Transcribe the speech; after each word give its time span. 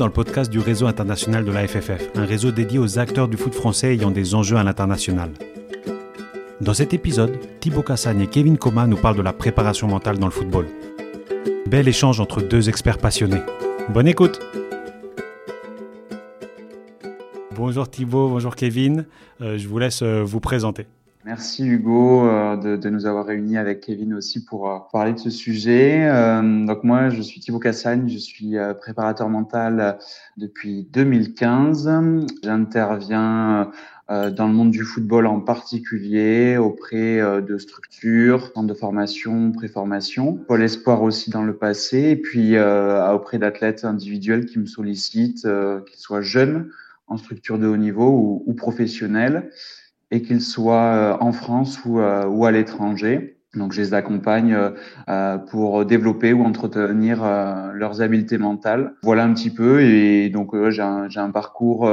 dans 0.00 0.06
le 0.06 0.12
podcast 0.12 0.50
du 0.50 0.60
réseau 0.60 0.86
international 0.86 1.44
de 1.44 1.52
la 1.52 1.68
FFF, 1.68 2.08
un 2.14 2.24
réseau 2.24 2.52
dédié 2.52 2.78
aux 2.78 2.98
acteurs 2.98 3.28
du 3.28 3.36
foot 3.36 3.52
français 3.54 3.92
ayant 3.92 4.10
des 4.10 4.34
enjeux 4.34 4.56
à 4.56 4.64
l'international. 4.64 5.30
Dans 6.62 6.72
cet 6.72 6.94
épisode, 6.94 7.38
Thibaut 7.60 7.82
Cassagne 7.82 8.22
et 8.22 8.26
Kevin 8.26 8.56
Coma 8.56 8.86
nous 8.86 8.96
parlent 8.96 9.18
de 9.18 9.22
la 9.22 9.34
préparation 9.34 9.88
mentale 9.88 10.18
dans 10.18 10.26
le 10.26 10.32
football. 10.32 10.68
Bel 11.66 11.86
échange 11.86 12.18
entre 12.18 12.40
deux 12.40 12.70
experts 12.70 12.96
passionnés. 12.96 13.42
Bonne 13.90 14.08
écoute 14.08 14.40
Bonjour 17.54 17.90
Thibaut, 17.90 18.30
bonjour 18.30 18.56
Kevin, 18.56 19.04
euh, 19.42 19.58
je 19.58 19.68
vous 19.68 19.78
laisse 19.78 20.00
euh, 20.00 20.22
vous 20.24 20.40
présenter. 20.40 20.86
Merci 21.26 21.66
Hugo 21.66 22.26
euh, 22.26 22.56
de, 22.56 22.76
de, 22.76 22.88
nous 22.88 23.04
avoir 23.04 23.26
réunis 23.26 23.58
avec 23.58 23.82
Kevin 23.82 24.14
aussi 24.14 24.42
pour 24.42 24.70
euh, 24.70 24.78
parler 24.90 25.12
de 25.12 25.18
ce 25.18 25.28
sujet. 25.28 26.08
Euh, 26.08 26.64
donc 26.64 26.82
moi, 26.82 27.10
je 27.10 27.20
suis 27.20 27.40
Thibaut 27.40 27.58
Cassagne, 27.58 28.08
je 28.08 28.16
suis 28.16 28.56
préparateur 28.80 29.28
mental 29.28 29.98
depuis 30.38 30.88
2015. 30.90 31.90
J'interviens 32.42 33.70
dans 34.08 34.48
le 34.48 34.52
monde 34.52 34.70
du 34.70 34.82
football 34.82 35.26
en 35.26 35.40
particulier 35.40 36.56
auprès 36.56 37.18
de 37.42 37.58
structures, 37.58 38.50
centres 38.54 38.66
de 38.66 38.74
formation, 38.74 39.52
préformation, 39.52 40.32
Pôle 40.32 40.62
Espoir 40.62 41.02
aussi 41.02 41.30
dans 41.30 41.44
le 41.44 41.54
passé, 41.56 42.10
et 42.10 42.16
puis 42.16 42.58
auprès 42.58 43.38
d'athlètes 43.38 43.84
individuels 43.84 44.46
qui 44.46 44.58
me 44.58 44.66
sollicitent, 44.66 45.46
qu'ils 45.86 46.00
soient 46.00 46.22
jeunes 46.22 46.70
en 47.06 47.18
structure 47.18 47.58
de 47.58 47.68
haut 47.68 47.76
niveau 47.76 48.08
ou, 48.08 48.42
ou 48.46 48.54
professionnels 48.54 49.50
et 50.10 50.22
qu'ils 50.22 50.42
soient 50.42 50.94
euh, 50.94 51.16
en 51.20 51.32
France 51.32 51.80
ou, 51.84 52.00
euh, 52.00 52.26
ou 52.26 52.44
à 52.44 52.50
l'étranger. 52.50 53.36
Donc, 53.54 53.72
je 53.72 53.80
les 53.80 53.94
accompagne 53.94 54.56
euh, 55.08 55.38
pour 55.38 55.84
développer 55.84 56.32
ou 56.32 56.44
entretenir 56.44 57.24
leurs 57.74 58.00
habiletés 58.00 58.38
mentales. 58.38 58.94
Voilà 59.02 59.24
un 59.24 59.34
petit 59.34 59.50
peu. 59.50 59.80
Et 59.82 60.28
donc, 60.30 60.52
j'ai 60.70 60.82
un, 60.82 61.08
un, 61.12 61.30
parcours 61.32 61.90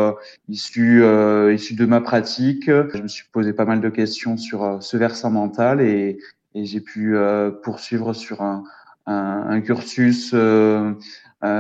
issu, 0.49 1.03
issu 1.51 1.73
de 1.73 1.85
ma 1.87 1.99
pratique. 1.99 2.67
Je 2.67 3.01
me 3.01 3.07
suis 3.07 3.25
posé 3.31 3.53
pas 3.53 3.65
mal 3.65 3.81
de 3.81 3.89
questions 3.89 4.37
sur 4.37 4.77
ce 4.81 4.97
versant 4.97 5.31
mental 5.31 5.81
et, 5.81 6.19
et 6.53 6.65
j'ai 6.65 6.79
pu 6.79 7.17
poursuivre 7.63 8.13
sur 8.13 8.43
un, 8.43 8.63
un, 9.07 9.47
un 9.49 9.59
cursus 9.61 10.35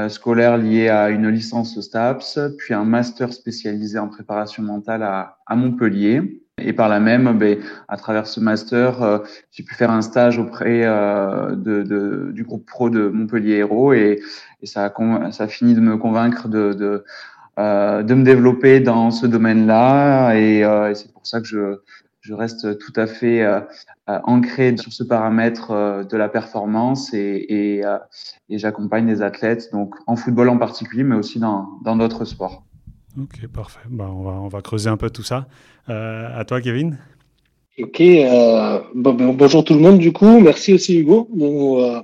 scolaire 0.09 0.57
lié 0.57 0.89
à 0.89 1.09
une 1.09 1.29
licence 1.29 1.79
STAPS, 1.79 2.39
puis 2.57 2.73
un 2.73 2.85
master 2.85 3.31
spécialisé 3.33 3.99
en 3.99 4.07
préparation 4.07 4.63
mentale 4.63 5.03
à, 5.03 5.37
à 5.45 5.55
Montpellier. 5.55 6.41
Et 6.59 6.73
par 6.73 6.89
là 6.89 6.99
même, 6.99 7.37
ben, 7.37 7.59
à 7.87 7.97
travers 7.97 8.25
ce 8.25 8.39
master, 8.39 9.03
euh, 9.03 9.19
j'ai 9.51 9.61
pu 9.61 9.75
faire 9.75 9.91
un 9.91 10.01
stage 10.01 10.39
auprès 10.39 10.81
euh, 10.85 11.55
de, 11.55 12.31
du 12.31 12.43
groupe 12.43 12.65
pro 12.65 12.89
de 12.89 13.09
Montpellier 13.09 13.57
Héros 13.57 13.93
et, 13.93 14.19
ça, 14.63 14.85
a 14.85 15.31
ça 15.31 15.43
a 15.43 15.47
fini 15.47 15.75
de 15.75 15.81
me 15.81 15.97
convaincre 15.97 16.47
de, 16.47 16.73
de, 16.73 17.05
euh, 17.59 18.01
de 18.01 18.13
me 18.15 18.23
développer 18.23 18.79
dans 18.79 19.11
ce 19.11 19.27
domaine-là 19.27 20.33
et 20.33 20.63
c'est 20.95 21.13
pour 21.13 21.27
ça 21.27 21.41
que 21.41 21.45
je, 21.45 21.77
je 22.27 22.33
reste 22.33 22.77
tout 22.79 22.93
à 22.95 23.07
fait 23.07 23.45
ancré 24.07 24.75
sur 24.77 24.91
ce 24.91 25.03
paramètre 25.03 26.05
de 26.11 26.17
la 26.17 26.27
performance 26.27 27.13
et, 27.13 27.45
et, 27.49 27.81
et 28.49 28.57
j'accompagne 28.57 29.07
des 29.07 29.21
athlètes, 29.21 29.69
donc 29.71 29.95
en 30.07 30.15
football 30.15 30.49
en 30.49 30.57
particulier, 30.57 31.03
mais 31.03 31.15
aussi 31.15 31.39
dans 31.39 31.95
d'autres 31.95 32.25
sports. 32.25 32.63
Ok, 33.19 33.47
parfait. 33.47 33.79
Bah, 33.89 34.11
on, 34.13 34.21
va, 34.21 34.31
on 34.33 34.47
va 34.47 34.61
creuser 34.61 34.89
un 34.89 34.97
peu 34.97 35.09
tout 35.09 35.23
ça. 35.23 35.47
Euh, 35.89 36.39
à 36.39 36.45
toi, 36.45 36.61
Kevin. 36.61 36.99
Ok. 37.79 37.99
Euh, 37.99 38.79
bon, 38.93 39.13
ben, 39.13 39.33
bonjour 39.33 39.63
tout 39.63 39.73
le 39.73 39.79
monde, 39.79 39.97
du 39.97 40.11
coup. 40.13 40.39
Merci 40.39 40.73
aussi, 40.73 40.99
Hugo, 40.99 41.27
de 41.33 41.47
nous, 41.47 41.77
euh, 41.77 42.01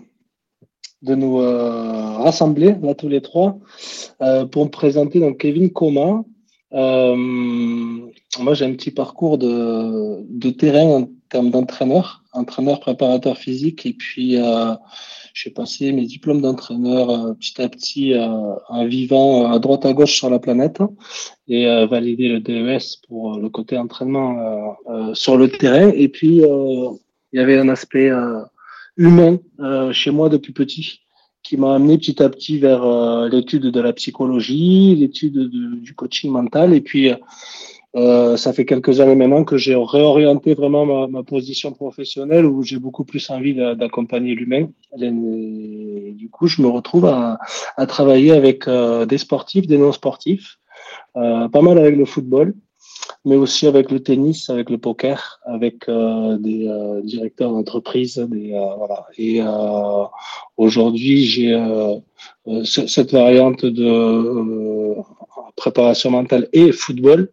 de 1.04 1.14
nous 1.14 1.40
euh, 1.40 2.18
rassembler, 2.18 2.76
là, 2.82 2.96
tous 2.96 3.10
les 3.10 3.22
trois, 3.22 3.60
euh, 4.22 4.46
pour 4.46 4.66
me 4.66 4.72
présenter. 4.72 5.20
Donc, 5.20 5.38
Kevin 5.38 5.70
Coma. 5.70 6.24
Moi, 8.40 8.54
j'ai 8.54 8.66
un 8.66 8.74
petit 8.74 8.92
parcours 8.92 9.38
de, 9.38 10.50
terrain 10.52 10.86
en 10.86 11.10
termes 11.30 11.52
d'entraîneur, 11.52 12.24
entraîneur 12.32 12.80
préparateur 12.80 13.38
physique, 13.38 13.86
et 13.86 13.94
puis 13.94 14.38
j'ai 15.34 15.50
passé 15.50 15.92
mes 15.92 16.06
diplômes 16.06 16.42
d'entraîneur 16.42 17.10
euh, 17.10 17.34
petit 17.34 17.60
à 17.62 17.68
petit 17.68 18.14
euh, 18.14 18.54
en 18.70 18.86
vivant 18.86 19.52
à 19.52 19.58
droite 19.58 19.86
à 19.86 19.94
gauche 19.94 20.16
sur 20.16 20.30
la 20.30 20.38
planète 20.38 20.80
et 21.48 21.68
euh, 21.68 21.88
validé 21.88 22.30
le 22.30 22.40
DES 22.40 23.02
pour 23.08 23.40
le 23.40 23.50
côté 23.50 23.78
entraînement 23.78 24.78
sur 25.14 25.38
le 25.38 25.50
terrain. 25.50 25.90
Et 25.90 26.08
puis, 26.08 26.38
il 26.38 27.00
y 27.34 27.40
avait 27.40 27.58
un 27.58 27.70
aspect 27.70 28.12
humain 28.98 29.40
chez 29.92 30.12
moi 30.12 30.30
depuis 30.30 30.54
petit 30.54 31.00
qui 31.42 31.58
m'a 31.58 31.76
amené 31.76 31.98
petit 31.98 32.22
à 32.24 32.30
petit 32.30 32.60
vers 32.60 32.86
l'étude 33.28 33.64
de 33.64 33.82
la 33.82 33.92
psychologie, 33.94 34.96
l'étude 34.96 35.50
du 35.82 35.94
coaching 35.96 36.32
mental 36.32 36.74
et 36.74 36.82
puis 36.82 37.12
euh, 37.96 38.38
ça 38.38 38.54
fait 38.54 38.66
quelques 38.66 39.02
années 39.02 39.16
maintenant 39.16 39.44
que 39.44 39.58
j'ai 39.58 39.76
réorienté 39.76 40.56
vraiment 40.56 41.08
ma, 41.08 41.24
position 41.24 41.74
professionnelle 41.74 42.46
où 42.46 42.64
j'ai 42.64 42.80
beaucoup 42.80 43.04
plus 43.04 43.30
envie 43.30 43.54
d'accompagner 43.54 44.34
l'humain. 44.34 44.68
Du 44.98 46.30
coup, 46.32 46.48
je 46.48 46.62
me 46.62 46.68
retrouve 46.68 47.06
à, 47.06 47.38
travailler 47.88 48.32
avec 48.32 48.68
euh, 48.68 49.06
des 49.06 49.20
sportifs, 49.20 49.68
des 49.68 49.78
non-sportifs, 49.78 50.58
euh, 51.18 51.48
pas 51.50 51.62
mal 51.62 51.78
avec 51.78 51.96
le 51.96 52.06
football, 52.06 52.56
mais 53.26 53.36
aussi 53.36 53.68
avec 53.68 53.92
le 53.92 54.00
tennis, 54.02 54.50
avec 54.50 54.72
le 54.72 54.80
poker, 54.80 55.40
avec 55.46 55.88
des 55.88 57.02
directeurs 57.04 57.52
d'entreprise. 57.52 58.18
voilà. 58.20 59.06
Et 59.20 59.40
aujourd'hui, 60.58 61.26
j'ai 61.26 61.56
cette 62.66 63.12
variante 63.12 63.66
de 63.66 64.96
préparation 65.56 66.10
mentale 66.10 66.50
et 66.54 66.72
football 66.72 67.30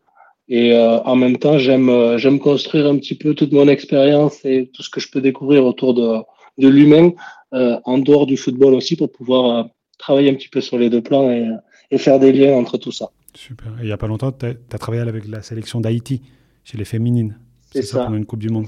et 0.50 0.72
euh, 0.72 0.98
en 1.04 1.14
même 1.14 1.38
temps, 1.38 1.58
j'aime 1.58 1.88
euh, 1.88 2.18
j'aime 2.18 2.40
construire 2.40 2.86
un 2.86 2.96
petit 2.98 3.14
peu 3.14 3.34
toute 3.34 3.52
mon 3.52 3.68
expérience 3.68 4.44
et 4.44 4.68
tout 4.74 4.82
ce 4.82 4.90
que 4.90 5.00
je 5.00 5.08
peux 5.08 5.20
découvrir 5.20 5.64
autour 5.64 5.94
de, 5.94 6.18
de 6.58 6.68
l'humain 6.68 7.12
euh, 7.54 7.78
en 7.84 7.98
dehors 7.98 8.26
du 8.26 8.36
football 8.36 8.74
aussi 8.74 8.96
pour 8.96 9.12
pouvoir 9.12 9.68
travailler 9.96 10.28
un 10.28 10.34
petit 10.34 10.48
peu 10.48 10.60
sur 10.60 10.76
les 10.76 10.90
deux 10.90 11.02
plans 11.02 11.30
et, 11.30 11.48
et 11.92 11.98
faire 11.98 12.18
des 12.18 12.32
liens 12.32 12.54
entre 12.54 12.78
tout 12.78 12.90
ça. 12.90 13.10
Super. 13.32 13.68
Et 13.78 13.82
il 13.82 13.86
n'y 13.86 13.92
a 13.92 13.96
pas 13.96 14.08
longtemps, 14.08 14.32
tu 14.32 14.46
as, 14.46 14.78
travaillé 14.78 15.08
avec 15.08 15.28
la 15.28 15.40
sélection 15.40 15.80
d'Haïti 15.80 16.20
chez 16.64 16.76
les 16.76 16.84
féminines. 16.84 17.38
C'est 17.72 17.82
ça. 17.82 17.98
ça. 17.98 18.04
Pendant 18.06 18.16
une 18.16 18.26
Coupe 18.26 18.40
du 18.40 18.48
Monde. 18.48 18.66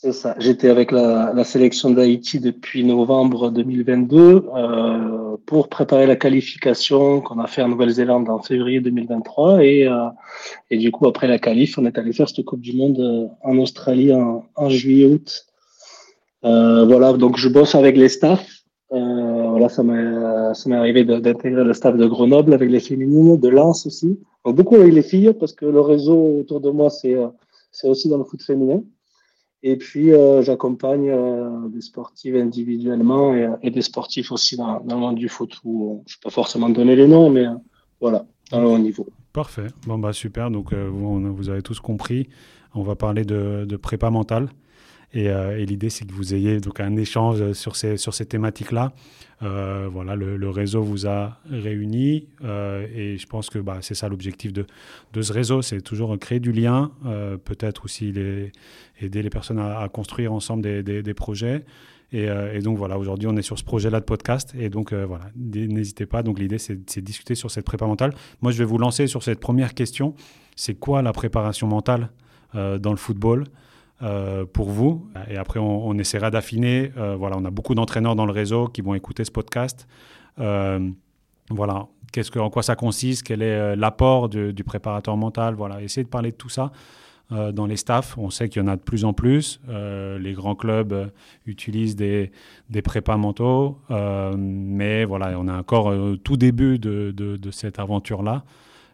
C'est 0.00 0.12
ça. 0.12 0.36
J'étais 0.38 0.68
avec 0.68 0.92
la, 0.92 1.42
sélection 1.42 1.90
d'Haïti 1.90 2.38
depuis 2.38 2.84
novembre 2.84 3.50
2022 3.50 4.44
euh, 4.54 5.36
pour 5.44 5.68
préparer 5.68 6.06
la 6.06 6.14
qualification 6.14 7.20
qu'on 7.20 7.40
a 7.40 7.48
fait 7.48 7.62
en 7.62 7.68
Nouvelle-Zélande 7.68 8.28
en 8.28 8.40
février 8.40 8.80
2023 8.80 9.64
et, 9.64 9.88
euh, 9.88 10.08
et 10.70 10.78
du 10.78 10.92
coup 10.92 11.08
après 11.08 11.26
la 11.26 11.40
qualif, 11.40 11.78
on 11.78 11.84
est 11.84 11.98
allé 11.98 12.12
faire 12.12 12.28
cette 12.28 12.44
Coupe 12.44 12.60
du 12.60 12.76
Monde 12.76 13.00
euh, 13.00 13.26
en 13.42 13.58
Australie 13.58 14.12
en, 14.14 14.68
juillet-août. 14.68 15.46
Euh, 16.44 16.84
voilà, 16.84 17.12
donc 17.14 17.36
je 17.36 17.48
bosse 17.48 17.74
avec 17.74 17.96
les 17.96 18.08
staffs. 18.08 18.62
Euh, 18.92 19.48
voilà, 19.48 19.68
ça 19.68 19.82
m'est 19.82 20.76
arrivé 20.76 21.02
d'intégrer 21.02 21.64
le 21.64 21.74
staff 21.74 21.96
de 21.96 22.06
Grenoble 22.06 22.54
avec 22.54 22.70
les 22.70 22.78
féminines, 22.78 23.36
de 23.36 23.48
Lens 23.48 23.84
aussi. 23.84 24.16
Donc 24.44 24.54
beaucoup 24.54 24.76
avec 24.76 24.92
les 24.92 25.02
filles 25.02 25.34
parce 25.40 25.54
que 25.54 25.66
le 25.66 25.80
réseau 25.80 26.38
autour 26.38 26.60
de 26.60 26.70
moi 26.70 26.88
c'est 26.88 27.16
c'est 27.72 27.88
aussi 27.88 28.08
dans 28.08 28.18
le 28.18 28.24
foot 28.24 28.40
féminin. 28.40 28.80
Et 29.62 29.76
puis, 29.76 30.12
euh, 30.12 30.42
j'accompagne 30.42 31.10
euh, 31.10 31.68
des 31.68 31.80
sportifs 31.80 32.34
individuellement 32.34 33.34
et, 33.34 33.48
et, 33.62 33.70
des 33.70 33.82
sportifs 33.82 34.30
aussi 34.30 34.56
dans, 34.56 34.80
le 34.88 34.94
monde 34.94 35.16
du 35.16 35.28
foot 35.28 35.58
où 35.64 36.04
je 36.06 36.14
ne 36.14 36.16
peux 36.18 36.28
pas 36.28 36.30
forcément 36.30 36.68
donner 36.68 36.94
les 36.94 37.08
noms, 37.08 37.28
mais 37.28 37.46
euh, 37.46 37.54
voilà, 38.00 38.24
dans 38.52 38.60
le 38.60 38.68
haut 38.68 38.78
niveau. 38.78 39.08
Parfait. 39.32 39.66
Bon, 39.86 39.98
bah, 39.98 40.12
super. 40.12 40.50
Donc, 40.50 40.72
euh, 40.72 40.88
vous, 40.88 41.34
vous, 41.34 41.48
avez 41.48 41.62
tous 41.62 41.80
compris. 41.80 42.28
On 42.74 42.82
va 42.82 42.94
parler 42.94 43.24
de, 43.24 43.64
de 43.68 43.76
prépa 43.76 44.10
mentale. 44.10 44.48
Et, 45.14 45.28
euh, 45.28 45.58
et 45.58 45.64
l'idée, 45.64 45.90
c'est 45.90 46.06
que 46.06 46.12
vous 46.12 46.34
ayez 46.34 46.60
donc 46.60 46.80
un 46.80 46.96
échange 46.96 47.52
sur 47.52 47.76
ces, 47.76 47.96
sur 47.96 48.12
ces 48.12 48.26
thématiques-là. 48.26 48.92
Euh, 49.42 49.88
voilà, 49.90 50.16
le, 50.16 50.50
réseau 50.50 50.82
vous 50.82 51.06
a 51.06 51.38
réunis 51.48 52.26
euh, 52.42 52.86
et 52.92 53.18
je 53.18 53.26
pense 53.26 53.50
que 53.50 53.60
bah, 53.60 53.78
c'est 53.82 53.94
ça 53.94 54.08
l'objectif 54.08 54.52
de, 54.52 54.66
ce 55.20 55.32
réseau, 55.32 55.62
c'est 55.62 55.80
toujours 55.80 56.18
créer 56.18 56.40
du 56.40 56.50
lien, 56.50 56.90
peut-être 57.44 57.84
aussi 57.84 58.08
aider 58.08 59.22
les 59.22 59.30
personnes 59.30 59.60
à, 59.60 59.88
construire 59.88 60.32
ensemble 60.32 60.82
des, 60.82 61.14
projets. 61.14 61.64
Et, 62.10 62.28
donc 62.62 62.78
voilà, 62.78 62.98
aujourd'hui 62.98 63.28
on 63.28 63.36
est 63.36 63.42
sur 63.42 63.58
ce 63.58 63.64
projet-là 63.64 64.00
de 64.00 64.04
podcast 64.04 64.54
et 64.58 64.70
donc 64.70 64.92
voilà, 64.92 65.30
n'hésitez 65.36 66.06
pas. 66.06 66.24
Donc 66.24 66.40
l'idée 66.40 66.58
c'est 66.58 66.74
de 66.74 67.00
discuter 67.00 67.36
sur 67.36 67.52
cette 67.52 67.64
prépa 67.64 67.86
mentale. 67.86 68.14
Moi 68.42 68.50
je 68.50 68.58
vais 68.58 68.64
vous 68.64 68.78
lancer 68.78 69.06
sur 69.06 69.22
cette 69.22 69.38
première 69.38 69.74
question. 69.74 70.14
C'est 70.56 70.74
quoi 70.74 71.00
la 71.00 71.12
préparation 71.12 71.68
mentale 71.68 72.10
dans 72.54 72.90
le 72.90 72.96
football? 72.96 73.44
Euh, 74.00 74.44
pour 74.46 74.70
vous. 74.70 75.08
Et 75.28 75.36
après, 75.36 75.58
on, 75.58 75.92
essaiera 75.98 76.30
d'affiner. 76.30 76.92
Euh, 76.96 77.16
voilà, 77.16 77.36
on 77.36 77.44
a 77.44 77.50
beaucoup 77.50 77.74
d'entraîneurs 77.74 78.14
dans 78.14 78.26
le 78.26 78.32
réseau 78.32 78.68
qui 78.68 78.80
vont 78.80 78.94
écouter 78.94 79.24
ce 79.24 79.32
podcast. 79.32 79.88
Euh, 80.38 80.88
voilà, 81.50 81.88
qu'est-ce 82.12 82.30
que, 82.30 82.38
en 82.38 82.48
quoi 82.48 82.62
ça 82.62 82.76
consiste 82.76 83.24
Quel 83.24 83.42
est 83.42 83.74
l'apport 83.74 84.28
du, 84.28 84.62
préparateur 84.62 85.16
mental 85.16 85.54
Voilà, 85.56 85.82
essayez 85.82 86.04
de 86.04 86.08
parler 86.08 86.30
de 86.30 86.36
tout 86.36 86.48
ça. 86.48 86.70
dans 87.30 87.66
les 87.66 87.76
staffs. 87.76 88.16
On 88.18 88.30
sait 88.30 88.48
qu'il 88.48 88.62
y 88.62 88.64
en 88.64 88.68
a 88.68 88.76
de 88.76 88.82
plus 88.82 89.04
en 89.04 89.12
plus. 89.12 89.60
les 89.68 90.32
grands 90.32 90.54
clubs 90.54 91.10
utilisent 91.46 91.96
des, 91.96 92.30
des 92.70 92.82
prépas 92.82 93.16
mentaux, 93.16 93.80
mais 93.90 95.04
voilà, 95.04 95.36
on 95.40 95.48
est 95.48 95.52
encore 95.52 95.92
tout 96.22 96.36
début 96.36 96.78
de, 96.78 97.10
de 97.10 97.50
cette 97.50 97.80
aventure-là 97.80 98.44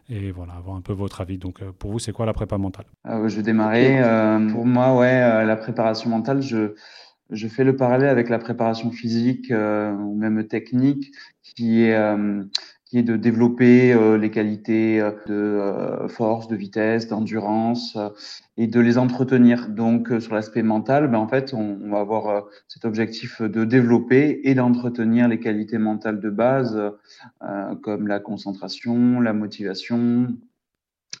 et 0.09 0.31
voilà, 0.31 0.53
avoir 0.53 0.75
un 0.75 0.81
peu 0.81 0.93
votre 0.93 1.21
avis. 1.21 1.37
Donc, 1.37 1.61
euh, 1.61 1.71
pour 1.77 1.91
vous, 1.91 1.99
c'est 1.99 2.11
quoi 2.11 2.25
la 2.25 2.33
prépa 2.33 2.57
mentale? 2.57 2.85
Euh, 3.07 3.27
Je 3.27 3.37
vais 3.37 3.43
démarrer. 3.43 4.01
Euh, 4.01 4.49
pour 4.51 4.65
moi, 4.65 4.95
ouais, 4.95 5.45
la 5.45 5.55
préparation 5.55 6.09
mentale, 6.09 6.41
je, 6.41 6.73
je 7.31 7.47
fais 7.47 7.63
le 7.63 7.75
parallèle 7.75 8.09
avec 8.09 8.29
la 8.29 8.39
préparation 8.39 8.91
physique 8.91 9.51
ou 9.51 10.15
même 10.17 10.47
technique, 10.47 11.11
qui 11.41 11.83
est 11.83 11.97
de 13.03 13.17
développer 13.17 13.93
euh, 13.93 14.17
les 14.17 14.31
qualités 14.31 15.01
euh, 15.01 15.11
de 15.27 15.33
euh, 15.33 16.07
force, 16.07 16.47
de 16.47 16.55
vitesse, 16.55 17.07
d'endurance 17.07 17.97
et 18.57 18.67
de 18.67 18.79
les 18.79 18.97
entretenir. 18.97 19.69
Donc 19.69 20.11
sur 20.19 20.33
l'aspect 20.33 20.63
mental, 20.63 21.07
ben, 21.09 21.17
en 21.17 21.27
fait, 21.27 21.53
on 21.53 21.89
va 21.89 21.99
avoir 21.99 22.45
cet 22.67 22.85
objectif 22.85 23.41
de 23.41 23.65
développer 23.65 24.41
et 24.43 24.55
d'entretenir 24.55 25.27
les 25.27 25.39
qualités 25.39 25.77
mentales 25.77 26.19
de 26.19 26.29
base 26.29 26.79
comme 27.81 28.07
la 28.07 28.19
concentration, 28.19 29.19
la 29.19 29.33
motivation, 29.33 30.27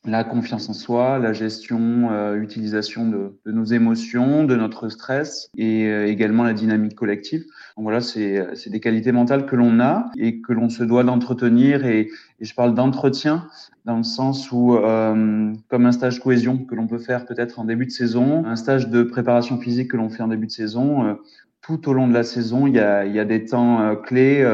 la 0.05 0.23
confiance 0.23 0.69
en 0.69 0.73
soi, 0.73 1.19
la 1.19 1.33
gestion, 1.33 2.09
euh, 2.11 2.35
utilisation 2.35 3.07
de, 3.07 3.33
nos 3.45 3.63
émotions, 3.63 4.43
de 4.43 4.55
notre 4.55 4.89
stress 4.89 5.49
et 5.57 5.85
euh, 5.85 6.07
également 6.07 6.43
la 6.43 6.53
dynamique 6.53 6.95
collective. 6.95 7.41
Donc 7.75 7.83
voilà, 7.83 8.01
c'est 8.01 8.69
des 8.69 8.79
qualités 8.79 9.11
mentales 9.11 9.45
que 9.45 9.55
l'on 9.55 9.79
a 9.79 10.11
et 10.17 10.41
que 10.41 10.53
l'on 10.53 10.69
se 10.69 10.83
doit 10.83 11.03
d'entretenir. 11.03 11.85
Et, 11.85 12.09
je 12.41 12.53
parle 12.53 12.75
d'entretien 12.75 13.47
dans 13.85 13.97
le 13.97 14.03
sens 14.03 14.51
où, 14.51 14.75
euh, 14.75 15.53
comme 15.69 15.85
un 15.85 15.91
stage 15.93 16.19
cohésion 16.19 16.57
que 16.57 16.75
l'on 16.75 16.85
peut 16.85 16.99
faire 16.99 17.25
peut-être 17.25 17.59
en 17.59 17.63
début 17.65 17.85
de 17.85 17.91
saison, 17.91 18.45
un 18.45 18.57
stage 18.57 18.89
de 18.89 19.03
préparation 19.03 19.57
physique 19.57 19.91
que 19.91 19.97
l'on 19.97 20.09
fait 20.09 20.21
en 20.21 20.27
début 20.27 20.47
de 20.47 20.51
saison. 20.51 21.05
Euh, 21.05 21.13
tout 21.61 21.89
au 21.89 21.93
long 21.93 22.07
de 22.07 22.13
la 22.13 22.23
saison, 22.23 22.67
il 22.67 22.75
y 22.75 22.79
a, 22.79 23.25
des 23.25 23.45
temps 23.45 23.95
clés 23.95 24.47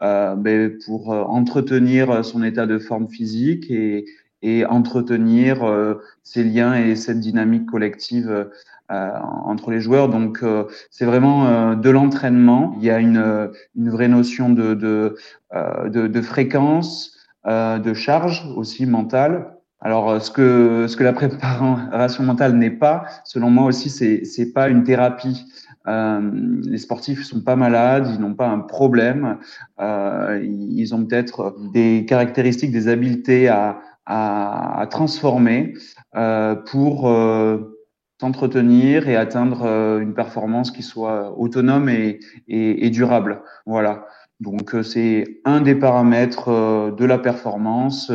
ben, 0.00 0.76
pour 0.84 1.10
entretenir 1.10 2.24
son 2.24 2.42
état 2.42 2.66
de 2.66 2.80
forme 2.80 3.08
physique 3.08 3.70
et, 3.70 4.06
et 4.42 4.64
entretenir 4.66 5.64
euh, 5.64 5.94
ces 6.22 6.44
liens 6.44 6.74
et 6.74 6.96
cette 6.96 7.20
dynamique 7.20 7.66
collective 7.66 8.48
euh, 8.90 9.10
entre 9.44 9.70
les 9.70 9.80
joueurs. 9.80 10.08
Donc, 10.08 10.40
euh, 10.42 10.64
c'est 10.90 11.04
vraiment 11.04 11.74
de 11.74 11.90
l'entraînement. 11.90 12.74
Il 12.78 12.84
y 12.84 12.90
a 12.90 12.98
une, 12.98 13.50
une 13.76 13.90
vraie 13.90 14.08
notion 14.08 14.50
de, 14.50 14.74
de, 14.74 15.16
de, 15.52 16.06
de 16.06 16.22
fréquence, 16.22 17.16
de 17.46 17.94
charge 17.94 18.46
aussi 18.56 18.86
mentale. 18.86 19.54
Alors, 19.80 20.20
ce 20.20 20.30
que, 20.30 20.86
ce 20.88 20.96
que 20.96 21.04
la 21.04 21.12
préparation 21.12 22.24
mentale 22.24 22.54
n'est 22.54 22.70
pas, 22.70 23.04
selon 23.24 23.50
moi 23.50 23.64
aussi, 23.66 23.90
c'est, 23.90 24.24
c'est 24.24 24.52
pas 24.52 24.68
une 24.68 24.82
thérapie. 24.82 25.46
Euh, 25.86 26.30
les 26.64 26.78
sportifs 26.78 27.24
sont 27.24 27.40
pas 27.40 27.56
malades, 27.56 28.08
ils 28.12 28.20
n'ont 28.20 28.34
pas 28.34 28.48
un 28.48 28.58
problème, 28.58 29.38
euh, 29.80 30.38
ils 30.42 30.94
ont 30.94 31.04
peut-être 31.04 31.56
des 31.72 32.04
caractéristiques, 32.06 32.72
des 32.72 32.88
habiletés 32.88 33.48
à, 33.48 33.78
à, 34.08 34.86
transformer 34.90 35.74
euh, 36.16 36.54
pour 36.54 37.08
euh, 37.08 37.76
s'entretenir 38.20 39.08
et 39.08 39.16
atteindre 39.16 39.64
euh, 39.64 40.00
une 40.00 40.14
performance 40.14 40.70
qui 40.70 40.82
soit 40.82 41.38
autonome 41.38 41.88
et, 41.88 42.20
et, 42.48 42.86
et 42.86 42.90
durable. 42.90 43.42
Voilà. 43.66 44.06
Donc 44.40 44.74
c'est 44.82 45.40
un 45.44 45.60
des 45.60 45.74
paramètres 45.74 46.94
de 46.96 47.04
la 47.04 47.18
performance 47.18 48.12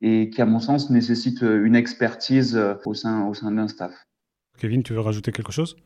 et 0.00 0.30
qui, 0.30 0.40
à 0.40 0.46
mon 0.46 0.60
sens, 0.60 0.88
nécessite 0.88 1.42
une 1.42 1.76
expertise 1.76 2.58
au 2.86 2.94
sein, 2.94 3.28
au 3.28 3.34
sein 3.34 3.52
d'un 3.52 3.68
staff. 3.68 3.92
Kevin, 4.58 4.82
tu 4.82 4.94
veux 4.94 5.00
rajouter 5.00 5.30
quelque 5.30 5.52
chose? 5.52 5.76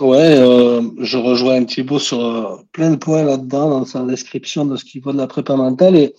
Ouais, 0.00 0.36
euh, 0.36 0.82
je 0.98 1.18
rejoins 1.18 1.56
un 1.56 1.64
petit 1.64 1.82
peu 1.82 1.98
sur 1.98 2.64
plein 2.72 2.92
de 2.92 2.96
points 2.96 3.24
là-dedans 3.24 3.70
dans 3.70 3.84
sa 3.84 4.04
description 4.04 4.64
de 4.64 4.76
ce 4.76 4.84
qu'il 4.84 5.02
faut 5.02 5.12
de 5.12 5.16
la 5.16 5.26
prépa 5.26 5.56
mentale 5.56 5.96
et 5.96 6.14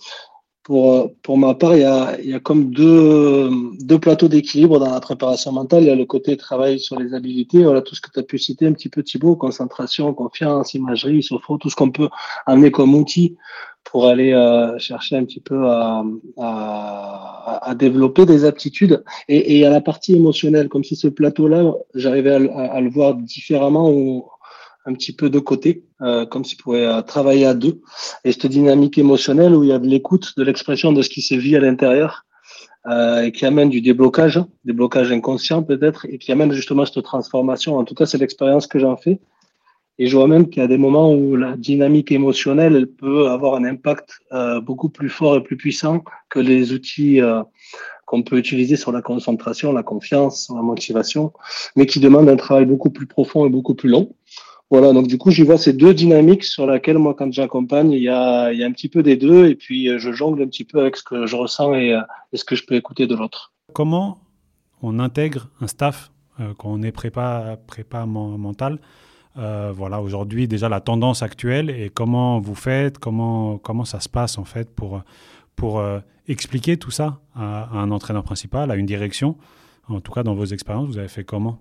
pour, 0.62 1.12
pour 1.22 1.38
ma 1.38 1.54
part, 1.54 1.74
il 1.74 1.82
y 1.82 1.84
a, 1.84 2.20
y 2.20 2.34
a 2.34 2.40
comme 2.40 2.70
deux, 2.70 3.50
deux 3.80 3.98
plateaux 3.98 4.28
d'équilibre 4.28 4.78
dans 4.78 4.90
la 4.90 5.00
préparation 5.00 5.52
mentale. 5.52 5.84
Il 5.84 5.88
y 5.88 5.90
a 5.90 5.94
le 5.94 6.04
côté 6.04 6.36
travail 6.36 6.78
sur 6.78 6.98
les 6.98 7.14
habilités, 7.14 7.62
voilà 7.62 7.82
tout 7.82 7.94
ce 7.94 8.00
que 8.00 8.10
tu 8.12 8.20
as 8.20 8.22
pu 8.22 8.38
citer 8.38 8.66
un 8.66 8.72
petit 8.72 8.88
peu 8.88 9.02
Thibaut, 9.02 9.36
concentration, 9.36 10.12
confiance, 10.12 10.74
imagerie, 10.74 11.22
sophro, 11.22 11.56
tout 11.56 11.70
ce 11.70 11.76
qu'on 11.76 11.90
peut 11.90 12.10
amener 12.46 12.70
comme 12.70 12.94
outil 12.94 13.36
pour 13.84 14.06
aller 14.06 14.32
euh, 14.32 14.78
chercher 14.78 15.16
un 15.16 15.24
petit 15.24 15.40
peu 15.40 15.66
à, 15.66 16.04
à, 16.36 17.60
à, 17.62 17.74
développer 17.74 18.26
des 18.26 18.44
aptitudes. 18.44 19.02
Et, 19.28 19.58
et 19.58 19.66
a 19.66 19.70
la 19.70 19.80
partie 19.80 20.14
émotionnelle, 20.14 20.68
comme 20.68 20.84
si 20.84 20.94
ce 20.94 21.08
plateau-là, 21.08 21.72
j'arrivais 21.94 22.32
à, 22.32 22.72
à, 22.72 22.80
le 22.80 22.90
voir 22.90 23.14
différemment 23.14 23.90
ou 23.90 24.26
un 24.86 24.94
petit 24.94 25.12
peu 25.12 25.30
de 25.30 25.38
côté, 25.38 25.84
euh, 26.00 26.26
comme 26.26 26.44
s'il 26.44 26.58
pouvait 26.58 26.86
euh, 26.86 27.02
travailler 27.02 27.46
à 27.46 27.54
deux. 27.54 27.80
Et 28.24 28.32
cette 28.32 28.46
dynamique 28.46 28.98
émotionnelle 28.98 29.54
où 29.54 29.62
il 29.62 29.68
y 29.68 29.72
a 29.72 29.78
de 29.78 29.86
l'écoute, 29.86 30.32
de 30.36 30.42
l'expression 30.42 30.92
de 30.92 31.02
ce 31.02 31.10
qui 31.10 31.22
se 31.22 31.34
vit 31.34 31.56
à 31.56 31.60
l'intérieur, 31.60 32.24
euh, 32.86 33.24
et 33.24 33.32
qui 33.32 33.44
amène 33.44 33.68
du 33.68 33.82
déblocage, 33.82 34.40
déblocage 34.64 35.12
inconscient 35.12 35.62
peut-être, 35.62 36.06
et 36.08 36.16
qui 36.16 36.32
amène 36.32 36.50
justement 36.52 36.86
cette 36.86 37.04
transformation. 37.04 37.76
En 37.76 37.84
tout 37.84 37.94
cas, 37.94 38.06
c'est 38.06 38.16
l'expérience 38.16 38.66
que 38.66 38.78
j'en 38.78 38.96
fais. 38.96 39.20
Et 39.98 40.06
je 40.06 40.16
vois 40.16 40.26
même 40.26 40.48
qu'il 40.48 40.62
y 40.62 40.64
a 40.64 40.66
des 40.66 40.78
moments 40.78 41.12
où 41.12 41.36
la 41.36 41.58
dynamique 41.58 42.10
émotionnelle 42.10 42.74
elle 42.74 42.86
peut 42.86 43.28
avoir 43.28 43.54
un 43.54 43.64
impact 43.64 44.20
euh, 44.32 44.58
beaucoup 44.62 44.88
plus 44.88 45.10
fort 45.10 45.36
et 45.36 45.42
plus 45.42 45.58
puissant 45.58 46.02
que 46.30 46.38
les 46.38 46.72
outils 46.72 47.20
euh, 47.20 47.42
qu'on 48.06 48.22
peut 48.22 48.38
utiliser 48.38 48.76
sur 48.76 48.92
la 48.92 49.02
concentration, 49.02 49.74
la 49.74 49.82
confiance, 49.82 50.50
la 50.54 50.62
motivation, 50.62 51.34
mais 51.76 51.84
qui 51.84 52.00
demandent 52.00 52.30
un 52.30 52.36
travail 52.36 52.64
beaucoup 52.64 52.88
plus 52.88 53.06
profond 53.06 53.44
et 53.44 53.50
beaucoup 53.50 53.74
plus 53.74 53.90
long. 53.90 54.14
Voilà, 54.70 54.92
donc 54.92 55.08
du 55.08 55.18
coup, 55.18 55.32
j'y 55.32 55.42
vois 55.42 55.58
ces 55.58 55.72
deux 55.72 55.92
dynamiques 55.94 56.44
sur 56.44 56.64
lesquelles 56.64 56.98
moi, 56.98 57.14
quand 57.14 57.32
j'accompagne, 57.32 57.90
il 57.90 58.02
y 58.02 58.08
a, 58.08 58.52
y 58.52 58.62
a 58.62 58.66
un 58.66 58.70
petit 58.70 58.88
peu 58.88 59.02
des 59.02 59.16
deux, 59.16 59.48
et 59.48 59.56
puis 59.56 59.88
euh, 59.88 59.98
je 59.98 60.12
jongle 60.12 60.42
un 60.44 60.46
petit 60.46 60.64
peu 60.64 60.80
avec 60.80 60.96
ce 60.96 61.02
que 61.02 61.26
je 61.26 61.34
ressens 61.34 61.74
et, 61.74 61.92
euh, 61.92 62.00
et 62.32 62.36
ce 62.36 62.44
que 62.44 62.54
je 62.54 62.64
peux 62.64 62.76
écouter 62.76 63.08
de 63.08 63.16
l'autre. 63.16 63.52
Comment 63.72 64.18
on 64.80 65.00
intègre 65.00 65.48
un 65.60 65.66
staff 65.66 66.12
euh, 66.38 66.54
quand 66.56 66.68
on 66.70 66.82
est 66.82 66.92
prépa, 66.92 67.58
prépa 67.66 68.06
mental 68.06 68.78
Voilà, 69.34 70.00
aujourd'hui 70.00 70.46
déjà 70.46 70.68
la 70.68 70.80
tendance 70.80 71.22
actuelle 71.22 71.70
et 71.70 71.90
comment 71.90 72.40
vous 72.40 72.54
faites, 72.54 72.98
comment, 72.98 73.58
comment 73.58 73.84
ça 73.84 73.98
se 73.98 74.08
passe 74.08 74.38
en 74.38 74.44
fait 74.44 74.70
pour, 74.70 75.02
pour 75.56 75.82
expliquer 76.28 76.76
tout 76.76 76.90
ça 76.90 77.20
à 77.34 77.70
un 77.72 77.90
entraîneur 77.90 78.22
principal, 78.22 78.70
à 78.70 78.76
une 78.76 78.86
direction? 78.86 79.36
En 79.88 80.00
tout 80.00 80.12
cas, 80.12 80.22
dans 80.22 80.34
vos 80.34 80.44
expériences, 80.44 80.88
vous 80.88 80.98
avez 80.98 81.08
fait 81.08 81.24
comment? 81.24 81.58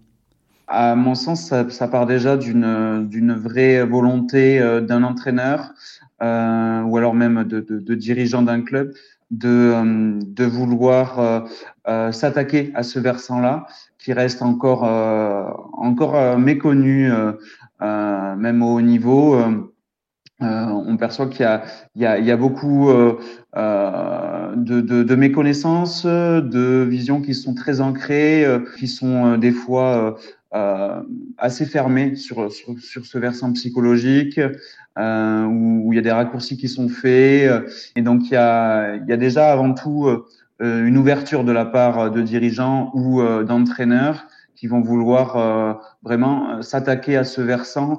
À 0.70 0.96
mon 0.96 1.16
sens, 1.16 1.48
ça, 1.48 1.70
ça 1.70 1.88
part 1.88 2.06
déjà 2.06 2.38
d'une 2.38 3.34
vraie 3.34 3.84
volonté 3.84 4.60
euh, 4.60 4.82
d'un 4.82 5.04
entraîneur 5.04 5.74
euh, 6.22 6.82
ou 6.84 6.98
alors 6.98 7.16
même 7.16 7.44
de, 7.44 7.60
de, 7.60 7.80
de 7.80 7.96
dirigeant 7.96 8.42
d'un 8.44 8.62
club 8.62 8.94
de, 9.32 9.48
euh, 9.48 10.20
de 10.22 10.46
vouloir 10.46 11.20
euh, 11.20 11.42
euh, 11.88 12.12
s'attaquer 12.12 12.72
à 12.76 12.84
ce 12.84 13.00
versant-là 13.00 13.68
qui 13.98 14.14
reste 14.14 14.42
encore 14.42 14.84
encore 15.74 16.40
méconnu 16.40 17.12
même 17.82 18.64
au 18.64 18.76
haut 18.76 18.82
niveau. 18.82 19.38
on 20.40 20.98
perçoit 20.98 21.28
qu'il 21.28 21.46
y 21.96 22.06
y 22.06 22.24
y 22.26 22.32
a 22.32 22.38
beaucoup 22.38 22.90
de, 22.90 24.56
de, 24.56 25.04
de, 25.04 25.16
méconnaissances, 25.16 26.06
de 26.06 26.88
visions 26.90 27.20
qui 27.20 27.34
sont 27.34 27.54
très 27.54 27.82
ancrées, 27.82 28.46
qui 28.78 28.88
sont 28.88 29.38
des 29.38 29.52
fois 29.52 30.16
euh, 30.56 31.02
assez 31.38 31.66
fermé 31.66 32.16
sur, 32.16 32.52
sur, 32.52 32.78
sur, 32.80 33.06
ce 33.06 33.18
versant 33.18 33.54
psychologique, 33.54 34.40
euh, 34.98 35.44
où, 35.44 35.88
où, 35.88 35.94
il 35.94 35.96
y 35.96 36.00
a 36.00 36.02
des 36.02 36.12
raccourcis 36.12 36.58
qui 36.58 36.68
sont 36.68 36.90
faits. 36.90 37.52
Et 37.96 38.02
donc, 38.02 38.28
il 38.28 38.34
y 38.34 38.38
a, 38.38 38.96
il 38.96 39.08
y 39.08 39.14
a 39.14 39.18
déjà 39.18 39.52
avant 39.52 39.74
tout 39.74 40.08
euh, 40.62 40.86
une 40.86 40.98
ouverture 40.98 41.44
de 41.44 41.52
la 41.52 41.66
part 41.66 42.12
de 42.12 42.22
dirigeants 42.22 42.92
ou 42.94 43.22
euh, 43.22 43.44
d'entraîneurs 43.44 44.28
qui 44.56 44.68
vont 44.68 44.82
vouloir 44.82 45.38
euh, 45.38 45.74
vraiment 46.04 46.62
s'attaquer 46.62 47.16
à 47.16 47.24
ce 47.24 47.40
versant 47.40 47.94
euh, 47.94 47.96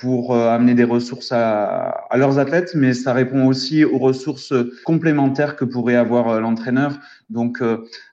pour 0.00 0.34
euh, 0.34 0.50
amener 0.50 0.74
des 0.74 0.84
ressources 0.84 1.32
à, 1.32 1.88
à, 2.10 2.16
leurs 2.16 2.38
athlètes, 2.38 2.72
mais 2.76 2.94
ça 2.94 3.12
répond 3.12 3.46
aussi 3.46 3.84
aux 3.84 3.98
ressources 3.98 4.54
complémentaires 4.84 5.56
que 5.56 5.64
pourrait 5.64 5.96
avoir 5.96 6.28
euh, 6.28 6.40
l'entraîneur. 6.40 6.98
Donc 7.28 7.62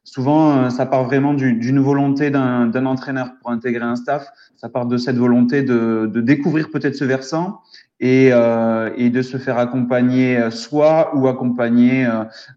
souvent, 0.03 0.69
ça 0.69 0.85
part 0.85 1.05
vraiment 1.05 1.33
d'une 1.33 1.79
volonté 1.79 2.29
d'un 2.31 2.85
entraîneur 2.85 3.29
pour 3.39 3.49
intégrer 3.51 3.85
un 3.85 3.95
staff. 3.95 4.27
Ça 4.57 4.67
part 4.67 4.87
de 4.87 4.97
cette 4.97 5.15
volonté 5.15 5.63
de, 5.63 6.09
de 6.11 6.19
découvrir 6.19 6.69
peut-être 6.69 6.95
ce 6.95 7.05
versant 7.05 7.61
et, 8.01 8.31
euh, 8.33 8.91
et, 8.97 9.09
de 9.09 9.21
se 9.21 9.37
faire 9.37 9.57
accompagner 9.57 10.51
soi 10.51 11.15
ou 11.15 11.29
accompagner 11.29 12.05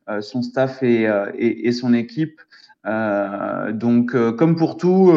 euh, 0.08 0.20
son 0.20 0.42
staff 0.42 0.82
et, 0.82 1.08
et, 1.36 1.68
et 1.68 1.72
son 1.72 1.94
équipe 1.94 2.40
Euh, 2.88 3.72
donc, 3.72 4.14
euh, 4.14 4.32
comme 4.32 4.56
pour 4.56 4.76
tout, 4.76 5.12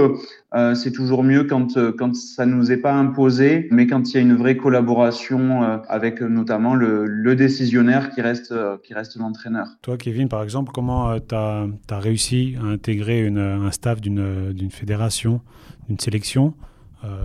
euh, 0.53 0.75
c'est 0.75 0.91
toujours 0.91 1.23
mieux 1.23 1.45
quand 1.45 1.77
quand 1.97 2.13
ça 2.15 2.45
nous 2.45 2.71
est 2.71 2.77
pas 2.77 2.93
imposé, 2.93 3.67
mais 3.71 3.87
quand 3.87 4.11
il 4.11 4.15
y 4.15 4.17
a 4.17 4.21
une 4.21 4.35
vraie 4.35 4.57
collaboration 4.57 5.81
avec 5.87 6.21
notamment 6.21 6.75
le, 6.75 7.35
décisionnaire 7.35 8.09
qui 8.09 8.21
reste 8.21 8.53
qui 8.83 8.93
reste 8.93 9.15
l'entraîneur. 9.15 9.67
Toi, 9.81 9.97
Kevin, 9.97 10.27
par 10.27 10.43
exemple, 10.43 10.71
comment 10.73 11.17
tu 11.19 11.33
as, 11.33 11.69
réussi 11.91 12.55
à 12.61 12.65
intégrer 12.65 13.25
une, 13.25 13.37
un 13.37 13.71
staff 13.71 14.01
d'une 14.01 14.51
d'une 14.51 14.71
fédération, 14.71 15.41
d'une 15.87 15.99
sélection? 15.99 16.53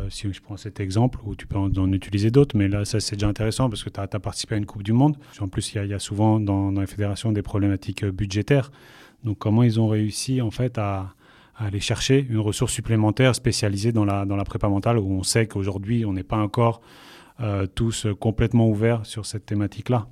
Si 0.08 0.32
je 0.32 0.40
prends 0.40 0.56
cet 0.56 0.80
exemple, 0.80 1.18
ou 1.26 1.34
tu 1.34 1.46
peux 1.46 1.58
en, 1.58 1.92
utiliser 1.92 2.30
d'autres, 2.30 2.56
mais 2.56 2.66
là, 2.66 2.86
ça 2.86 2.98
c'est 2.98 3.16
déjà 3.16 3.28
intéressant 3.28 3.68
parce 3.68 3.84
que 3.84 3.90
tu 3.90 4.00
as, 4.00 4.06
participé 4.06 4.54
à 4.54 4.58
une 4.58 4.64
Coupe 4.64 4.82
du 4.82 4.94
Monde. 4.94 5.16
En 5.40 5.48
plus, 5.48 5.74
il 5.74 5.86
y, 5.86 5.92
a 5.92 5.98
souvent 5.98 6.40
dans 6.40 6.70
les 6.70 6.86
fédérations 6.86 7.30
des 7.32 7.42
problématiques 7.42 8.04
budgétaires. 8.04 8.70
Donc 9.26 9.38
comment 9.38 9.64
ils 9.64 9.80
ont 9.80 9.88
réussi 9.88 10.40
en 10.40 10.50
fait 10.50 10.78
à, 10.78 11.09
aller 11.59 11.80
chercher 11.80 12.25
une 12.30 12.38
ressource 12.38 12.73
supplémentaire 12.73 13.35
spécialisée 13.35 13.90
dans 13.90 14.04
la, 14.04 14.25
dans 14.25 14.37
la 14.37 14.45
prépa 14.45 14.68
mentale 14.68 14.99
où 14.99 15.11
on 15.11 15.23
sait 15.23 15.47
qu'aujourd'hui 15.47 16.04
on 16.04 16.12
n'est 16.12 16.23
pas 16.23 16.37
encore 16.37 16.80
euh, 17.40 17.66
tous 17.66 18.06
complètement 18.21 18.68
ouverts 18.68 19.04
sur 19.04 19.26
cette 19.26 19.47
thématique-là? 19.47 20.06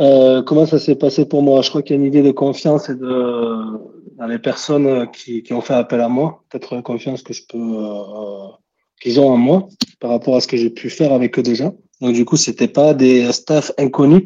Euh, 0.00 0.42
Comment 0.42 0.66
ça 0.66 0.78
s'est 0.78 0.94
passé 0.94 1.26
pour 1.26 1.42
moi? 1.42 1.62
Je 1.62 1.68
crois 1.68 1.82
qu'il 1.82 1.96
y 1.96 1.98
a 1.98 2.00
une 2.00 2.06
idée 2.06 2.22
de 2.22 2.30
confiance 2.30 2.88
et 2.88 2.94
de, 2.94 3.06
dans 4.18 4.26
les 4.26 4.38
personnes 4.38 5.10
qui, 5.10 5.44
ont 5.52 5.60
fait 5.60 5.74
appel 5.74 6.00
à 6.00 6.08
moi, 6.08 6.44
peut-être 6.50 6.80
confiance 6.80 7.22
que 7.22 7.32
je 7.32 7.42
peux 7.48 7.58
euh, 7.58 8.48
qu'ils 9.00 9.20
ont 9.20 9.30
en 9.30 9.36
moi 9.36 9.68
par 10.00 10.10
rapport 10.10 10.36
à 10.36 10.40
ce 10.40 10.48
que 10.48 10.56
j'ai 10.56 10.70
pu 10.70 10.90
faire 10.90 11.12
avec 11.12 11.38
eux 11.38 11.42
déjà. 11.42 11.72
Donc 12.00 12.14
du 12.14 12.24
coup, 12.24 12.36
c'était 12.36 12.68
pas 12.68 12.94
des 12.94 13.32
staffs 13.32 13.72
inconnus 13.78 14.24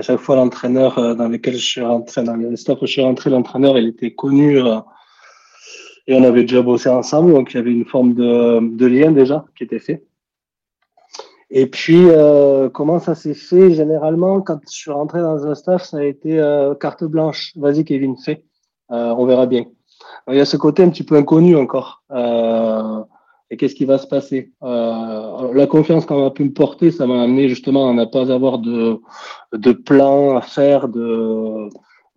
à 0.00 0.02
chaque 0.02 0.20
fois 0.20 0.36
l'entraîneur 0.36 0.98
euh, 0.98 1.14
dans 1.14 1.28
lequel 1.28 1.54
je 1.54 1.64
suis 1.64 1.82
rentré, 1.82 2.22
dans 2.24 2.34
le 2.34 2.56
staff 2.56 2.80
où 2.80 2.86
je 2.86 2.92
suis 2.92 3.02
rentré, 3.02 3.28
l'entraîneur, 3.28 3.78
il 3.78 3.88
était 3.88 4.12
connu 4.12 4.58
euh, 4.58 4.78
et 6.06 6.14
on 6.14 6.24
avait 6.24 6.40
déjà 6.42 6.62
bossé 6.62 6.88
ensemble, 6.88 7.34
donc 7.34 7.52
il 7.52 7.58
y 7.58 7.60
avait 7.60 7.70
une 7.70 7.84
forme 7.84 8.14
de, 8.14 8.86
lien 8.86 9.12
déjà 9.12 9.44
qui 9.56 9.64
était 9.64 9.78
fait. 9.78 10.02
Et 11.50 11.66
puis, 11.66 12.06
euh, 12.08 12.70
comment 12.70 12.98
ça 12.98 13.14
s'est 13.14 13.34
fait? 13.34 13.72
Généralement, 13.72 14.40
quand 14.40 14.58
je 14.66 14.74
suis 14.74 14.90
rentré 14.90 15.20
dans 15.20 15.46
un 15.46 15.54
staff, 15.54 15.84
ça 15.84 15.98
a 15.98 16.04
été 16.04 16.40
carte 16.80 17.04
blanche. 17.04 17.52
Vas-y, 17.56 17.84
Kevin, 17.84 18.16
fais. 18.16 18.44
On 18.88 19.26
verra 19.26 19.46
bien. 19.46 19.64
Il 20.28 20.36
y 20.36 20.40
a 20.40 20.44
ce 20.44 20.56
côté 20.56 20.82
un 20.82 20.90
petit 20.90 21.02
peu 21.02 21.16
inconnu 21.16 21.56
encore. 21.56 22.04
Et 23.50 23.56
qu'est-ce 23.56 23.74
qui 23.74 23.84
va 23.84 23.98
se 23.98 24.06
passer? 24.06 24.52
Euh, 24.62 25.52
La 25.54 25.66
confiance 25.66 26.06
qu'on 26.06 26.24
a 26.24 26.30
pu 26.30 26.44
me 26.44 26.52
porter, 26.52 26.90
ça 26.90 27.06
m'a 27.06 27.22
amené 27.22 27.48
justement 27.48 27.90
à 27.90 27.92
ne 27.92 28.04
pas 28.04 28.30
avoir 28.30 28.58
de, 28.58 29.00
de 29.52 29.72
plan 29.72 30.36
à 30.36 30.40
faire, 30.40 30.88
de 30.88 31.68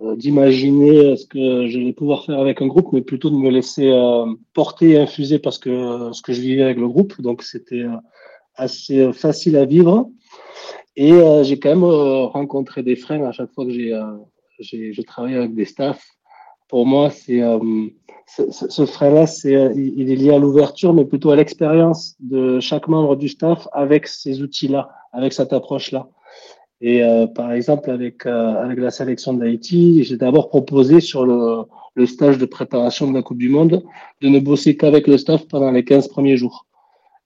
euh, 0.02 0.16
d'imaginer 0.16 1.16
ce 1.18 1.26
que 1.26 1.68
j'allais 1.68 1.94
pouvoir 1.94 2.26
faire 2.26 2.40
avec 2.40 2.62
un 2.62 2.68
groupe, 2.68 2.94
mais 2.94 3.02
plutôt 3.02 3.32
de 3.32 3.36
me 3.36 3.50
laisser 3.50 3.90
euh, 3.90 4.26
porter 4.54 4.92
et 4.92 5.00
infuser 5.00 5.40
parce 5.40 5.58
que 5.58 6.12
ce 6.14 6.22
que 6.22 6.34
je 6.34 6.42
vivais 6.42 6.64
avec 6.64 6.78
le 6.78 6.88
groupe. 6.88 7.20
Donc 7.20 7.42
c'était 7.42 7.86
assez 8.56 9.12
facile 9.14 9.56
à 9.58 9.66
vivre. 9.66 10.10
Et 10.96 11.12
j'ai 11.42 11.58
quand 11.58 11.70
même 11.70 11.84
rencontré 11.84 12.84
des 12.84 12.96
freins 12.96 13.24
à 13.24 13.32
chaque 13.32 13.52
fois 13.52 13.66
que 13.66 13.72
j'ai 13.72 14.00
j'ai 14.60 15.04
travaillé 15.04 15.36
avec 15.38 15.56
des 15.56 15.66
staffs 15.66 16.06
pour 16.74 16.88
moi, 16.88 17.12
c'est 17.12 17.44
euh, 17.44 17.60
ce, 18.26 18.86
frein-là, 18.88 19.28
c'est 19.28 19.56
euh, 19.56 19.72
il 19.76 20.12
est 20.12 20.16
lié 20.16 20.32
à 20.32 20.40
l'ouverture, 20.40 20.92
mais 20.92 21.06
plutôt 21.06 21.30
à 21.30 21.36
l'expérience 21.36 22.16
de 22.20 22.60
chaque 22.60 22.88
membre 22.88 23.16
du 23.16 23.30
staff 23.30 23.68
avec 23.74 24.08
ces 24.08 24.42
outils-là, 24.42 24.90
avec 25.12 25.34
cette 25.34 25.54
approche-là. 25.54 26.08
Et 26.82 27.04
euh, 27.04 27.28
par 27.28 27.52
exemple, 27.52 27.92
avec 27.92 28.26
avec 28.26 28.80
la 28.80 28.90
sélection 28.90 29.36
d'Haïti, 29.36 30.04
j'ai 30.04 30.18
d'abord 30.18 30.50
proposé 30.50 31.00
sur 31.00 31.28
le, 31.28 31.66
le 31.94 32.08
stage 32.08 32.40
de 32.40 32.48
préparation 32.48 33.08
de 33.08 33.14
la 33.14 33.22
Coupe 33.22 33.38
du 33.38 33.50
Monde 33.50 33.84
de 34.22 34.28
ne 34.28 34.40
bosser 34.40 34.76
qu'avec 34.76 35.06
le 35.06 35.20
staff 35.20 35.48
pendant 35.48 35.70
les 35.70 35.84
15 35.84 36.08
premiers 36.08 36.38
jours 36.38 36.66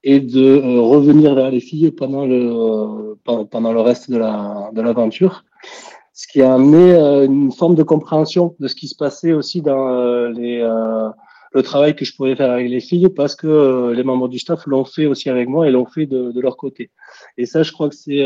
et 0.04 0.20
de 0.20 0.78
revenir 0.78 1.36
vers 1.36 1.52
les 1.52 1.62
filles 1.62 1.92
pendant 1.92 2.26
le 2.26 3.16
pendant 3.24 3.72
le 3.72 3.80
reste 3.80 4.12
de 4.12 4.18
la 4.18 4.72
de 4.74 4.82
l'aventure 4.82 5.46
ce 6.18 6.26
qui 6.28 6.42
a 6.42 6.52
amené 6.52 6.94
euh, 6.94 7.26
une 7.26 7.52
forme 7.52 7.76
de 7.76 7.84
compréhension 7.84 8.56
de 8.60 8.68
ce 8.68 8.74
qui 8.74 8.88
se 8.88 8.96
passait 8.96 9.34
aussi 9.34 9.62
dans 9.62 9.88
euh, 9.88 10.34
euh, 10.36 11.10
le 11.54 11.64
travail 11.64 11.96
que 11.96 12.06
je 12.06 12.16
pouvais 12.16 12.36
faire 12.36 12.52
avec 12.52 12.68
les 12.70 12.80
filles 12.80 13.10
parce 13.10 13.36
que 13.36 13.92
les 13.96 14.04
membres 14.04 14.28
du 14.28 14.40
staff 14.40 14.66
l'ont 14.66 14.84
fait 14.84 15.06
aussi 15.06 15.30
avec 15.30 15.48
moi 15.48 15.68
et 15.68 15.72
l'ont 15.72 15.86
fait 15.86 16.08
de, 16.08 16.40
leur 16.42 16.58
côté. 16.58 16.90
Et 17.38 17.46
ça, 17.46 17.62
je 17.62 17.72
crois 17.72 17.88
que 17.88 17.96
c'est, 17.96 18.26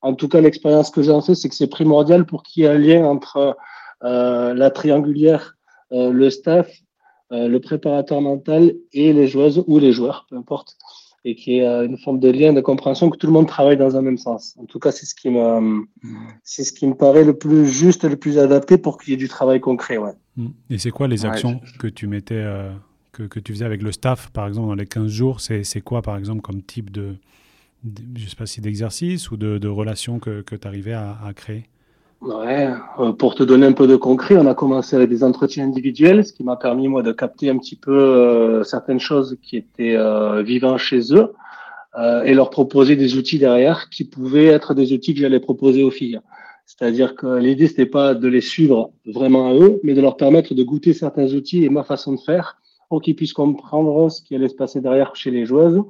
en 0.00 0.14
tout 0.14 0.28
cas, 0.28 0.40
l'expérience 0.40 0.90
que 0.90 1.02
j'en 1.02 1.20
fais, 1.20 1.34
c'est 1.34 1.48
que 1.48 1.54
c'est 1.54 1.66
primordial 1.66 2.24
pour 2.26 2.42
qu'il 2.42 2.62
y 2.62 2.66
ait 2.66 2.70
un 2.70 2.78
lien 2.78 3.04
entre 3.04 3.56
la 4.00 4.70
triangulière, 4.70 5.56
le 5.90 6.30
staff, 6.30 6.70
le 7.30 7.58
préparateur 7.58 8.20
mental 8.20 8.72
et 8.92 9.12
les 9.12 9.28
joueuses 9.28 9.62
ou 9.66 9.78
les 9.78 9.92
joueurs, 9.92 10.26
peu 10.30 10.36
importe 10.36 10.76
et 11.24 11.36
qui 11.36 11.58
est 11.58 11.64
une 11.64 11.96
forme 11.98 12.18
de 12.18 12.30
lien 12.30 12.52
de 12.52 12.60
compréhension 12.60 13.08
que 13.08 13.16
tout 13.16 13.26
le 13.26 13.32
monde 13.32 13.46
travaille 13.46 13.76
dans 13.76 13.96
un 13.96 14.02
même 14.02 14.18
sens. 14.18 14.56
En 14.58 14.64
tout 14.64 14.78
cas, 14.78 14.90
c'est 14.90 15.06
ce 15.06 15.14
qui 15.14 15.30
me, 15.30 15.60
mm. 15.60 15.86
c'est 16.42 16.64
ce 16.64 16.72
qui 16.72 16.86
me 16.86 16.94
paraît 16.94 17.24
le 17.24 17.36
plus 17.36 17.66
juste, 17.66 18.04
le 18.04 18.16
plus 18.16 18.38
adapté 18.38 18.76
pour 18.76 18.98
qu'il 18.98 19.12
y 19.12 19.14
ait 19.14 19.18
du 19.18 19.28
travail 19.28 19.60
concret. 19.60 19.98
Ouais. 19.98 20.12
Mm. 20.36 20.48
Et 20.70 20.78
c'est 20.78 20.90
quoi 20.90 21.06
les 21.06 21.24
actions 21.24 21.60
que 21.78 21.86
tu 21.86 22.08
mettais, 22.08 22.34
euh, 22.34 22.72
que, 23.12 23.22
que, 23.22 23.38
tu 23.38 23.52
faisais 23.52 23.64
avec 23.64 23.82
le 23.82 23.92
staff, 23.92 24.30
par 24.30 24.48
exemple, 24.48 24.68
dans 24.68 24.74
les 24.74 24.86
15 24.86 25.08
jours? 25.08 25.40
C'est 25.40 25.80
quoi, 25.80 26.02
par 26.02 26.16
exemple, 26.16 26.40
comme 26.40 26.60
type 26.62 26.90
de, 26.90 27.14
je 28.16 28.28
sais 28.28 28.36
pas 28.36 28.46
si 28.46 28.60
d'exercice 28.60 29.30
ou 29.30 29.36
de, 29.36 29.58
de 29.58 29.68
relations 29.68 30.18
que, 30.18 30.42
que 30.42 30.56
tu 30.56 30.66
arrivais 30.66 30.94
à, 30.94 31.18
à 31.24 31.32
créer? 31.34 31.64
Ouais, 32.22 32.68
euh, 33.00 33.12
pour 33.12 33.34
te 33.34 33.42
donner 33.42 33.66
un 33.66 33.72
peu 33.72 33.88
de 33.88 33.96
concret, 33.96 34.36
on 34.38 34.46
a 34.46 34.54
commencé 34.54 34.94
avec 34.94 35.08
des 35.08 35.24
entretiens 35.24 35.64
individuels, 35.64 36.24
ce 36.24 36.32
qui 36.32 36.44
m'a 36.44 36.54
permis 36.54 36.86
moi 36.86 37.02
de 37.02 37.10
capter 37.10 37.50
un 37.50 37.58
petit 37.58 37.74
peu 37.74 37.98
euh, 37.98 38.62
certaines 38.62 39.00
choses 39.00 39.36
qui 39.42 39.56
étaient 39.56 39.96
euh, 39.96 40.40
vivantes 40.40 40.78
chez 40.78 41.12
eux 41.14 41.32
euh, 41.98 42.22
et 42.22 42.32
leur 42.34 42.50
proposer 42.50 42.94
des 42.94 43.16
outils 43.16 43.40
derrière 43.40 43.90
qui 43.90 44.04
pouvaient 44.04 44.46
être 44.46 44.72
des 44.72 44.92
outils 44.92 45.14
que 45.14 45.20
j'allais 45.20 45.40
proposer 45.40 45.82
aux 45.82 45.90
filles. 45.90 46.20
C'est-à-dire 46.64 47.16
que 47.16 47.38
l'idée 47.38 47.66
c'était 47.66 47.86
pas 47.86 48.14
de 48.14 48.28
les 48.28 48.40
suivre 48.40 48.92
vraiment 49.04 49.48
à 49.48 49.54
eux, 49.54 49.80
mais 49.82 49.94
de 49.94 50.00
leur 50.00 50.16
permettre 50.16 50.54
de 50.54 50.62
goûter 50.62 50.92
certains 50.92 51.34
outils 51.34 51.64
et 51.64 51.70
ma 51.70 51.82
façon 51.82 52.12
de 52.12 52.20
faire 52.20 52.56
pour 52.88 53.02
qu'ils 53.02 53.16
puissent 53.16 53.32
comprendre 53.32 54.08
ce 54.12 54.22
qui 54.22 54.36
allait 54.36 54.48
se 54.48 54.54
passer 54.54 54.80
derrière 54.80 55.16
chez 55.16 55.32
les 55.32 55.44
joueuses 55.44 55.82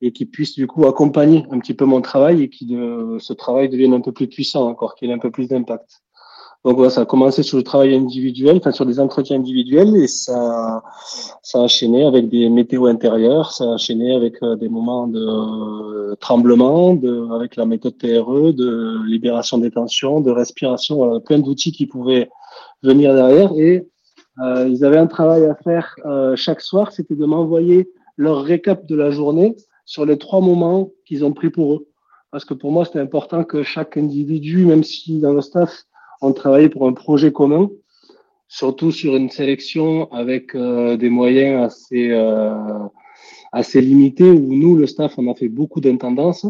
et 0.00 0.12
qui 0.12 0.26
puisse 0.26 0.54
du 0.54 0.66
coup 0.66 0.86
accompagner 0.86 1.44
un 1.50 1.58
petit 1.58 1.74
peu 1.74 1.84
mon 1.84 2.00
travail 2.00 2.42
et 2.42 2.48
qui 2.48 2.66
de, 2.66 3.16
ce 3.18 3.32
travail 3.32 3.68
devienne 3.68 3.94
un 3.94 4.00
peu 4.00 4.12
plus 4.12 4.28
puissant 4.28 4.68
encore, 4.68 4.94
qu'il 4.94 5.10
ait 5.10 5.14
un 5.14 5.18
peu 5.18 5.30
plus 5.30 5.48
d'impact. 5.48 6.02
Donc 6.64 6.76
voilà, 6.76 6.90
ça 6.90 7.02
a 7.02 7.06
commencé 7.06 7.44
sur 7.44 7.56
le 7.56 7.62
travail 7.62 7.94
individuel, 7.94 8.56
enfin 8.56 8.72
sur 8.72 8.84
des 8.84 8.98
entretiens 8.98 9.36
individuels 9.36 9.96
et 9.96 10.08
ça, 10.08 10.82
ça 11.40 11.58
a 11.58 11.62
enchaîné 11.62 12.04
avec 12.04 12.28
des 12.28 12.48
météos 12.48 12.86
intérieurs, 12.86 13.52
ça 13.52 13.64
a 13.64 13.68
enchaîné 13.68 14.12
avec 14.12 14.42
euh, 14.42 14.56
des 14.56 14.68
moments 14.68 15.06
de 15.06 15.20
euh, 15.20 16.16
tremblement, 16.16 16.94
de, 16.94 17.32
avec 17.32 17.54
la 17.54 17.64
méthode 17.64 17.96
TRE, 17.96 18.52
de 18.52 19.04
libération 19.06 19.58
des 19.58 19.70
tensions, 19.70 20.20
de 20.20 20.32
respiration, 20.32 21.20
plein 21.20 21.38
d'outils 21.38 21.72
qui 21.72 21.86
pouvaient 21.86 22.28
venir 22.82 23.14
derrière 23.14 23.52
et 23.56 23.88
euh, 24.40 24.68
ils 24.68 24.84
avaient 24.84 24.98
un 24.98 25.06
travail 25.06 25.44
à 25.44 25.54
faire 25.56 25.94
euh, 26.06 26.36
chaque 26.36 26.60
soir, 26.60 26.92
c'était 26.92 27.16
de 27.16 27.24
m'envoyer 27.24 27.90
leur 28.16 28.42
récap 28.42 28.86
de 28.86 28.94
la 28.94 29.10
journée 29.10 29.56
sur 29.88 30.04
les 30.04 30.18
trois 30.18 30.42
moments 30.42 30.90
qu'ils 31.06 31.24
ont 31.24 31.32
pris 31.32 31.48
pour 31.48 31.72
eux. 31.72 31.88
Parce 32.30 32.44
que 32.44 32.52
pour 32.52 32.70
moi, 32.70 32.84
c'était 32.84 32.98
important 32.98 33.42
que 33.42 33.62
chaque 33.62 33.96
individu, 33.96 34.66
même 34.66 34.84
si 34.84 35.18
dans 35.18 35.32
le 35.32 35.40
staff, 35.40 35.84
on 36.20 36.34
travaillait 36.34 36.68
pour 36.68 36.86
un 36.86 36.92
projet 36.92 37.32
commun, 37.32 37.70
surtout 38.48 38.92
sur 38.92 39.16
une 39.16 39.30
sélection 39.30 40.12
avec 40.12 40.54
euh, 40.54 40.98
des 40.98 41.08
moyens 41.08 41.64
assez, 41.64 42.10
euh, 42.10 42.52
assez 43.50 43.80
limités, 43.80 44.30
où 44.30 44.54
nous, 44.54 44.76
le 44.76 44.86
staff, 44.86 45.14
on 45.16 45.26
a 45.30 45.34
fait 45.34 45.48
beaucoup 45.48 45.80
d'intendance. 45.80 46.46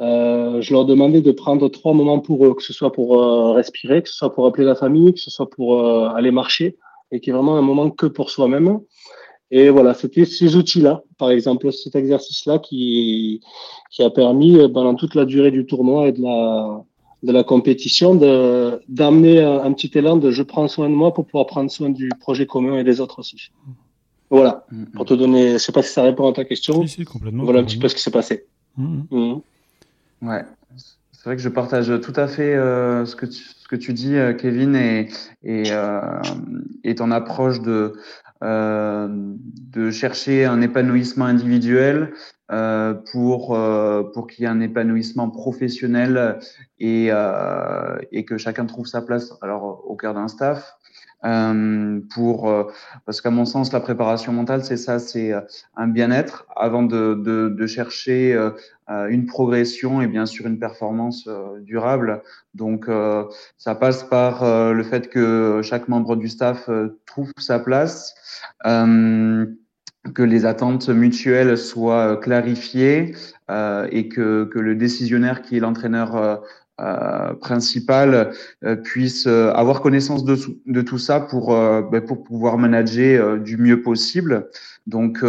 Euh, 0.00 0.60
je 0.60 0.72
leur 0.72 0.84
demandais 0.84 1.22
de 1.22 1.30
prendre 1.30 1.68
trois 1.68 1.92
moments 1.94 2.18
pour 2.18 2.44
eux, 2.44 2.54
que 2.54 2.62
ce 2.64 2.72
soit 2.72 2.90
pour 2.90 3.22
euh, 3.22 3.52
respirer, 3.52 4.02
que 4.02 4.08
ce 4.08 4.16
soit 4.16 4.34
pour 4.34 4.48
appeler 4.48 4.66
la 4.66 4.74
famille, 4.74 5.14
que 5.14 5.20
ce 5.20 5.30
soit 5.30 5.48
pour 5.48 5.80
aller 6.16 6.32
marcher, 6.32 6.76
et 7.12 7.20
qui 7.20 7.30
est 7.30 7.32
vraiment 7.32 7.56
un 7.56 7.62
moment 7.62 7.88
que 7.90 8.06
pour 8.06 8.30
soi-même. 8.30 8.80
Et 9.50 9.70
voilà, 9.70 9.94
c'était 9.94 10.24
ces 10.24 10.56
outils-là, 10.56 11.02
par 11.18 11.30
exemple 11.30 11.70
cet 11.72 11.94
exercice-là 11.94 12.58
qui, 12.58 13.40
qui 13.90 14.02
a 14.02 14.10
permis 14.10 14.58
euh, 14.58 14.68
pendant 14.68 14.94
toute 14.94 15.14
la 15.14 15.24
durée 15.24 15.50
du 15.50 15.66
tournoi 15.66 16.08
et 16.08 16.12
de 16.12 16.22
la, 16.22 16.82
de 17.22 17.32
la 17.32 17.44
compétition 17.44 18.14
d'amener 18.88 19.42
un, 19.42 19.72
petit 19.72 19.90
élan 19.94 20.16
de 20.16 20.30
je 20.30 20.42
prends 20.42 20.68
soin 20.68 20.88
de 20.88 20.94
moi 20.94 21.12
pour 21.12 21.26
pouvoir 21.26 21.46
prendre 21.46 21.70
soin 21.70 21.90
du 21.90 22.08
projet 22.20 22.46
commun 22.46 22.78
et 22.78 22.84
des 22.84 23.00
autres 23.00 23.20
aussi. 23.20 23.50
Voilà, 24.30 24.66
mm, 24.70 24.82
mm. 24.82 24.86
pour 24.92 25.04
te 25.04 25.14
donner, 25.14 25.52
je 25.52 25.58
sais 25.58 25.72
pas 25.72 25.82
si 25.82 25.92
ça 25.92 26.02
répond 26.02 26.28
à 26.28 26.32
ta 26.32 26.44
question. 26.44 26.86
Si, 26.86 27.04
complètement. 27.04 27.44
Voilà 27.44 27.60
un 27.60 27.64
petit 27.64 27.78
peu 27.78 27.88
ce 27.88 27.94
qui 27.94 28.02
s'est 28.02 28.10
passé. 28.10 28.46
Mm, 28.76 29.36
ouais, 30.22 30.44
c'est 31.12 31.24
vrai 31.24 31.36
que 31.36 31.42
je 31.42 31.48
partage 31.48 31.92
tout 32.02 32.12
à 32.16 32.26
fait 32.26 32.54
euh, 32.54 33.06
ce, 33.06 33.16
que 33.16 33.26
tu, 33.26 33.42
ce 33.42 33.68
que 33.68 33.76
tu 33.76 33.92
dis, 33.92 34.16
euh, 34.16 34.34
Kevin, 34.34 34.74
et, 34.76 35.08
et, 35.42 35.70
euh, 35.70 36.20
et 36.82 36.94
ton 36.94 37.10
approche 37.10 37.60
de, 37.62 37.94
euh, 38.44 39.08
de 39.08 39.90
chercher 39.90 40.44
un 40.44 40.60
épanouissement 40.60 41.24
individuel 41.24 42.12
euh, 42.52 42.92
pour 43.10 43.56
euh, 43.56 44.02
pour 44.12 44.26
qu'il 44.26 44.42
y 44.42 44.44
ait 44.44 44.50
un 44.50 44.60
épanouissement 44.60 45.30
professionnel 45.30 46.38
et 46.78 47.10
et 48.12 48.24
que 48.24 48.36
chacun 48.36 48.66
trouve 48.66 48.86
sa 48.86 49.00
place 49.00 49.32
alors 49.40 49.82
au 49.88 49.96
cœur 49.96 50.12
d'un 50.12 50.28
staff 50.28 50.76
euh, 51.24 52.00
pour 52.14 52.72
parce 53.06 53.20
qu'à 53.20 53.30
mon 53.30 53.44
sens 53.44 53.72
la 53.72 53.80
préparation 53.80 54.32
mentale 54.32 54.64
c'est 54.64 54.76
ça, 54.76 54.98
c'est 54.98 55.32
un 55.76 55.86
bien-être 55.86 56.46
avant 56.54 56.82
de, 56.82 57.14
de, 57.14 57.66
chercher 57.66 58.38
une 58.88 59.26
progression 59.26 60.02
et 60.02 60.06
bien 60.06 60.26
sûr 60.26 60.46
une 60.46 60.58
performance 60.58 61.28
durable. 61.60 62.22
Donc 62.54 62.88
ça 63.56 63.74
passe 63.74 64.04
par 64.04 64.44
le 64.72 64.82
fait 64.82 65.08
que 65.08 65.60
chaque 65.62 65.88
membre 65.88 66.16
du 66.16 66.28
staff 66.28 66.68
trouve 67.06 67.32
sa 67.38 67.58
place 67.58 68.14
que 70.12 70.22
les 70.22 70.44
attentes 70.44 70.88
mutuelles 70.88 71.56
soient 71.56 72.16
clarifiées 72.18 73.14
euh, 73.50 73.88
et 73.90 74.08
que, 74.08 74.44
que, 74.44 74.58
le 74.58 74.74
décisionnaire 74.74 75.42
qui 75.42 75.56
est 75.56 75.60
l'entraîneur 75.60 76.42
euh, 76.80 76.84
euh 76.84 77.34
principal 77.34 78.32
euh, 78.64 78.76
puisse 78.76 79.26
euh, 79.26 79.52
avoir 79.52 79.80
connaissance 79.80 80.24
de, 80.24 80.80
tout 80.82 80.98
ça 80.98 81.20
pour, 81.20 81.48
ben 81.90 82.00
pour 82.00 82.24
pouvoir 82.24 82.58
manager 82.58 83.38
du 83.38 83.56
mieux 83.56 83.82
possible. 83.82 84.48
Donc 84.86 85.24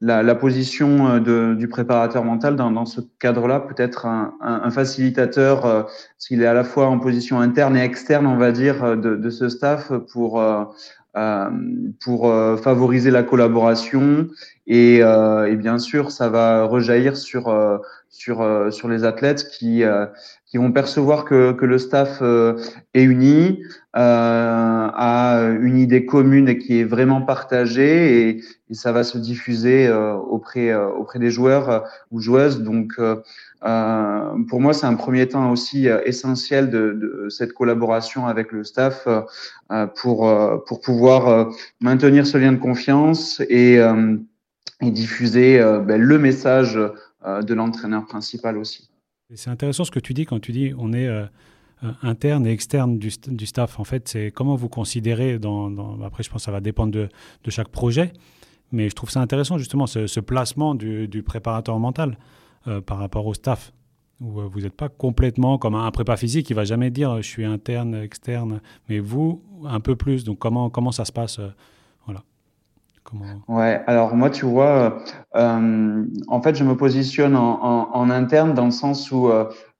la, 0.00 0.22
la, 0.22 0.34
position 0.34 1.18
de, 1.18 1.54
du 1.54 1.68
préparateur 1.68 2.24
mental 2.24 2.56
dans, 2.56 2.70
dans 2.70 2.84
ce 2.84 3.00
cadre-là 3.18 3.60
peut 3.60 3.80
être 3.82 4.06
un, 4.06 4.34
un, 4.40 4.60
un 4.64 4.70
facilitateur, 4.70 5.88
s'il 6.18 6.42
est 6.42 6.46
à 6.46 6.54
la 6.54 6.64
fois 6.64 6.86
en 6.88 6.98
position 6.98 7.40
interne 7.40 7.76
et 7.76 7.82
externe, 7.82 8.26
on 8.26 8.36
va 8.36 8.52
dire, 8.52 8.96
de, 8.96 9.16
de 9.16 9.30
ce 9.30 9.48
staff 9.48 9.92
pour 10.12 10.42
euh, 11.18 11.50
pour 12.04 12.30
euh, 12.30 12.56
favoriser 12.58 13.10
la 13.10 13.22
collaboration 13.22 14.28
et, 14.68 15.00
euh, 15.02 15.50
et, 15.50 15.56
bien 15.56 15.78
sûr 15.78 16.10
ça 16.12 16.28
va 16.28 16.64
rejaillir 16.64 17.16
sur 17.16 17.52
sur 18.10 18.68
sur 18.70 18.88
les 18.88 19.04
athlètes 19.04 19.48
qui 19.48 19.82
qui 20.46 20.56
vont 20.56 20.72
percevoir 20.72 21.24
que, 21.24 21.52
que 21.52 21.66
le 21.66 21.78
staff 21.78 22.22
est 22.94 23.02
uni, 23.02 23.62
euh, 23.96 24.88
a 24.94 25.42
une 25.60 25.76
idée 25.76 26.06
commune 26.06 26.48
et 26.48 26.56
qui 26.56 26.80
est 26.80 26.84
vraiment 26.84 27.20
partagée 27.20 28.28
et, 28.28 28.42
et 28.70 28.74
ça 28.74 28.92
va 28.92 29.04
se 29.04 29.18
diffuser 29.18 29.90
auprès 29.92 30.74
auprès 30.74 31.18
des 31.18 31.30
joueurs 31.30 31.84
ou 32.10 32.20
joueuses. 32.20 32.62
Donc 32.62 32.94
euh, 33.64 34.44
pour 34.48 34.60
moi, 34.60 34.72
c'est 34.72 34.86
un 34.86 34.94
premier 34.94 35.26
temps 35.26 35.50
aussi 35.50 35.88
euh, 35.88 36.00
essentiel 36.04 36.70
de, 36.70 36.92
de, 36.92 37.28
cette 37.28 37.52
collaboration 37.52 38.26
avec 38.26 38.52
le 38.52 38.62
staff 38.62 39.08
euh, 39.08 39.86
pour, 39.96 40.32
pour 40.66 40.80
pouvoir 40.80 41.52
maintenir 41.80 42.26
ce 42.26 42.38
lien 42.38 42.52
de 42.52 42.58
confiance 42.58 43.40
et, 43.48 43.80
et 44.80 44.90
diffuser 44.90 45.58
ben, 45.58 46.00
le 46.00 46.18
message 46.18 46.74
de 46.74 47.54
l'entraîneur 47.54 48.06
principal 48.06 48.56
aussi. 48.56 48.90
C'est 49.34 49.50
intéressant 49.50 49.84
ce 49.84 49.90
que 49.90 50.00
tu 50.00 50.14
dis 50.14 50.24
quand 50.24 50.40
tu 50.40 50.52
dis 50.52 50.72
on 50.78 50.92
est 50.92 51.08
interne 52.02 52.46
et 52.46 52.52
externe 52.52 52.98
du, 52.98 53.10
staff. 53.46 53.78
En 53.78 53.84
fait, 53.84 54.08
c'est 54.08 54.30
comment 54.30 54.56
vous 54.56 54.68
considérez, 54.68 55.38
dans, 55.38 56.00
après 56.02 56.22
je 56.22 56.30
pense 56.30 56.42
que 56.42 56.44
ça 56.46 56.52
va 56.52 56.60
dépendre 56.60 56.92
de, 56.92 57.08
chaque 57.48 57.68
projet, 57.68 58.12
mais 58.72 58.88
je 58.88 58.94
trouve 58.94 59.10
ça 59.10 59.20
intéressant 59.20 59.58
justement 59.58 59.86
ce, 59.86 60.06
ce 60.06 60.20
placement 60.20 60.74
du, 60.74 61.22
préparateur 61.24 61.78
mental. 61.78 62.16
Euh, 62.66 62.80
par 62.80 62.98
rapport 62.98 63.24
au 63.26 63.34
staff 63.34 63.72
où 64.20 64.40
euh, 64.40 64.48
vous 64.50 64.62
n'êtes 64.62 64.74
pas 64.74 64.88
complètement 64.88 65.58
comme 65.58 65.76
un 65.76 65.90
prépa 65.92 66.16
physique 66.16 66.46
qui 66.46 66.54
va 66.54 66.64
jamais 66.64 66.90
dire 66.90 67.16
je 67.18 67.28
suis 67.28 67.44
interne, 67.44 67.94
externe, 67.94 68.60
mais 68.88 68.98
vous 68.98 69.42
un 69.64 69.78
peu 69.78 69.94
plus. 69.94 70.24
Donc 70.24 70.38
comment 70.38 70.68
comment 70.68 70.90
ça 70.90 71.04
se 71.04 71.12
passe 71.12 71.38
euh. 71.38 71.48
Comment... 73.08 73.42
Ouais, 73.48 73.82
alors 73.86 74.14
moi 74.14 74.30
tu 74.30 74.44
vois, 74.44 74.98
en 75.34 76.42
fait 76.42 76.54
je 76.54 76.64
me 76.64 76.76
positionne 76.76 77.36
en, 77.36 78.10
interne 78.10 78.54
dans 78.54 78.66
le 78.66 78.70
sens 78.70 79.10
où 79.10 79.30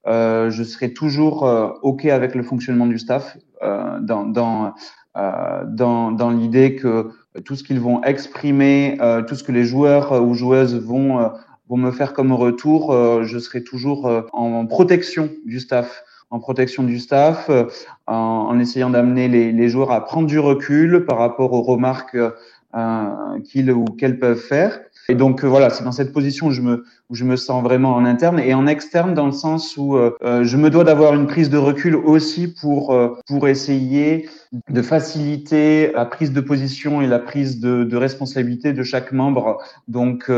je 0.07 0.63
serai 0.63 0.93
toujours 0.93 1.43
ok 1.83 2.07
avec 2.07 2.35
le 2.35 2.43
fonctionnement 2.43 2.87
du 2.87 2.99
staff 2.99 3.37
dans 3.63 4.25
dans 4.25 4.75
dans, 5.15 6.31
l'idée 6.31 6.77
que 6.77 7.11
tout 7.45 7.55
ce 7.55 7.65
qu'ils 7.65 7.81
vont 7.81 8.03
exprimer, 8.03 8.99
tout 9.27 9.35
ce 9.35 9.45
que 9.45 9.53
les 9.53 9.65
joueurs 9.65 10.23
ou 10.23 10.35
joueuses 10.35 10.77
vont 10.77 11.31
vont 11.69 11.77
me 11.77 11.91
faire 11.91 12.13
comme 12.13 12.33
retour, 12.33 12.93
euh, 12.93 13.25
je 13.25 13.39
serai 13.39 13.63
toujours 13.63 14.07
euh, 14.07 14.23
en 14.33 14.67
protection 14.67 15.29
du 15.45 15.61
staff 15.61 16.03
en 16.31 16.41
protection 16.41 16.83
du 16.83 16.99
staff, 16.99 17.49
euh, 17.49 17.65
en, 18.07 18.59
essayant 18.59 18.91
d'amener 18.91 19.29
les, 19.29 19.69
joueurs 19.69 19.91
à 19.91 20.05
prendre 20.05 20.27
du 20.27 20.39
recul 20.39 21.05
par 21.07 21.19
rapport 21.19 21.53
aux 21.53 21.63
remarques 21.63 22.15
euh, 22.15 22.31
qu'ils 23.45 23.71
ou 23.73 23.85
qu'elles 23.85 24.19
peuvent 24.19 24.39
faire. 24.41 24.81
Et 25.11 25.15
donc 25.15 25.43
voilà, 25.43 25.71
c'est 25.71 25.85
dans 25.85 25.93
cette 25.93 26.13
position 26.13 26.49
où 26.49 26.51
je 26.51 26.61
me 26.61 26.85
où 27.09 27.15
je 27.15 27.25
me 27.25 27.37
sens 27.37 27.63
vraiment 27.63 27.95
en 27.95 28.05
interne 28.05 28.39
et 28.39 28.53
en 28.53 28.67
externe 28.67 29.15
dans 29.15 29.25
le 29.27 29.33
sens 29.33 29.77
où 29.79 29.97
euh, 29.97 30.13
je 30.21 30.57
me 30.59 30.69
dois 30.69 30.85
d'avoir 30.85 31.15
une 31.15 31.27
prise 31.27 31.49
de 31.49 31.57
recul 31.57 31.97
aussi 31.97 32.49
pour 32.49 32.95
pour 33.27 33.49
essayer 33.49 34.29
de 34.71 34.83
faciliter 34.83 35.93
la 35.93 36.05
prise 36.05 36.33
de 36.33 36.41
position 36.41 37.01
et 37.01 37.07
la 37.07 37.19
prise 37.19 37.61
de, 37.61 37.85
de 37.85 37.97
responsabilité 37.97 38.73
de 38.73 38.83
chaque 38.83 39.13
membre. 39.13 39.59
Donc 39.89 40.31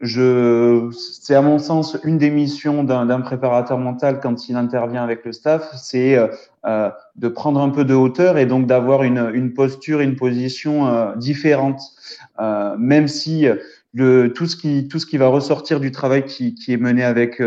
je, 0.00 0.90
c'est 0.92 1.34
à 1.34 1.42
mon 1.42 1.58
sens 1.58 1.98
une 2.04 2.18
des 2.18 2.30
missions 2.30 2.84
d'un 2.84 3.20
préparateur 3.20 3.78
mental 3.78 4.20
quand 4.20 4.48
il 4.48 4.56
intervient 4.56 5.02
avec 5.02 5.24
le 5.24 5.32
staff, 5.32 5.70
c'est 5.74 6.16
euh, 6.16 6.28
euh, 6.66 6.90
de 7.16 7.28
prendre 7.28 7.60
un 7.60 7.70
peu 7.70 7.84
de 7.84 7.94
hauteur 7.94 8.38
et 8.38 8.46
donc 8.46 8.66
d'avoir 8.66 9.02
une, 9.02 9.30
une 9.34 9.54
posture, 9.54 10.00
une 10.00 10.16
position 10.16 10.86
euh, 10.86 11.16
différente, 11.16 11.80
euh, 12.40 12.76
même 12.78 13.08
si 13.08 13.46
le, 13.98 14.32
tout 14.32 14.46
ce 14.46 14.56
qui 14.56 14.88
tout 14.88 14.98
ce 14.98 15.06
qui 15.06 15.18
va 15.18 15.28
ressortir 15.28 15.80
du 15.80 15.90
travail 15.90 16.24
qui, 16.24 16.54
qui 16.54 16.72
est 16.72 16.76
mené 16.76 17.04
avec 17.04 17.40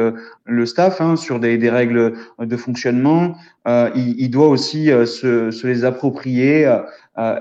le 0.46 0.66
staff 0.66 1.02
hein, 1.02 1.16
sur 1.16 1.40
des, 1.40 1.58
des, 1.58 1.70
règles 1.70 2.14
de 2.40 2.58
fonctionnement, 2.58 3.36
il, 3.66 4.16
il, 4.18 4.30
doit 4.30 4.48
aussi 4.48 4.88
se, 4.88 5.52
se, 5.52 5.68
les 5.68 5.86
approprier 5.86 6.68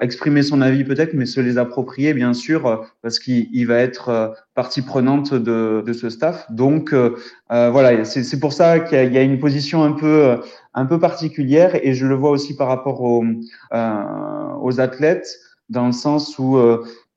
exprimer 0.00 0.42
son 0.42 0.60
avis 0.60 0.84
peut-être, 0.84 1.14
mais 1.14 1.26
se 1.26 1.40
les 1.40 1.58
approprier 1.58 2.12
bien 2.12 2.34
sûr, 2.34 2.66
euh, 2.66 2.76
parce 3.02 3.18
qu'il 3.18 3.66
va 3.66 3.76
être 3.76 4.08
euh, 4.08 4.28
partie 4.54 4.82
prenante 4.82 5.32
de, 5.32 5.82
de 5.86 5.92
ce 5.92 6.10
staff. 6.10 6.50
Donc 6.50 6.92
euh, 6.92 7.16
voilà, 7.48 8.04
c'est 8.04 8.40
pour 8.40 8.52
ça 8.52 8.80
qu'il 8.80 9.12
y, 9.12 9.14
y, 9.14 9.18
a 9.18 9.22
une 9.22 9.38
position 9.38 9.82
un 9.82 9.92
peu 9.92 10.40
un 10.74 10.86
peu 10.86 10.98
particulière, 10.98 11.74
et 11.82 11.94
je 11.94 12.06
le 12.06 12.14
vois 12.14 12.30
aussi 12.30 12.56
par 12.56 12.68
rapport 12.68 13.02
aux, 13.02 13.24
aux 13.72 14.80
athlètes, 14.80 15.28
dans 15.68 15.86
le 15.86 15.92
sens 15.92 16.38
où 16.38 16.58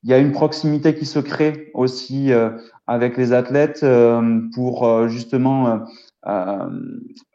il 0.04 0.10
y 0.10 0.14
a 0.14 0.18
une 0.18 0.32
proximité 0.32 0.96
qui 0.96 1.06
se 1.06 1.20
crée 1.20 1.72
aussi 1.74 2.32
avec 2.88 3.18
les 3.18 3.32
athlètes 3.32 3.86
pour 4.54 5.08
justement 5.08 5.82
euh, 6.26 6.70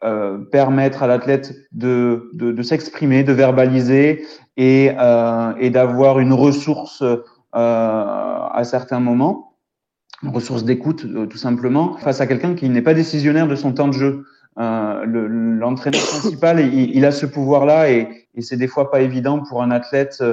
euh, 0.03 0.39
permettre 0.39 1.03
à 1.03 1.07
l'athlète 1.07 1.53
de, 1.71 2.31
de, 2.33 2.51
de 2.51 2.63
s'exprimer, 2.63 3.23
de 3.23 3.33
verbaliser 3.33 4.25
et, 4.57 4.91
euh, 4.99 5.53
et 5.59 5.69
d'avoir 5.69 6.19
une 6.19 6.33
ressource 6.33 7.03
euh, 7.03 7.17
à 7.53 8.61
certains 8.63 8.99
moments, 8.99 9.57
une 10.23 10.29
ressource 10.29 10.63
d'écoute 10.63 11.05
tout 11.29 11.37
simplement, 11.37 11.97
face 11.97 12.19
à 12.19 12.25
quelqu'un 12.25 12.55
qui 12.55 12.67
n'est 12.67 12.81
pas 12.81 12.95
décisionnaire 12.95 13.47
de 13.47 13.55
son 13.55 13.73
temps 13.73 13.89
de 13.89 13.93
jeu. 13.93 14.25
L'entraîneur 14.57 16.01
principal, 16.01 16.59
il, 16.59 16.95
il, 16.95 17.05
a 17.05 17.11
ce 17.11 17.27
pouvoir-là 17.27 17.91
et, 17.91 18.27
et 18.33 18.41
c'est 18.41 18.57
des 18.57 18.67
fois 18.67 18.89
pas 18.89 19.01
évident 19.01 19.43
pour 19.43 19.61
un 19.61 19.69
athlète 19.69 20.23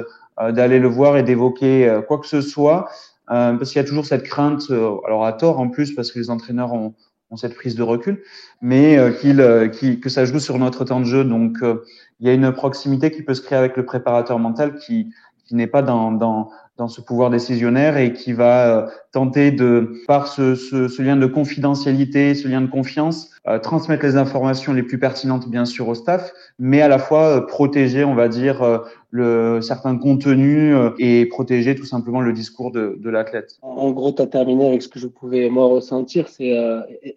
d'aller 0.51 0.79
le 0.79 0.87
voir 0.87 1.17
et 1.17 1.23
d'évoquer 1.23 2.01
quoi 2.07 2.19
que 2.19 2.27
ce 2.27 2.41
soit, 2.41 2.89
parce 3.27 3.71
qu'il 3.71 3.81
y 3.81 3.85
a 3.85 3.87
toujours 3.87 4.05
cette 4.05 4.23
crainte, 4.23 4.69
alors 5.05 5.25
à 5.25 5.33
tort 5.33 5.59
en 5.59 5.69
plus, 5.69 5.93
parce 5.95 6.11
que 6.11 6.19
les 6.19 6.29
entraîneurs 6.29 6.73
ont, 6.73 6.93
ont 7.29 7.37
cette 7.37 7.55
prise 7.55 7.75
de 7.75 7.83
recul, 7.83 8.21
mais 8.61 8.97
euh, 8.97 9.11
qu'il, 9.11 9.41
euh, 9.41 9.67
que 9.67 10.09
ça 10.09 10.25
joue 10.25 10.39
sur 10.39 10.57
notre 10.57 10.85
temps 10.85 10.99
de 10.99 11.05
jeu. 11.05 11.23
Donc, 11.23 11.57
euh, 11.61 11.83
il 12.19 12.27
y 12.27 12.29
a 12.29 12.33
une 12.33 12.51
proximité 12.51 13.11
qui 13.11 13.21
peut 13.21 13.33
se 13.33 13.41
créer 13.41 13.57
avec 13.57 13.77
le 13.77 13.85
préparateur 13.85 14.39
mental 14.39 14.75
qui, 14.75 15.11
qui 15.45 15.55
n'est 15.55 15.67
pas 15.67 15.81
dans, 15.81 16.11
dans, 16.11 16.49
dans 16.77 16.87
ce 16.87 17.01
pouvoir 17.01 17.29
décisionnaire 17.29 17.97
et 17.97 18.13
qui 18.13 18.33
va 18.33 18.67
euh, 18.67 18.87
tenter 19.11 19.51
de, 19.51 19.93
par 20.07 20.27
ce, 20.27 20.55
ce, 20.55 20.87
ce, 20.87 21.01
lien 21.01 21.17
de 21.17 21.25
confidentialité, 21.25 22.35
ce 22.35 22.47
lien 22.47 22.61
de 22.61 22.67
confiance, 22.67 23.31
euh, 23.47 23.57
transmettre 23.59 24.05
les 24.05 24.15
informations 24.15 24.73
les 24.73 24.83
plus 24.83 24.99
pertinentes, 24.99 25.49
bien 25.49 25.65
sûr, 25.65 25.87
au 25.87 25.95
staff, 25.95 26.31
mais 26.59 26.81
à 26.81 26.87
la 26.87 26.99
fois 26.99 27.37
euh, 27.37 27.41
protéger, 27.41 28.03
on 28.03 28.13
va 28.13 28.27
dire, 28.27 28.61
euh, 28.61 28.79
le, 29.09 29.61
certains 29.61 29.97
contenus 29.97 30.75
euh, 30.75 30.91
et 30.99 31.25
protéger 31.25 31.75
tout 31.75 31.85
simplement 31.85 32.21
le 32.21 32.33
discours 32.33 32.71
de, 32.71 32.97
de 32.99 33.09
l'athlète. 33.09 33.57
En 33.61 33.91
gros, 33.91 34.11
tu 34.11 34.21
as 34.21 34.27
terminé 34.27 34.67
avec 34.67 34.81
ce 34.81 34.87
que 34.87 34.99
je 34.99 35.07
pouvais, 35.07 35.49
moi, 35.49 35.67
ressentir. 35.67 36.27
C'est 36.27 36.55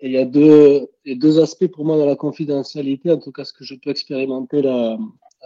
Il 0.02 0.10
y 0.10 0.18
a 0.18 0.24
deux, 0.24 0.88
deux 1.06 1.40
aspects 1.40 1.66
pour 1.68 1.84
moi 1.84 1.96
dans 1.98 2.06
la 2.06 2.16
confidentialité, 2.16 3.10
en 3.10 3.18
tout 3.18 3.32
cas, 3.32 3.44
ce 3.44 3.52
que 3.52 3.64
je 3.64 3.74
peux 3.74 3.90
expérimenter 3.90 4.62
là 4.62 4.96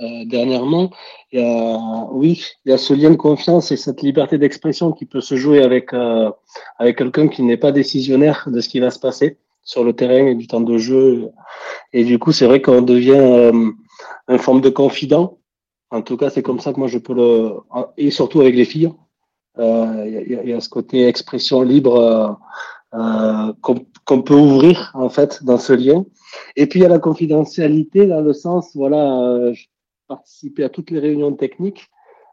euh, 0.03 0.25
dernièrement, 0.25 0.91
il 1.31 1.39
y 1.39 1.43
a, 1.43 2.09
oui, 2.11 2.45
il 2.65 2.71
y 2.71 2.73
a 2.73 2.79
ce 2.79 2.93
lien 2.95 3.11
de 3.11 3.17
confiance 3.17 3.71
et 3.71 3.77
cette 3.77 4.03
liberté 4.03 4.39
d'expression 4.39 4.91
qui 4.91 5.07
peut 5.07 5.21
se 5.21 5.37
jouer 5.37 5.63
avec, 5.63 5.93
euh, 5.93 6.33
avec 6.79 6.99
quelqu'un 6.99 7.29
qui 7.29 7.43
n'est 7.43 7.57
pas 7.57 7.71
décisionnaire 7.71 8.49
de 8.49 8.61
ce 8.61 8.69
qui 8.69 8.81
va 8.81 8.91
se 8.91 8.99
passer 8.99 9.39
sur 9.63 9.85
le 9.85 9.93
terrain 9.93 10.27
et 10.27 10.35
du 10.35 10.49
temps 10.49 10.61
de 10.61 10.79
jeu. 10.79 11.31
Et 11.93 12.03
du 12.03 12.19
coup, 12.19 12.33
c'est 12.33 12.47
vrai 12.47 12.61
qu'on 12.61 12.83
devient 12.83 13.13
euh, 13.13 13.71
une 14.29 14.39
forme 14.39 14.61
de 14.61 14.69
confident. 14.69 15.39
En 15.95 16.03
tout 16.03 16.17
cas, 16.17 16.29
c'est 16.29 16.43
comme 16.43 16.59
ça 16.59 16.73
que 16.73 16.81
moi 16.81 16.89
je 16.89 16.99
peux 16.99 17.15
le. 17.15 17.53
Et 17.97 18.11
surtout 18.11 18.41
avec 18.41 18.57
les 18.57 18.65
filles. 18.65 18.93
Euh, 19.59 20.05
il 20.07 20.33
y, 20.33 20.37
a, 20.37 20.43
y, 20.43 20.53
a 20.53 20.61
ce 20.61 20.69
côté 20.69 21.07
expression 21.07 21.63
libre 21.63 22.37
euh, 22.95 23.53
qu'on 23.63 24.23
peut 24.23 24.35
ouvrir 24.35 24.91
en 24.95 25.09
fait 25.09 25.45
dans 25.45 25.59
ce 25.59 25.73
lien. 25.73 26.05
Et 26.57 26.67
puis 26.67 26.81
il 26.81 26.83
y 26.83 26.87
a 26.87 26.89
la 26.89 26.99
confidentialité 26.99 28.07
dans 28.07 28.21
le 28.21 28.33
sens, 28.33 28.73
voilà, 28.75 29.53
participer 30.09 30.65
à 30.65 30.69
toutes 30.69 30.91
les 30.91 30.99
réunions 30.99 31.33
techniques. 31.33 31.87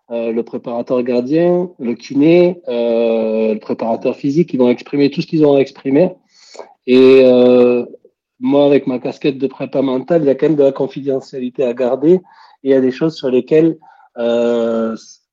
le 0.10 0.42
préparateur 0.42 1.04
gardien, 1.04 1.70
le 1.78 1.94
kiné, 1.94 2.60
le 2.68 3.60
préparateur 3.60 4.16
physique, 4.16 4.54
ils 4.54 4.60
vont 4.60 4.70
exprimer 4.70 5.12
tout 5.12 5.22
ce 5.22 5.28
qu'ils 5.28 5.46
ont 5.46 5.56
à 5.58 5.60
exprimer. 5.60 6.16
Et 6.88 7.24
moi, 8.40 8.66
avec 8.66 8.88
ma 8.88 8.98
casquette 8.98 9.38
de 9.38 9.46
prépa 9.46 9.84
mentale, 9.84 10.24
il 10.24 10.28
y 10.28 10.32
a 10.32 10.36
quand 10.36 10.48
même 10.48 10.56
de 10.56 10.64
la 10.64 10.72
confidentialité 10.72 11.64
à 11.64 11.74
garder. 11.76 12.20
Il 12.64 12.72
y 12.72 12.74
a 12.74 12.82
des 12.82 12.92
choses 12.92 13.16
sur 13.16 13.30
lesquelles 13.30 13.78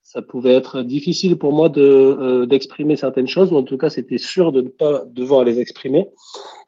ça 0.08 0.22
pouvait 0.22 0.54
être 0.54 0.80
difficile 0.80 1.36
pour 1.36 1.52
moi 1.52 1.68
de 1.68 1.82
euh, 1.82 2.46
d'exprimer 2.46 2.96
certaines 2.96 3.28
choses, 3.28 3.52
ou 3.52 3.56
en 3.56 3.62
tout 3.62 3.76
cas, 3.76 3.90
c'était 3.90 4.16
sûr 4.16 4.52
de 4.52 4.62
ne 4.62 4.68
pas 4.68 5.04
devoir 5.04 5.44
les 5.44 5.60
exprimer. 5.60 6.08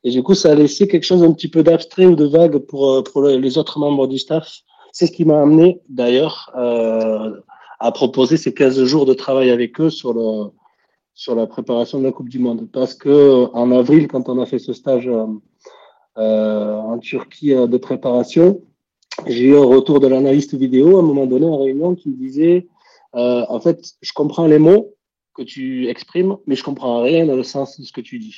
Et 0.05 0.11
du 0.11 0.23
coup, 0.23 0.35
ça 0.35 0.51
a 0.53 0.55
laissé 0.55 0.87
quelque 0.89 1.05
chose 1.05 1.23
un 1.23 1.33
petit 1.33 1.49
peu 1.49 1.63
d'abstrait 1.63 2.05
ou 2.05 2.17
de 2.17 2.27
vague 2.27 2.59
pour, 2.59 2.91
euh, 2.91 3.03
pour 3.03 3.23
les 3.23 3.57
autres 3.57 3.79
membres 3.79 4.07
du 4.07 4.19
staff. 4.19 4.59
C'est 4.93 5.07
ce 5.07 5.13
qui 5.13 5.25
m'a 5.25 5.41
amené, 5.41 5.81
d'ailleurs, 5.89 6.51
euh, 6.55 7.41
à 7.79 7.93
proposer 7.93 8.37
ces 8.37 8.53
15 8.53 8.85
jours 8.85 9.07
de 9.07 9.15
travail 9.15 9.51
avec 9.51 9.81
eux 9.81 9.91
sur 9.91 10.13
le 10.13 10.51
sur 11.15 11.35
la 11.35 11.47
préparation 11.47 11.99
de 11.99 12.05
la 12.05 12.13
Coupe 12.13 12.29
du 12.29 12.39
Monde. 12.39 12.69
Parce 12.71 12.95
que 12.95 13.47
en 13.55 13.73
avril, 13.73 14.07
quand 14.07 14.29
on 14.29 14.39
a 14.41 14.47
fait 14.47 14.59
ce 14.59 14.75
stage 14.75 15.11
euh, 16.19 16.75
en 16.77 16.99
Turquie 16.99 17.55
de 17.55 17.77
préparation, 17.79 18.61
j'ai 19.27 19.45
eu 19.45 19.57
un 19.57 19.65
retour 19.65 20.01
de 20.01 20.07
l'analyste 20.07 20.55
vidéo 20.55 20.97
à 20.97 21.01
un 21.01 21.03
moment 21.03 21.27
donné 21.27 21.47
en 21.47 21.59
réunion 21.59 21.95
qui 21.95 22.09
me 22.09 22.17
disait 22.17 22.67
euh, 23.15 23.45
en 23.49 23.61
fait, 23.61 23.95
je 24.01 24.13
comprends 24.13 24.47
les 24.47 24.59
mots 24.59 24.95
que 25.35 25.43
tu 25.43 25.89
exprimes, 25.89 26.37
mais 26.47 26.55
je 26.55 26.65
comprends 26.65 27.03
rien 27.03 27.27
dans 27.27 27.37
le 27.37 27.43
sens 27.43 27.81
de 27.81 27.85
ce 27.85 27.93
que 27.93 28.01
tu 28.01 28.19
dis. 28.19 28.37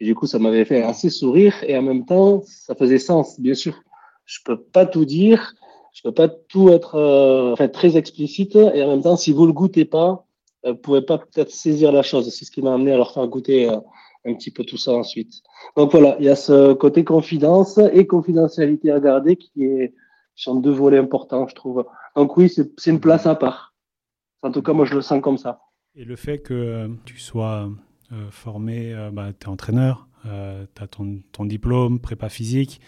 Et 0.00 0.04
du 0.04 0.14
coup, 0.14 0.26
ça 0.26 0.38
m'avait 0.38 0.64
fait 0.64 0.82
assez 0.82 1.10
sourire 1.10 1.54
et 1.66 1.76
en 1.76 1.82
même 1.82 2.04
temps, 2.04 2.42
ça 2.44 2.74
faisait 2.74 2.98
sens, 2.98 3.40
bien 3.40 3.54
sûr. 3.54 3.80
Je 4.24 4.38
peux 4.44 4.60
pas 4.60 4.86
tout 4.86 5.04
dire, 5.04 5.54
je 5.92 6.02
peux 6.02 6.12
pas 6.12 6.28
tout 6.28 6.68
être 6.70 6.94
euh, 6.94 7.52
enfin, 7.52 7.68
très 7.68 7.96
explicite 7.96 8.54
et 8.54 8.82
en 8.82 8.88
même 8.88 9.02
temps, 9.02 9.16
si 9.16 9.32
vous 9.32 9.46
le 9.46 9.52
goûtez 9.52 9.84
pas, 9.84 10.24
vous 10.64 10.74
pouvez 10.74 11.02
pas 11.02 11.18
peut-être 11.18 11.50
saisir 11.50 11.92
la 11.92 12.02
chose. 12.02 12.32
C'est 12.32 12.44
ce 12.44 12.50
qui 12.50 12.62
m'a 12.62 12.74
amené 12.74 12.92
à 12.92 12.96
leur 12.96 13.12
faire 13.12 13.26
goûter 13.26 13.70
euh, 13.70 13.78
un 14.24 14.34
petit 14.34 14.50
peu 14.50 14.64
tout 14.64 14.76
ça 14.76 14.92
ensuite. 14.92 15.42
Donc 15.76 15.92
voilà, 15.92 16.16
il 16.18 16.26
y 16.26 16.28
a 16.28 16.36
ce 16.36 16.72
côté 16.72 17.04
confidence 17.04 17.78
et 17.92 18.06
confidentialité 18.06 18.90
à 18.90 19.00
garder 19.00 19.36
qui 19.36 19.64
est 19.64 19.94
sont 20.38 20.54
deux 20.54 20.70
volets 20.70 20.98
importants, 20.98 21.46
je 21.48 21.54
trouve. 21.54 21.84
Donc 22.16 22.36
oui, 22.36 22.48
c'est 22.48 22.90
une 22.90 23.00
place 23.00 23.26
à 23.26 23.34
part. 23.34 23.74
En 24.42 24.52
tout 24.52 24.62
cas, 24.62 24.72
moi, 24.72 24.84
je 24.84 24.94
le 24.94 25.02
sens 25.02 25.20
comme 25.20 25.36
ça. 25.36 25.60
Et 25.96 26.04
le 26.04 26.16
fait 26.16 26.38
que 26.38 26.54
euh, 26.54 26.88
tu 27.04 27.18
sois 27.18 27.68
euh, 28.12 28.30
formé, 28.30 28.94
euh, 28.94 29.10
bah, 29.10 29.32
tu 29.38 29.46
es 29.46 29.50
entraîneur, 29.50 30.06
tu 30.22 30.30
as 30.82 30.86
ton, 30.86 31.20
ton, 31.32 31.44
diplôme, 31.44 31.98
prépa 31.98 32.28
physique. 32.28 32.80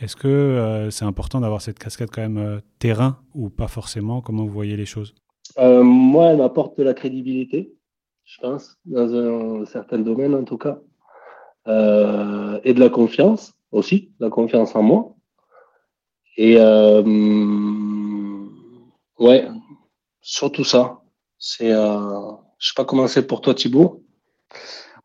Est-ce 0.00 0.16
que 0.16 0.88
c'est 0.90 1.04
important 1.04 1.40
d'avoir 1.40 1.60
cette 1.60 1.78
casquette 1.78 2.10
quand 2.10 2.22
même 2.22 2.62
terrain 2.78 3.18
ou 3.34 3.50
pas 3.50 3.68
forcément? 3.68 4.22
Comment 4.22 4.44
vous 4.44 4.52
voyez 4.52 4.76
les 4.76 4.86
choses? 4.86 5.14
Moi, 5.58 6.28
elle 6.28 6.38
m'apporte 6.38 6.78
de 6.78 6.84
la 6.84 6.94
crédibilité, 6.94 7.74
je 8.30 8.40
pense, 8.40 8.78
dans 8.84 9.14
un 9.14 9.64
certain 9.66 9.98
domaine 9.98 10.34
en 10.34 10.44
tout 10.44 10.58
cas. 10.58 10.78
et 11.66 12.74
de 12.74 12.80
la 12.80 12.88
confiance 12.88 13.54
aussi, 13.72 14.12
la 14.20 14.30
confiance 14.30 14.74
en 14.76 14.82
moi. 14.82 15.14
Et 16.36 16.56
ouais, 19.18 19.48
surtout 20.20 20.64
ça. 20.64 21.00
C'est, 21.38 21.72
euh, 21.72 22.32
je 22.58 22.68
sais 22.68 22.74
pas 22.76 22.84
comment 22.84 23.08
c'est 23.08 23.26
pour 23.26 23.40
toi, 23.40 23.54
Thibaut. 23.54 24.04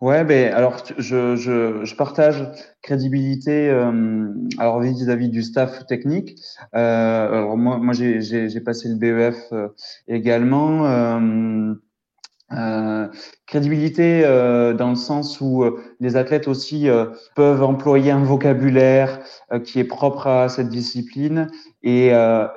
Ouais, 0.02 0.26
ben 0.26 0.54
alors 0.54 0.84
je, 0.98 1.38
je, 1.38 1.96
partage 1.96 2.46
crédibilité 2.82 3.70
euh, 3.70 4.28
alors 4.58 4.82
vis-à-vis 4.82 5.30
du 5.30 5.42
staff 5.42 5.86
technique. 5.88 6.38
Euh, 6.76 7.28
alors 7.30 7.56
moi, 7.56 7.78
moi 7.78 7.94
j'ai, 7.94 8.60
passé 8.60 8.90
le 8.90 8.96
BEF 8.96 9.38
euh, 9.54 9.70
également. 10.10 10.84
Euh, 12.52 12.86
euh, 13.06 13.08
crédibilité 13.48 14.24
euh, 14.24 14.74
dans 14.74 14.90
le 14.90 14.96
sens 14.96 15.40
où 15.42 15.64
euh, 15.64 15.82
les 16.00 16.16
athlètes 16.16 16.48
aussi 16.48 16.88
peuvent 17.36 17.64
employer 17.64 18.12
un 18.12 18.24
vocabulaire 18.24 19.20
qui 19.64 19.80
est 19.80 19.84
propre 19.86 20.28
à 20.28 20.50
cette 20.50 20.70
discipline 20.70 21.48
et, 21.84 22.08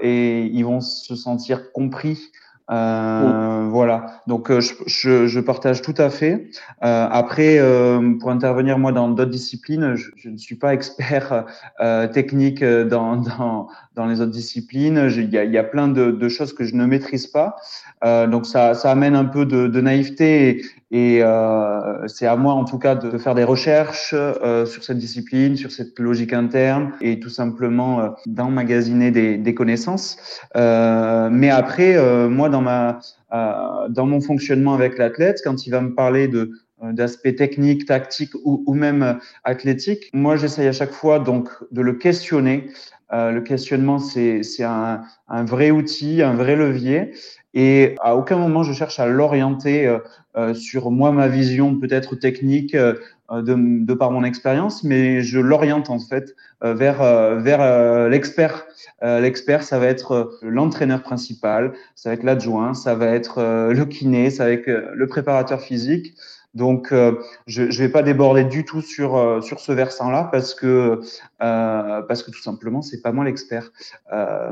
et 0.00 0.42
ils 0.44 0.64
vont 0.64 0.80
se 0.80 1.14
sentir 1.16 1.72
compris. 1.72 2.30
Euh, 2.70 3.68
Voilà, 3.70 4.20
donc 4.26 4.50
euh, 4.50 4.60
je, 4.60 4.74
je, 4.86 5.26
je, 5.26 5.40
partage 5.40 5.80
tout 5.80 5.94
à 5.96 6.10
fait. 6.10 6.50
Euh, 6.84 7.08
après, 7.10 7.58
euh, 7.58 8.18
pour 8.20 8.30
intervenir 8.30 8.78
moi 8.78 8.92
dans 8.92 9.08
d'autres 9.08 9.30
disciplines, 9.30 9.94
je, 9.94 10.10
je, 10.16 10.28
ne 10.28 10.36
suis 10.36 10.56
pas 10.56 10.74
expert 10.74 11.46
euh, 11.80 12.06
technique 12.08 12.62
dans, 12.62 13.16
dans, 13.16 13.68
dans, 13.98 14.06
les 14.06 14.20
autres 14.20 14.30
disciplines. 14.30 15.10
Il 15.14 15.30
y 15.30 15.58
a, 15.58 15.64
plein 15.64 15.88
de, 15.88 16.28
choses 16.28 16.52
que 16.52 16.64
je 16.64 16.74
ne 16.74 16.86
maîtrise 16.86 17.26
pas. 17.26 17.56
donc 18.02 18.46
ça, 18.46 18.72
amène 18.84 19.14
un 19.14 19.24
peu 19.24 19.44
de, 19.44 19.80
naïveté 19.80 20.62
et 20.90 21.22
euh, 21.22 22.06
c'est 22.06 22.26
à 22.26 22.36
moi, 22.36 22.54
en 22.54 22.64
tout 22.64 22.78
cas, 22.78 22.94
de 22.94 23.18
faire 23.18 23.34
des 23.34 23.44
recherches 23.44 24.14
euh, 24.14 24.64
sur 24.64 24.82
cette 24.82 24.96
discipline, 24.96 25.56
sur 25.56 25.70
cette 25.70 25.98
logique 25.98 26.32
interne, 26.32 26.92
et 27.02 27.20
tout 27.20 27.28
simplement 27.28 28.00
euh, 28.00 28.08
d'emmagasiner 28.26 29.10
des, 29.10 29.54
connaissances. 29.54 30.16
Euh, 30.56 31.28
mais 31.30 31.50
après, 31.50 31.96
euh, 31.96 32.28
moi, 32.28 32.48
dans 32.48 32.62
ma, 32.62 33.00
euh, 33.34 33.88
dans 33.90 34.06
mon 34.06 34.20
fonctionnement 34.20 34.74
avec 34.74 34.96
l'athlète, 34.96 35.40
quand 35.44 35.66
il 35.66 35.70
va 35.70 35.80
me 35.80 35.94
parler 35.94 36.28
de 36.28 36.52
d'aspects 36.80 37.34
techniques, 37.34 37.86
tactiques 37.86 38.36
ou, 38.44 38.62
ou 38.64 38.72
même 38.72 39.18
athlétiques, 39.42 40.10
moi, 40.12 40.36
j'essaye 40.36 40.68
à 40.68 40.72
chaque 40.72 40.92
fois 40.92 41.18
donc 41.18 41.48
de 41.72 41.80
le 41.80 41.94
questionner. 41.94 42.68
Le 43.10 43.40
questionnement, 43.40 43.98
c'est 43.98 44.42
un, 44.60 45.02
un 45.28 45.44
vrai 45.44 45.70
outil, 45.70 46.22
un 46.22 46.34
vrai 46.34 46.56
levier. 46.56 47.12
Et 47.54 47.96
à 48.00 48.14
aucun 48.14 48.36
moment 48.36 48.62
je 48.62 48.72
cherche 48.72 49.00
à 49.00 49.06
l'orienter 49.06 49.86
euh, 49.86 49.98
euh, 50.36 50.54
sur 50.54 50.90
moi 50.90 51.12
ma 51.12 51.28
vision 51.28 51.78
peut-être 51.78 52.14
technique 52.14 52.74
euh, 52.74 52.94
de, 53.30 53.84
de, 53.84 53.94
par 53.94 54.10
mon 54.10 54.22
expérience, 54.24 54.84
mais 54.84 55.22
je 55.22 55.38
l'oriente 55.38 55.90
en 55.90 55.98
fait 55.98 56.34
vers 56.62 57.02
vers 57.40 58.08
l'expert. 58.08 58.64
l'expert, 59.02 59.62
ça 59.62 59.78
va 59.78 59.86
être 59.86 60.38
l'entraîneur 60.40 61.02
principal, 61.02 61.74
ça 61.94 62.08
va 62.08 62.14
être 62.14 62.22
l'adjoint, 62.22 62.72
ça 62.72 62.94
va 62.94 63.08
être 63.08 63.70
le 63.70 63.84
kiné, 63.84 64.30
ça 64.30 64.46
va 64.46 64.52
être 64.52 64.66
le 64.94 65.06
préparateur 65.06 65.60
physique. 65.60 66.14
Donc, 66.58 66.90
euh, 66.90 67.12
je 67.46 67.62
ne 67.62 67.72
vais 67.72 67.88
pas 67.88 68.02
déborder 68.02 68.42
du 68.42 68.64
tout 68.64 68.82
sur, 68.82 69.16
euh, 69.16 69.40
sur 69.40 69.60
ce 69.60 69.70
versant-là 69.70 70.28
parce 70.32 70.54
que, 70.54 71.00
euh, 71.40 72.02
parce 72.02 72.24
que 72.24 72.32
tout 72.32 72.42
simplement, 72.42 72.82
c'est 72.82 73.00
pas 73.00 73.12
moi 73.12 73.24
l'expert. 73.24 73.70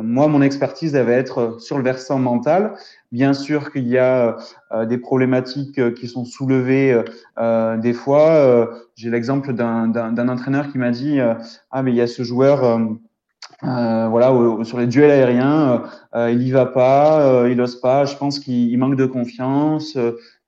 Moi, 0.03 0.29
mon 0.29 0.41
expertise, 0.41 0.95
elle 0.95 1.07
va 1.07 1.13
être 1.13 1.57
sur 1.59 1.77
le 1.79 1.85
versant 1.85 2.19
mental. 2.19 2.75
Bien 3.11 3.33
sûr 3.33 3.73
qu'il 3.73 3.89
y 3.89 3.99
a 3.99 4.37
des 4.85 4.99
problématiques 4.99 5.95
qui 5.95 6.07
sont 6.07 6.25
soulevées 6.25 7.03
des 7.79 7.93
fois. 7.93 8.71
J'ai 8.95 9.11
l'exemple 9.11 9.53
d'un 9.53 10.29
entraîneur 10.29 10.71
qui 10.71 10.79
m'a 10.79 10.91
dit 10.91 11.19
Ah, 11.71 11.83
mais 11.83 11.91
il 11.93 11.97
y 11.97 12.01
a 12.01 12.07
ce 12.07 12.23
joueur. 12.23 12.81
Voilà, 13.63 14.33
sur 14.65 14.79
les 14.79 14.87
duels 14.87 15.11
aériens, 15.11 15.83
il 16.15 16.43
y 16.43 16.51
va 16.53 16.67
pas, 16.67 17.47
il 17.49 17.61
ose 17.61 17.81
pas. 17.81 18.05
Je 18.05 18.17
pense 18.17 18.39
qu'il 18.39 18.79
manque 18.79 18.97
de 18.97 19.07
confiance 19.07 19.97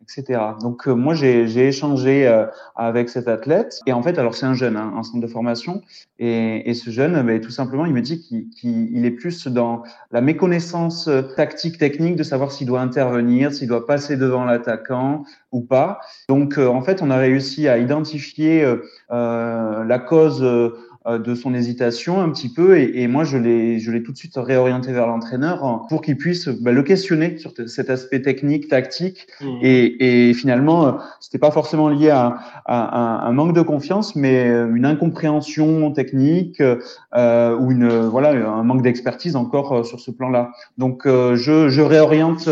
etc. 0.08 0.40
Donc 0.60 0.88
euh, 0.88 0.94
moi 0.94 1.14
j'ai 1.14 1.68
échangé 1.68 2.26
euh, 2.26 2.46
avec 2.76 3.08
cet 3.10 3.28
athlète 3.28 3.80
et 3.86 3.92
en 3.92 4.02
fait 4.02 4.18
alors 4.18 4.34
c'est 4.34 4.46
un 4.46 4.54
jeune 4.54 4.76
hein, 4.76 4.92
en 4.96 5.02
centre 5.02 5.20
de 5.20 5.26
formation 5.26 5.82
et, 6.18 6.68
et 6.68 6.74
ce 6.74 6.90
jeune 6.90 7.20
ben, 7.22 7.40
tout 7.40 7.50
simplement 7.50 7.84
il 7.84 7.92
me 7.92 8.00
dit 8.00 8.20
qu'il 8.20 9.04
est 9.04 9.10
plus 9.10 9.46
dans 9.46 9.82
la 10.10 10.20
méconnaissance 10.20 11.08
euh, 11.08 11.22
tactique 11.22 11.78
technique 11.78 12.16
de 12.16 12.22
savoir 12.22 12.52
s'il 12.52 12.66
doit 12.66 12.80
intervenir, 12.80 13.52
s'il 13.52 13.68
doit 13.68 13.86
passer 13.86 14.16
devant 14.16 14.44
l'attaquant 14.44 15.24
ou 15.52 15.60
pas. 15.60 16.00
Donc 16.28 16.58
en 16.58 16.82
fait 16.82 17.02
on 17.02 17.10
a 17.10 17.16
réussi 17.18 17.68
à 17.68 17.78
identifier 17.78 18.64
euh, 19.10 19.84
la 19.84 19.98
cause 19.98 20.42
euh, 20.42 20.70
de 21.16 21.34
son 21.34 21.54
hésitation 21.54 22.20
un 22.20 22.28
petit 22.30 22.52
peu 22.52 22.78
et, 22.78 23.02
et 23.02 23.08
moi 23.08 23.24
je 23.24 23.38
l'ai 23.38 23.78
je 23.78 23.90
l'ai 23.90 24.02
tout 24.02 24.12
de 24.12 24.16
suite 24.16 24.34
réorienté 24.36 24.92
vers 24.92 25.06
l'entraîneur 25.06 25.86
pour 25.88 26.02
qu'il 26.02 26.16
puisse 26.16 26.48
bah, 26.48 26.72
le 26.72 26.82
questionner 26.82 27.38
sur 27.38 27.52
cet 27.66 27.88
aspect 27.88 28.20
technique 28.20 28.68
tactique 28.68 29.26
mmh. 29.40 29.46
et, 29.62 30.28
et, 30.28 30.34
finalement 30.34 30.86
euh, 30.86 30.92
c'était 31.20 31.38
pas 31.38 31.50
forcément 31.50 31.88
lié 31.88 32.10
à, 32.10 32.38
à, 32.66 33.26
un 33.26 33.32
manque 33.32 33.54
de 33.54 33.62
confiance 33.62 34.16
mais 34.16 34.48
une 34.48 34.84
incompréhension 34.84 35.90
technique 35.92 36.60
euh, 36.60 37.56
ou 37.56 37.70
une 37.70 37.88
voilà 37.88 38.30
un 38.30 38.64
manque 38.64 38.82
d'expertise 38.82 39.36
encore 39.36 39.72
euh, 39.72 39.82
sur 39.84 40.00
ce 40.00 40.10
plan-là 40.10 40.52
donc 40.76 41.02
je, 41.06 41.68
je 41.68 41.80
réoriente 41.80 42.48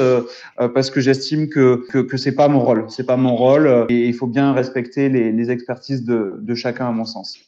parce 0.75 0.91
que 0.91 1.01
j'estime 1.01 1.49
que, 1.49 1.85
que 1.91 1.99
que 1.99 2.17
c'est 2.17 2.35
pas 2.35 2.49
mon 2.49 2.61
rôle 2.61 2.87
c'est 2.89 3.07
pas 3.07 3.17
mon 3.17 3.37
rôle 3.37 3.87
et 3.89 4.07
il 4.07 4.15
faut 4.15 4.27
bien 4.27 4.53
respecter 4.53 5.09
les, 5.09 5.33
les 5.33 5.51
expertises 5.51 6.05
de, 6.05 6.39
de 6.41 6.55
chacun 6.55 6.89
à 6.89 6.93
mon 6.93 7.05
sens. 7.05 7.39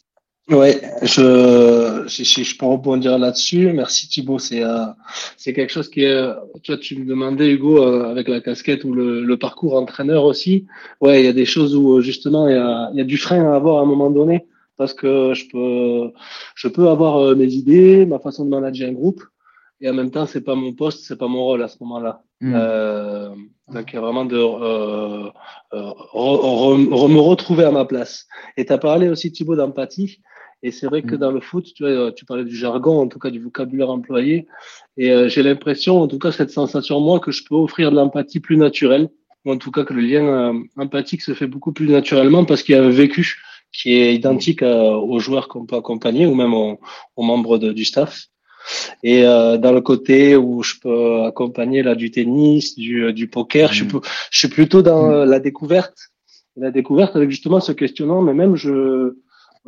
Ouais, 0.51 0.81
je, 1.03 2.05
je, 2.07 2.43
je 2.43 2.57
peux 2.57 2.65
rebondir 2.65 3.19
là-dessus. 3.19 3.71
Merci 3.75 4.09
Thibaut. 4.09 4.39
C'est 4.39 4.65
euh, 4.65 4.87
c'est 5.37 5.53
quelque 5.53 5.71
chose 5.71 5.91
qui 5.91 6.05
est. 6.05 6.23
Toi, 6.63 6.79
tu 6.79 6.97
me 6.97 7.05
demandais 7.05 7.51
Hugo 7.51 7.83
euh, 7.83 8.11
avec 8.11 8.29
la 8.29 8.41
casquette 8.41 8.85
ou 8.85 8.95
le, 8.95 9.25
le, 9.25 9.37
parcours 9.37 9.75
entraîneur 9.75 10.25
aussi. 10.25 10.67
Ouais, 11.03 11.21
il 11.21 11.27
y 11.27 11.29
a 11.29 11.35
des 11.35 11.45
choses 11.45 11.77
où 11.77 12.01
justement 12.01 12.49
il 12.49 12.55
y 12.55 12.59
a, 12.59 12.89
il 12.93 12.99
y 12.99 13.03
a 13.03 13.05
du 13.05 13.19
frein 13.19 13.45
à 13.53 13.57
avoir 13.57 13.79
à 13.79 13.83
un 13.83 13.87
moment 13.87 14.11
donné 14.11 14.47
parce 14.79 14.95
que 14.95 15.35
je 15.35 15.49
peux 15.51 16.13
je 16.55 16.69
peux 16.69 16.89
avoir 16.89 17.19
euh, 17.19 17.35
mes 17.35 17.53
idées, 17.53 18.07
ma 18.07 18.19
façon 18.19 18.47
de 18.47 18.51
manager 18.51 18.89
un 18.89 18.93
groupe 18.93 19.23
et 19.83 19.91
en 19.91 19.95
même 19.95 20.11
temps 20.11 20.25
c'est 20.25 20.41
pas 20.41 20.55
mon 20.55 20.73
poste, 20.73 21.05
c'est 21.05 21.19
pas 21.19 21.29
mon 21.29 21.45
rôle 21.45 21.63
à 21.63 21.69
ce 21.69 21.77
moment-là. 21.81 22.23
Mmh. 22.41 22.55
Euh, 22.55 23.35
donc, 23.73 23.95
vraiment 23.95 24.25
de 24.25 24.37
euh, 24.37 25.31
euh, 25.75 27.09
me 27.09 27.21
retrouver 27.21 27.65
à 27.65 27.71
ma 27.71 27.85
place. 27.85 28.27
Et 28.57 28.65
tu 28.65 28.73
as 28.73 28.79
parlé 28.79 29.09
aussi, 29.09 29.31
Thibaut, 29.31 29.57
d'empathie. 29.57 30.21
Et 30.63 30.71
c'est 30.71 30.87
vrai 30.87 31.03
que 31.03 31.15
mmh. 31.15 31.19
dans 31.19 31.31
le 31.31 31.41
foot, 31.41 31.73
tu, 31.75 31.85
vois, 31.85 32.13
tu 32.13 32.25
parlais 32.25 32.45
du 32.45 32.57
jargon, 32.57 33.01
en 33.01 33.09
tout 33.09 33.19
cas 33.19 33.31
du 33.31 33.41
vocabulaire 33.41 33.91
employé. 33.91 34.47
Et 34.97 35.29
j'ai 35.29 35.43
l'impression, 35.43 36.01
en 36.01 36.09
tout 36.09 36.19
cas, 36.19 36.33
cette 36.33 36.51
sensation, 36.51 37.01
moi, 37.01 37.21
que 37.21 37.31
je 37.31 37.45
peux 37.45 37.55
offrir 37.55 37.91
de 37.91 37.97
l'empathie 37.97 38.41
plus 38.41 38.57
naturelle. 38.57 39.09
Ou 39.45 39.53
en 39.53 39.57
tout 39.57 39.71
cas, 39.71 39.85
que 39.85 39.95
le 39.95 40.01
lien 40.01 40.53
empathique 40.77 41.23
se 41.23 41.33
fait 41.33 41.47
beaucoup 41.47 41.73
plus 41.73 41.89
naturellement 41.89 42.45
parce 42.45 42.65
qu'il 42.65 42.75
y 42.75 42.79
a 42.79 42.83
un 42.83 42.91
vécu 42.91 43.41
qui 43.73 43.93
est 43.95 44.15
identique 44.15 44.63
aux 44.63 45.19
joueurs 45.21 45.49
qu'on 45.49 45.67
peut 45.67 45.77
accompagner 45.77 46.27
ou 46.27 46.35
même 46.35 46.55
aux, 46.55 46.79
membres 47.17 47.59
du 47.59 47.85
staff. 47.85 48.27
Et 49.03 49.25
euh, 49.25 49.57
dans 49.57 49.73
le 49.73 49.81
côté 49.81 50.37
où 50.37 50.63
je 50.63 50.75
peux 50.81 51.23
accompagner 51.23 51.83
là 51.83 51.95
du 51.95 52.11
tennis, 52.11 52.77
du, 52.77 53.05
euh, 53.05 53.13
du 53.13 53.29
poker, 53.29 53.73
je, 53.73 53.85
suis, 53.85 53.87
mm. 53.87 54.01
je 54.31 54.39
suis 54.39 54.49
plutôt 54.49 54.83
dans 54.83 55.09
mm. 55.09 55.25
la 55.25 55.41
découverte. 55.41 55.97
La 56.57 56.71
découverte 56.71 57.17
avec 57.17 57.31
justement 57.31 57.61
ce 57.61 57.73
questionnement, 57.73 58.21
mais 58.21 58.35
même 58.35 58.57
je, 58.57 59.17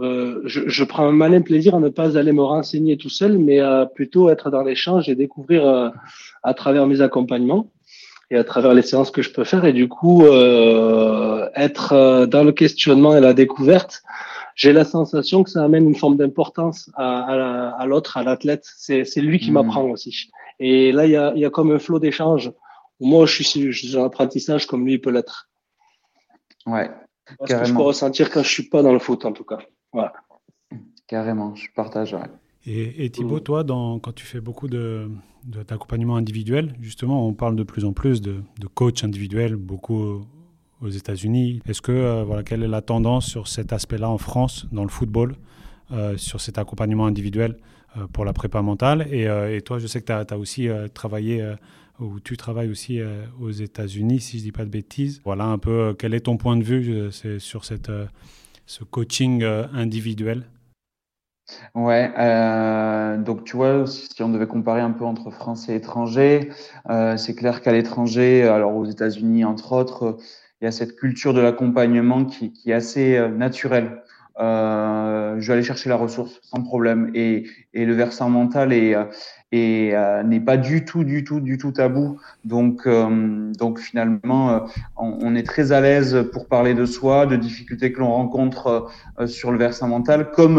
euh, 0.00 0.40
je, 0.44 0.62
je, 0.66 0.84
prends 0.84 1.06
un 1.06 1.12
malin 1.12 1.42
plaisir 1.42 1.74
à 1.74 1.80
ne 1.80 1.88
pas 1.88 2.16
aller 2.16 2.32
me 2.32 2.42
renseigner 2.42 2.96
tout 2.96 3.10
seul, 3.10 3.38
mais 3.38 3.60
à 3.60 3.86
plutôt 3.86 4.30
être 4.30 4.50
dans 4.50 4.62
l'échange 4.62 5.08
et 5.08 5.14
découvrir 5.14 5.66
euh, 5.66 5.90
à 6.42 6.54
travers 6.54 6.86
mes 6.86 7.00
accompagnements 7.02 7.70
et 8.30 8.36
à 8.36 8.44
travers 8.44 8.72
les 8.72 8.82
séances 8.82 9.10
que 9.10 9.22
je 9.22 9.30
peux 9.30 9.44
faire. 9.44 9.64
Et 9.64 9.72
du 9.72 9.88
coup, 9.88 10.24
euh, 10.24 11.48
être 11.54 12.26
dans 12.26 12.44
le 12.44 12.52
questionnement 12.52 13.16
et 13.16 13.20
la 13.20 13.34
découverte, 13.34 14.02
j'ai 14.54 14.72
la 14.72 14.84
sensation 14.84 15.42
que 15.42 15.50
ça 15.50 15.64
amène 15.64 15.84
une 15.84 15.96
forme 15.96 16.16
d'importance 16.16 16.90
à, 16.94 17.74
à, 17.76 17.86
l'autre, 17.86 18.16
à 18.16 18.22
l'athlète. 18.22 18.64
C'est, 18.64 19.04
lui 19.16 19.38
qui 19.38 19.50
mmh. 19.50 19.54
m'apprend 19.54 19.84
aussi. 19.84 20.30
Et 20.60 20.92
là, 20.92 21.06
il 21.06 21.12
y 21.12 21.16
a, 21.16 21.34
y 21.34 21.44
a 21.44 21.50
comme 21.50 21.72
un 21.72 21.78
flot 21.78 21.98
d'échange. 21.98 22.52
Moi, 23.00 23.26
je 23.26 23.42
suis, 23.42 23.72
je 23.72 23.86
suis 23.86 23.96
en 23.96 24.04
apprentissage 24.04 24.66
comme 24.66 24.86
lui 24.86 24.98
peut 24.98 25.10
l'être. 25.10 25.50
Ouais. 26.66 26.90
C'est 27.46 27.54
ce 27.54 27.60
que 27.60 27.64
je 27.64 27.74
peux 27.74 27.82
ressentir 27.82 28.30
quand 28.30 28.42
je 28.42 28.48
suis 28.48 28.68
pas 28.68 28.82
dans 28.82 28.92
le 28.92 28.98
foot, 28.98 29.24
en 29.24 29.32
tout 29.32 29.44
cas. 29.44 29.58
Voilà. 29.92 30.12
Carrément, 31.06 31.54
je 31.54 31.66
partage. 31.74 32.16
Et, 32.66 33.04
et 33.04 33.10
Thibaut, 33.10 33.38
mmh. 33.38 33.42
toi, 33.42 33.64
dans, 33.64 33.98
quand 33.98 34.14
tu 34.14 34.24
fais 34.24 34.40
beaucoup 34.40 34.68
de, 34.68 35.10
d'accompagnement 35.44 36.16
individuel, 36.16 36.74
justement, 36.80 37.26
on 37.26 37.32
parle 37.32 37.56
de 37.56 37.62
plus 37.62 37.84
en 37.84 37.92
plus 37.92 38.20
de, 38.20 38.42
de 38.60 38.66
coach 38.66 39.02
individuel, 39.02 39.56
beaucoup 39.56 40.26
aux 40.80 40.88
États-Unis. 40.88 41.60
Est-ce 41.66 41.82
que, 41.82 41.92
euh, 41.92 42.24
voilà, 42.24 42.42
quelle 42.42 42.62
est 42.62 42.68
la 42.68 42.82
tendance 42.82 43.26
sur 43.26 43.48
cet 43.48 43.72
aspect-là 43.72 44.08
en 44.08 44.18
France, 44.18 44.66
dans 44.72 44.82
le 44.82 44.88
football, 44.88 45.36
euh, 45.92 46.16
sur 46.16 46.40
cet 46.40 46.58
accompagnement 46.58 47.06
individuel 47.06 47.56
euh, 47.96 48.06
pour 48.12 48.24
la 48.24 48.32
prépa 48.32 48.62
mentale? 48.62 49.08
Et, 49.12 49.60
toi, 49.62 49.78
je 49.78 49.86
sais 49.86 50.00
que 50.00 50.06
tu 50.06 50.34
as, 50.34 50.38
aussi 50.38 50.68
travaillé, 50.94 51.54
ou 51.98 52.20
tu 52.20 52.36
travailles 52.36 52.70
aussi 52.70 53.00
aux 53.40 53.50
États-Unis, 53.50 54.20
si 54.20 54.38
je 54.38 54.42
ne 54.42 54.46
dis 54.46 54.52
pas 54.52 54.64
de 54.64 54.70
bêtises. 54.70 55.20
Voilà 55.24 55.44
un 55.44 55.58
peu, 55.58 55.94
quel 55.98 56.14
est 56.14 56.20
ton 56.20 56.36
point 56.36 56.56
de 56.56 56.64
vue 56.64 57.10
sur 57.38 57.64
cette, 57.64 57.90
ce 58.70 58.84
coaching 58.84 59.42
individuel? 59.74 60.44
Ouais, 61.74 62.12
donc 63.18 63.42
tu 63.44 63.56
vois, 63.56 63.84
si 63.86 64.22
on 64.22 64.28
devait 64.28 64.46
comparer 64.46 64.80
un 64.80 64.92
peu 64.92 65.04
entre 65.04 65.30
français 65.30 65.72
et 65.72 65.76
étranger, 65.76 66.50
c'est 67.16 67.34
clair 67.34 67.62
qu'à 67.62 67.72
l'étranger, 67.72 68.44
alors 68.44 68.76
aux 68.76 68.84
États-Unis 68.84 69.44
entre 69.44 69.72
autres, 69.72 70.18
il 70.60 70.66
y 70.66 70.68
a 70.68 70.72
cette 70.72 70.96
culture 70.96 71.32
de 71.32 71.40
l'accompagnement 71.40 72.24
qui, 72.24 72.52
est 72.66 72.72
assez 72.72 73.16
euh, 73.16 73.28
naturelle. 73.28 74.02
Euh, 74.38 75.36
je 75.38 75.46
vais 75.46 75.54
aller 75.54 75.62
chercher 75.62 75.88
la 75.88 75.96
ressource 75.96 76.38
sans 76.42 76.62
problème. 76.62 77.10
Et, 77.14 77.46
et 77.72 77.84
le 77.86 77.94
versant 77.94 78.28
mental 78.30 78.72
est, 78.72 78.94
euh, 78.94 79.04
et 79.52 79.90
euh, 79.94 80.22
n'est 80.22 80.40
pas 80.40 80.56
du 80.56 80.84
tout, 80.84 81.02
du 81.02 81.24
tout, 81.24 81.40
du 81.40 81.58
tout 81.58 81.72
tabou. 81.72 82.20
Donc, 82.44 82.82
euh, 82.86 83.52
donc 83.58 83.80
finalement, 83.80 84.50
euh, 84.50 84.60
on, 84.96 85.34
est 85.34 85.42
très 85.42 85.72
à 85.72 85.80
l'aise 85.80 86.28
pour 86.32 86.46
parler 86.46 86.74
de 86.74 86.86
soi, 86.86 87.26
de 87.26 87.36
difficultés 87.36 87.92
que 87.92 88.00
l'on 88.00 88.12
rencontre 88.12 88.88
sur 89.26 89.50
le 89.50 89.58
versant 89.58 89.88
mental. 89.88 90.30
Comme 90.30 90.58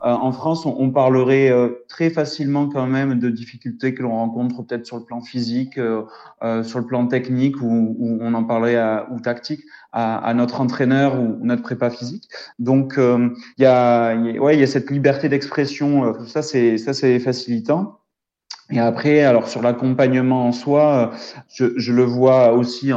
en 0.00 0.32
France, 0.32 0.66
on, 0.66 0.76
on 0.78 0.90
parlerait 0.90 1.52
très 1.88 2.10
facilement 2.10 2.68
quand 2.68 2.86
même 2.86 3.18
de 3.18 3.30
difficultés 3.30 3.94
que 3.94 4.02
l'on 4.02 4.12
rencontre 4.12 4.62
peut-être 4.62 4.86
sur 4.86 4.98
le 4.98 5.04
plan 5.04 5.20
physique, 5.20 5.74
sur 5.74 6.78
le 6.78 6.86
plan 6.86 7.06
technique, 7.06 7.60
ou, 7.60 7.96
ou 7.98 8.18
on 8.20 8.34
en 8.34 8.44
parlerait 8.44 8.76
à, 8.76 9.08
ou 9.10 9.20
tactique 9.20 9.62
à, 9.92 10.18
à, 10.18 10.34
notre 10.34 10.60
entraîneur 10.60 11.18
ou 11.18 11.38
notre 11.42 11.62
prépa 11.62 11.90
physique. 11.90 12.28
Donc, 12.58 12.94
il 12.98 13.62
y 13.62 13.66
a, 13.66 14.14
ouais, 14.14 14.56
il 14.56 14.60
y 14.60 14.64
a 14.64 14.66
cette 14.66 14.90
liberté 14.90 15.28
d'expression. 15.28 16.14
ça, 16.26 16.42
c'est 16.42 16.78
ça, 16.78 16.92
c'est 16.92 17.18
facilitant. 17.18 17.98
Et 18.74 18.80
après, 18.80 19.20
alors 19.20 19.46
sur 19.46 19.62
l'accompagnement 19.62 20.48
en 20.48 20.52
soi, 20.52 21.12
je, 21.48 21.92
le 21.92 22.02
vois 22.02 22.52
aussi 22.54 22.90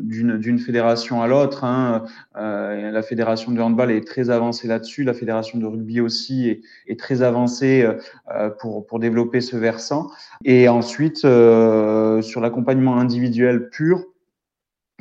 d'une 0.00 0.58
fédération 0.58 1.20
à 1.20 1.26
l'autre. 1.26 1.64
Hein. 1.64 2.04
Euh, 2.38 2.90
la 2.90 3.02
fédération 3.02 3.52
de 3.52 3.60
handball 3.60 3.90
est 3.90 4.06
très 4.06 4.30
avancée 4.30 4.68
là-dessus, 4.68 5.04
la 5.04 5.12
fédération 5.12 5.58
de 5.58 5.66
rugby 5.66 6.00
aussi 6.00 6.62
est, 6.86 6.98
très 6.98 7.20
avancée 7.20 7.86
euh, 8.34 8.48
pour, 8.58 8.98
développer 8.98 9.42
ce 9.42 9.58
versant. 9.58 10.10
Et 10.46 10.66
ensuite, 10.66 11.26
euh, 11.26 12.22
sur 12.22 12.40
l'accompagnement 12.40 12.96
individuel 12.98 13.68
pur, 13.68 14.02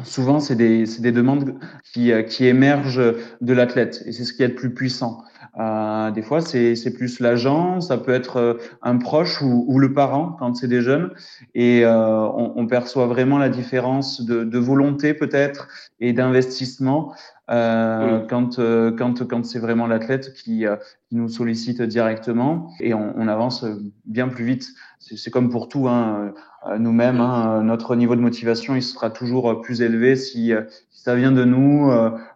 souvent 0.04 0.42
c'est 0.42 0.56
des, 0.56 0.84
des 1.00 1.13
demandes 1.13 1.56
qui, 1.86 2.12
qui 2.28 2.48
émergent 2.48 3.16
de 3.40 3.54
l'athlète 3.54 4.04
et 4.06 4.12
c'est 4.12 4.26
ce 4.26 4.34
qui 4.34 4.44
est 4.44 4.50
le 4.50 4.56
plus 4.56 4.74
puissant. 4.74 5.24
Euh, 5.60 6.12
des 6.12 6.22
fois, 6.22 6.41
c'est 6.41 6.93
plus 6.93 7.20
l'agent, 7.20 7.82
ça 7.82 7.98
peut 7.98 8.12
être 8.12 8.38
euh, 8.38 8.54
un 8.84 8.98
proche 8.98 9.41
ou, 9.41 9.65
ou 9.67 9.80
le 9.80 9.91
parent 9.91 10.36
quand 10.38 10.56
c'est 10.56 10.67
des 10.67 10.82
jeunes. 10.82 11.12
Et 11.56 11.84
euh, 11.84 11.98
on, 11.98 12.54
on, 12.56 12.67
perçoit 12.67 13.08
vraiment 13.08 13.39
la 13.39 13.50
différence 13.50 14.22
de, 14.22 14.43
de 14.43 14.60
volonté 14.60 15.15
peut-être 15.15 15.67
et 16.00 16.13
d'investissement 16.13 17.13
euh, 17.50 18.20
quand, 18.28 18.60
euh, 18.60 18.91
quand, 18.91 19.28
quand 19.28 19.46
c'est 19.46 19.58
vraiment 19.58 19.88
l'athlète 19.88 20.34
qui, 20.34 20.65
qui, 21.10 21.15
nous 21.15 21.30
sollicite 21.30 21.82
directement. 21.82 22.70
Et 22.80 22.93
on, 22.93 23.13
on 23.17 23.28
avance 23.28 23.65
bien 24.06 24.28
plus 24.28 24.46
vite. 24.46 24.67
C'est 25.00 25.32
comme 25.32 25.50
pour 25.50 25.70
tout. 25.70 25.88
Hein. 25.88 26.34
Nous-mêmes, 26.78 27.22
hein, 27.22 27.63
notre 27.63 27.96
niveau 27.96 28.15
de 28.15 28.22
motivation, 28.22 28.76
il 28.76 28.84
sera 28.84 29.10
toujours 29.10 29.62
plus 29.62 29.82
élevé 29.82 30.15
si, 30.17 30.52
si 30.91 31.02
ça 31.02 31.15
vient 31.15 31.32
de 31.32 31.46
nous 31.46 31.89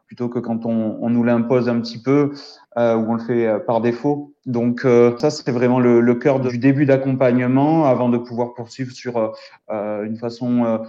plutôt 0.07 0.29
que 0.29 0.39
quand 0.39 0.65
on, 0.65 0.97
on 1.01 1.09
nous 1.09 1.23
l'impose 1.23 1.69
un 1.69 1.79
petit 1.79 2.01
peu 2.01 2.31
euh, 2.77 2.95
où 2.95 3.11
on 3.11 3.15
le 3.15 3.19
fait 3.19 3.47
euh, 3.47 3.59
par 3.59 3.81
défaut. 3.81 4.33
Donc 4.45 4.85
euh, 4.85 5.17
ça, 5.19 5.29
c'est 5.29 5.51
vraiment 5.51 5.79
le, 5.79 6.01
le 6.01 6.15
cœur 6.15 6.39
du 6.39 6.57
début 6.57 6.85
d'accompagnement 6.85 7.85
avant 7.85 8.09
de 8.09 8.17
pouvoir 8.17 8.53
poursuivre 8.53 8.91
sur 8.91 9.33
euh, 9.69 10.03
une 10.03 10.17
façon, 10.17 10.79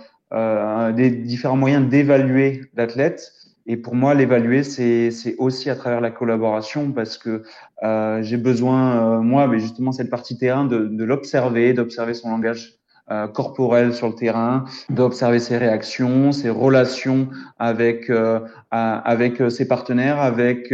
des 0.97 1.11
différents 1.11 1.59
moyens 1.59 1.87
d'évaluer 1.89 2.63
l'athlète. 2.75 3.33
Et 3.67 3.77
pour 3.77 3.95
moi, 3.95 4.15
l'évaluer, 4.15 4.63
c'est 4.63 5.37
aussi 5.39 5.69
à 5.69 5.77
travers 5.77 6.01
la 6.01 6.11
collaboration 6.11 6.91
parce 6.91 7.19
que 7.19 7.43
euh, 7.83 8.23
j'ai 8.23 8.39
besoin, 8.39 9.21
moi, 9.21 9.47
mais 9.47 9.59
justement, 9.59 9.93
cette 9.93 10.09
partie 10.11 10.39
terrain, 10.39 10.65
de, 10.65 10.87
de 10.87 11.05
l'observer, 11.05 11.75
d'observer 11.75 12.15
son 12.15 12.31
langage 12.31 12.79
euh, 13.11 13.27
corporel 13.27 13.93
sur 13.93 14.09
le 14.09 14.15
terrain, 14.15 14.65
d'observer 14.89 15.41
ses 15.41 15.59
réactions, 15.59 16.31
ses 16.31 16.51
relations 16.51 17.29
avec 17.59 18.09
euh, 18.09 18.39
avec 18.71 19.41
euh, 19.41 19.51
ses 19.51 19.67
partenaires, 19.67 20.21
avec 20.21 20.73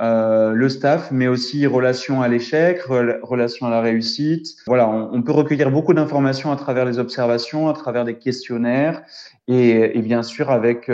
euh, 0.00 0.52
le 0.52 0.68
staff, 0.68 1.10
mais 1.10 1.28
aussi 1.28 1.66
relations 1.66 2.22
à 2.22 2.28
l'échec, 2.28 2.80
relations 2.82 3.66
à 3.66 3.70
la 3.70 3.80
réussite. 3.80 4.56
Voilà, 4.66 4.88
on, 4.88 5.22
peut 5.22 5.32
recueillir 5.32 5.70
beaucoup 5.70 5.94
d'informations 5.94 6.52
à 6.52 6.56
travers 6.56 6.84
les 6.84 6.98
observations, 6.98 7.68
à 7.68 7.72
travers 7.72 8.04
des 8.04 8.18
questionnaires, 8.18 9.02
et, 9.48 10.00
bien 10.02 10.22
sûr 10.22 10.50
avec 10.50 10.90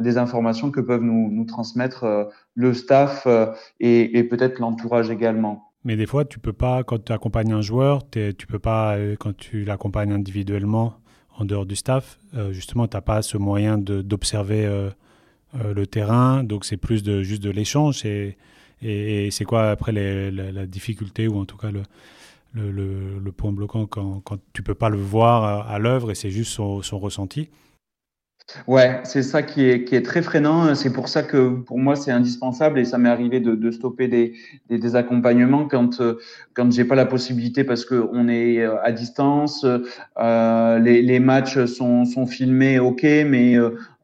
des 0.00 0.18
informations 0.18 0.70
que 0.70 0.80
peuvent 0.80 1.02
nous, 1.02 1.44
transmettre 1.44 2.30
le 2.54 2.74
staff 2.74 3.26
et, 3.80 4.24
peut-être 4.24 4.58
l'entourage 4.58 5.10
également. 5.10 5.72
Mais 5.84 5.96
des 5.96 6.06
fois, 6.06 6.24
tu 6.24 6.38
peux 6.38 6.52
pas, 6.52 6.84
quand 6.84 7.04
tu 7.04 7.12
accompagnes 7.12 7.52
un 7.52 7.60
joueur, 7.60 8.08
tu 8.10 8.46
peux 8.46 8.58
pas, 8.58 8.96
euh, 8.96 9.16
quand 9.18 9.36
tu 9.36 9.64
l'accompagnes 9.64 10.12
individuellement, 10.12 10.94
en 11.36 11.44
dehors 11.44 11.66
du 11.66 11.76
staff, 11.76 12.18
euh, 12.34 12.52
justement, 12.52 12.86
tu 12.86 12.96
n'as 12.96 13.00
pas 13.00 13.22
ce 13.22 13.36
moyen 13.36 13.78
d'observer 13.78 14.90
euh, 15.54 15.74
le 15.74 15.86
terrain. 15.86 16.44
Donc, 16.44 16.64
c'est 16.64 16.76
plus 16.76 17.02
de, 17.02 17.22
juste 17.22 17.42
de 17.42 17.50
l'échange. 17.50 18.04
Et, 18.04 18.36
c'est 19.30 19.44
quoi, 19.44 19.70
après, 19.70 19.92
la, 19.92 20.66
difficulté, 20.66 21.28
ou 21.28 21.38
en 21.38 21.44
tout 21.44 21.56
cas 21.56 21.70
le, 22.54 23.30
point 23.30 23.52
bloquant 23.52 23.86
quand, 23.86 24.20
quand 24.20 24.38
tu 24.52 24.62
peux 24.62 24.74
pas 24.74 24.88
le 24.88 24.98
voir 24.98 25.68
à, 25.68 25.78
l'œuvre 25.78 26.10
et 26.10 26.14
c'est 26.14 26.30
juste 26.30 26.52
son, 26.52 26.98
ressenti? 26.98 27.48
Ouais, 28.66 29.00
c'est 29.04 29.22
ça 29.22 29.42
qui 29.42 29.62
est, 29.62 30.04
très 30.04 30.20
freinant. 30.20 30.74
C'est 30.74 30.92
pour 30.92 31.08
ça 31.08 31.22
que 31.22 31.60
pour 31.60 31.78
moi 31.78 31.94
c'est 31.94 32.10
indispensable 32.10 32.80
et 32.80 32.84
ça 32.84 32.98
m'est 32.98 33.08
arrivé 33.08 33.38
de, 33.38 33.70
stopper 33.70 34.08
des, 34.08 34.96
accompagnements 34.96 35.68
quand 35.68 36.02
quand 36.54 36.72
j'ai 36.72 36.84
pas 36.84 36.96
la 36.96 37.06
possibilité 37.06 37.62
parce 37.62 37.84
que 37.84 38.08
on 38.12 38.28
est 38.28 38.58
euh, 38.58 38.82
à 38.82 38.90
distance, 38.90 39.64
euh, 40.18 40.78
les, 40.80 41.20
matchs 41.20 41.64
sont, 41.66 42.26
filmés, 42.26 42.80
ok, 42.80 43.04
mais 43.04 43.56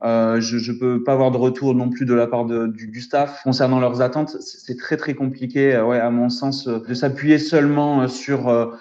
je, 0.03 0.59
je 0.59 0.73
peux 0.73 1.03
pas 1.03 1.13
avoir 1.13 1.31
de 1.31 1.37
retour 1.37 1.75
non 1.75 1.89
plus 1.89 2.07
de 2.07 2.15
la 2.15 2.27
part 2.27 2.45
du, 2.45 2.89
du, 2.89 3.01
staff 3.01 3.43
concernant 3.43 3.81
leurs 3.81 4.01
attentes. 4.01 4.37
C'est 4.41 4.77
très 4.79 4.97
très 4.97 5.15
compliqué, 5.15 5.81
ouais, 5.81 5.99
à 5.99 6.11
mon 6.11 6.29
sens, 6.29 6.67
de 6.67 6.95
s'appuyer 6.95 7.39
seulement 7.39 8.09
sur 8.09 8.77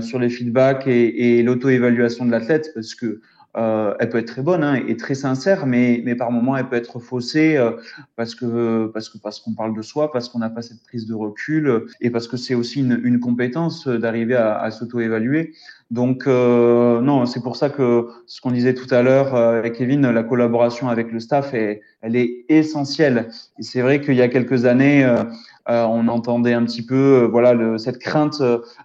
sur 0.00 0.18
les 0.18 0.28
feedbacks 0.28 0.86
et, 0.86 1.38
et 1.38 1.42
l'auto-évaluation 1.42 2.24
de 2.24 2.30
l'athlète 2.30 2.70
parce 2.74 2.94
que 2.94 3.20
euh, 3.56 3.94
elle 3.98 4.08
peut 4.10 4.18
être 4.18 4.28
très 4.28 4.42
bonne 4.42 4.62
hein, 4.62 4.80
et 4.86 4.96
très 4.96 5.14
sincère, 5.14 5.66
mais, 5.66 6.02
mais 6.04 6.14
par 6.14 6.30
moments 6.30 6.56
elle 6.56 6.68
peut 6.68 6.76
être 6.76 7.00
faussée 7.00 7.56
euh, 7.56 7.72
parce 8.16 8.34
que 8.34 8.86
parce 8.94 9.08
que 9.08 9.18
parce 9.18 9.40
qu'on 9.40 9.54
parle 9.54 9.74
de 9.76 9.82
soi, 9.82 10.12
parce 10.12 10.28
qu'on 10.28 10.38
n'a 10.38 10.50
pas 10.50 10.62
cette 10.62 10.82
prise 10.84 11.06
de 11.06 11.14
recul 11.14 11.86
et 12.00 12.10
parce 12.10 12.28
que 12.28 12.36
c'est 12.36 12.54
aussi 12.54 12.80
une, 12.80 13.00
une 13.02 13.18
compétence 13.18 13.88
d'arriver 13.88 14.36
à, 14.36 14.58
à 14.60 14.70
s'auto-évaluer. 14.70 15.52
Donc 15.90 16.28
euh, 16.28 17.00
non, 17.00 17.26
c'est 17.26 17.42
pour 17.42 17.56
ça 17.56 17.68
que 17.68 18.06
ce 18.26 18.40
qu'on 18.40 18.52
disait 18.52 18.74
tout 18.74 18.92
à 18.94 19.02
l'heure 19.02 19.34
euh, 19.34 19.58
avec 19.58 19.74
Kevin, 19.74 20.08
la 20.08 20.22
collaboration 20.22 20.88
avec 20.88 21.10
le 21.10 21.18
staff, 21.18 21.52
est, 21.52 21.82
elle 22.00 22.14
est 22.14 22.44
essentielle. 22.48 23.28
Et 23.58 23.64
c'est 23.64 23.80
vrai 23.82 24.00
qu'il 24.00 24.14
y 24.14 24.22
a 24.22 24.28
quelques 24.28 24.66
années, 24.66 25.04
euh, 25.04 25.16
euh, 25.16 25.24
on 25.66 26.08
entendait 26.08 26.52
un 26.52 26.64
petit 26.64 26.84
peu, 26.84 27.28
voilà, 27.30 27.54
le, 27.54 27.78
cette 27.78 27.98
crainte 27.98 28.42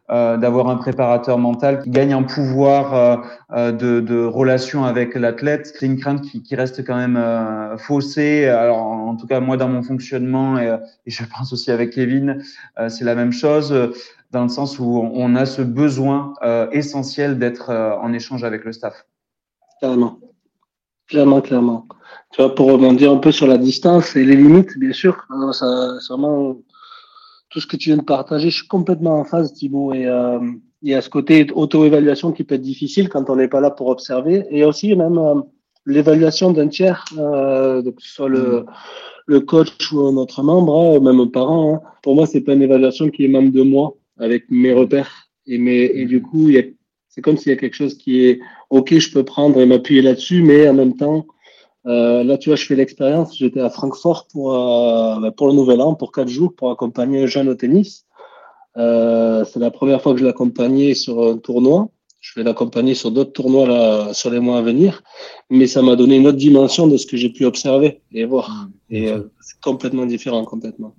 d'avoir 0.10 0.70
un 0.70 0.76
préparateur 0.76 1.38
mental 1.38 1.82
qui 1.82 1.90
gagne 1.90 2.14
en 2.14 2.24
pouvoir 2.24 3.24
de, 3.52 3.72
de, 4.00 4.24
relation 4.24 4.84
avec 4.84 5.16
l'athlète. 5.16 5.74
C'est 5.80 5.86
une 5.86 5.98
crainte 5.98 6.22
qui, 6.22 6.44
qui, 6.44 6.56
reste 6.56 6.86
quand 6.86 6.96
même 6.96 7.20
faussée. 7.78 8.48
Alors 8.48 8.78
en, 8.78 9.16
tout 9.16 9.28
cas, 9.28 9.40
moi 9.40 9.58
dans 9.58 9.70
mon 9.70 9.84
fonctionnement 9.84 10.60
et, 10.60 10.76
et 11.06 11.12
je 11.12 11.24
pense 11.24 11.54
aussi 11.54 11.72
avec 11.72 11.92
Kevin, 11.92 12.44
c'est 12.88 13.06
la 13.06 13.16
même 13.16 13.32
chose 13.32 13.74
dans 14.36 14.44
le 14.44 14.50
sens 14.50 14.80
où 14.80 15.10
on 15.14 15.36
a 15.36 15.46
ce 15.46 15.62
besoin 15.62 16.34
euh, 16.44 16.70
essentiel 16.72 17.40
d'être 17.40 17.70
euh, 17.70 17.96
en 17.96 18.12
échange 18.12 18.44
avec 18.44 18.66
le 18.66 18.74
staff. 18.74 19.06
Clairement. 19.80 20.20
Clairement, 21.08 21.42
clairement. 21.42 21.88
Tu 22.32 22.42
vois, 22.42 22.54
pour 22.54 22.72
rebondir 22.72 23.12
un 23.12 23.18
peu 23.18 23.32
sur 23.32 23.48
la 23.48 23.58
distance 23.58 24.16
et 24.16 24.26
les 24.26 24.36
limites, 24.36 24.78
bien 24.78 24.94
sûr, 24.94 25.26
hein, 25.30 25.54
ça, 25.54 25.98
c'est 26.00 26.14
vraiment 26.14 26.58
tout 27.50 27.60
ce 27.60 27.68
que 27.68 27.78
tu 27.78 27.90
viens 27.90 27.98
de 27.98 28.04
partager. 28.04 28.50
Je 28.50 28.58
suis 28.58 28.68
complètement 28.68 29.20
en 29.20 29.24
phase, 29.24 29.54
Thibaut. 29.54 29.94
Et 29.94 30.08
euh, 30.08 30.40
il 30.82 30.90
y 30.90 30.96
a 30.96 31.02
ce 31.02 31.10
côté 31.10 31.48
auto-évaluation 31.54 32.32
qui 32.32 32.44
peut 32.44 32.56
être 32.56 32.62
difficile 32.62 33.10
quand 33.10 33.30
on 33.30 33.36
n'est 33.36 33.48
pas 33.48 33.62
là 33.62 33.72
pour 33.72 33.88
observer. 33.88 34.46
Et 34.50 34.66
aussi, 34.66 34.96
même 34.96 35.44
l'évaluation 35.86 36.52
d'un 36.52 36.68
tiers, 36.68 37.06
que 37.10 37.84
ce 38.00 38.14
soit 38.14 38.30
le, 38.30 38.62
mm. 38.62 38.66
le 39.28 39.40
coach 39.42 39.92
ou 39.92 40.02
un 40.02 40.18
autre 40.18 40.44
membre, 40.44 40.76
hein, 40.76 41.00
même 41.00 41.20
un 41.20 41.28
parent. 41.28 41.76
Hein. 41.76 41.82
Pour 42.02 42.16
moi, 42.16 42.26
c'est 42.26 42.42
pas 42.42 42.54
une 42.54 42.64
évaluation 42.64 43.10
qui 43.10 43.26
est 43.26 43.30
même 43.30 43.52
de 43.52 43.62
moi 43.62 43.96
avec 44.20 44.46
mes 44.50 44.74
repères. 44.74 45.30
Et, 45.48 45.60
mes, 45.60 45.84
et 45.84 46.06
du 46.06 46.24
coup, 46.24 46.50
c'est 47.16 47.22
comme 47.22 47.38
s'il 47.38 47.50
y 47.50 47.54
a 47.54 47.58
quelque 47.58 47.76
chose 47.76 47.98
qui 47.98 48.26
est 48.26 48.42
OK, 48.70 48.94
je 48.94 49.10
peux 49.10 49.24
prendre 49.24 49.62
et 49.62 49.66
m'appuyer 49.66 50.02
là-dessus, 50.02 50.44
mais 50.44 50.68
en 50.68 50.74
même 50.74 50.98
temps, 50.98 51.26
euh, 51.86 52.26
là, 52.26 52.38
tu 52.38 52.50
vois, 52.50 52.58
je 52.58 52.66
fais 52.66 52.76
l'expérience. 52.76 53.38
J'étais 53.38 53.62
à 53.62 53.70
Francfort 53.70 54.28
pour, 54.28 54.54
euh, 54.54 55.20
bah, 55.22 55.32
pour 55.32 55.48
le 55.48 55.54
Nouvel 55.54 55.80
An, 55.80 55.96
pour 55.96 56.12
quatre 56.12 56.28
jours, 56.28 56.54
pour 56.54 56.72
accompagner 56.72 57.24
un 57.24 57.26
jeune 57.26 57.48
au 57.48 57.56
tennis. 57.56 58.06
Euh, 58.76 59.46
c'est 59.46 59.62
la 59.62 59.72
première 59.72 60.02
fois 60.02 60.14
que 60.14 60.20
je 60.20 60.26
l'accompagnais 60.26 60.94
sur 60.94 61.24
un 61.24 61.38
tournoi. 61.38 61.88
Je 62.20 62.38
vais 62.38 62.44
l'accompagner 62.44 62.96
sur 62.96 63.12
d'autres 63.12 63.32
tournois 63.32 63.66
là, 63.66 64.14
sur 64.14 64.30
les 64.30 64.42
mois 64.42 64.58
à 64.58 64.62
venir. 64.62 65.02
Mais 65.50 65.68
ça 65.68 65.82
m'a 65.82 65.96
donné 65.96 66.18
une 66.18 66.28
autre 66.28 66.38
dimension 66.38 66.86
de 66.86 66.98
ce 66.98 67.06
que 67.06 67.16
j'ai 67.16 67.30
pu 67.30 67.46
observer 67.46 68.02
et 68.12 68.26
voir. 68.26 68.68
Mmh, 68.90 68.96
et 68.96 69.14
c'est 69.40 69.62
complètement 69.62 70.06
différent, 70.06 70.44
complètement. 70.44 70.96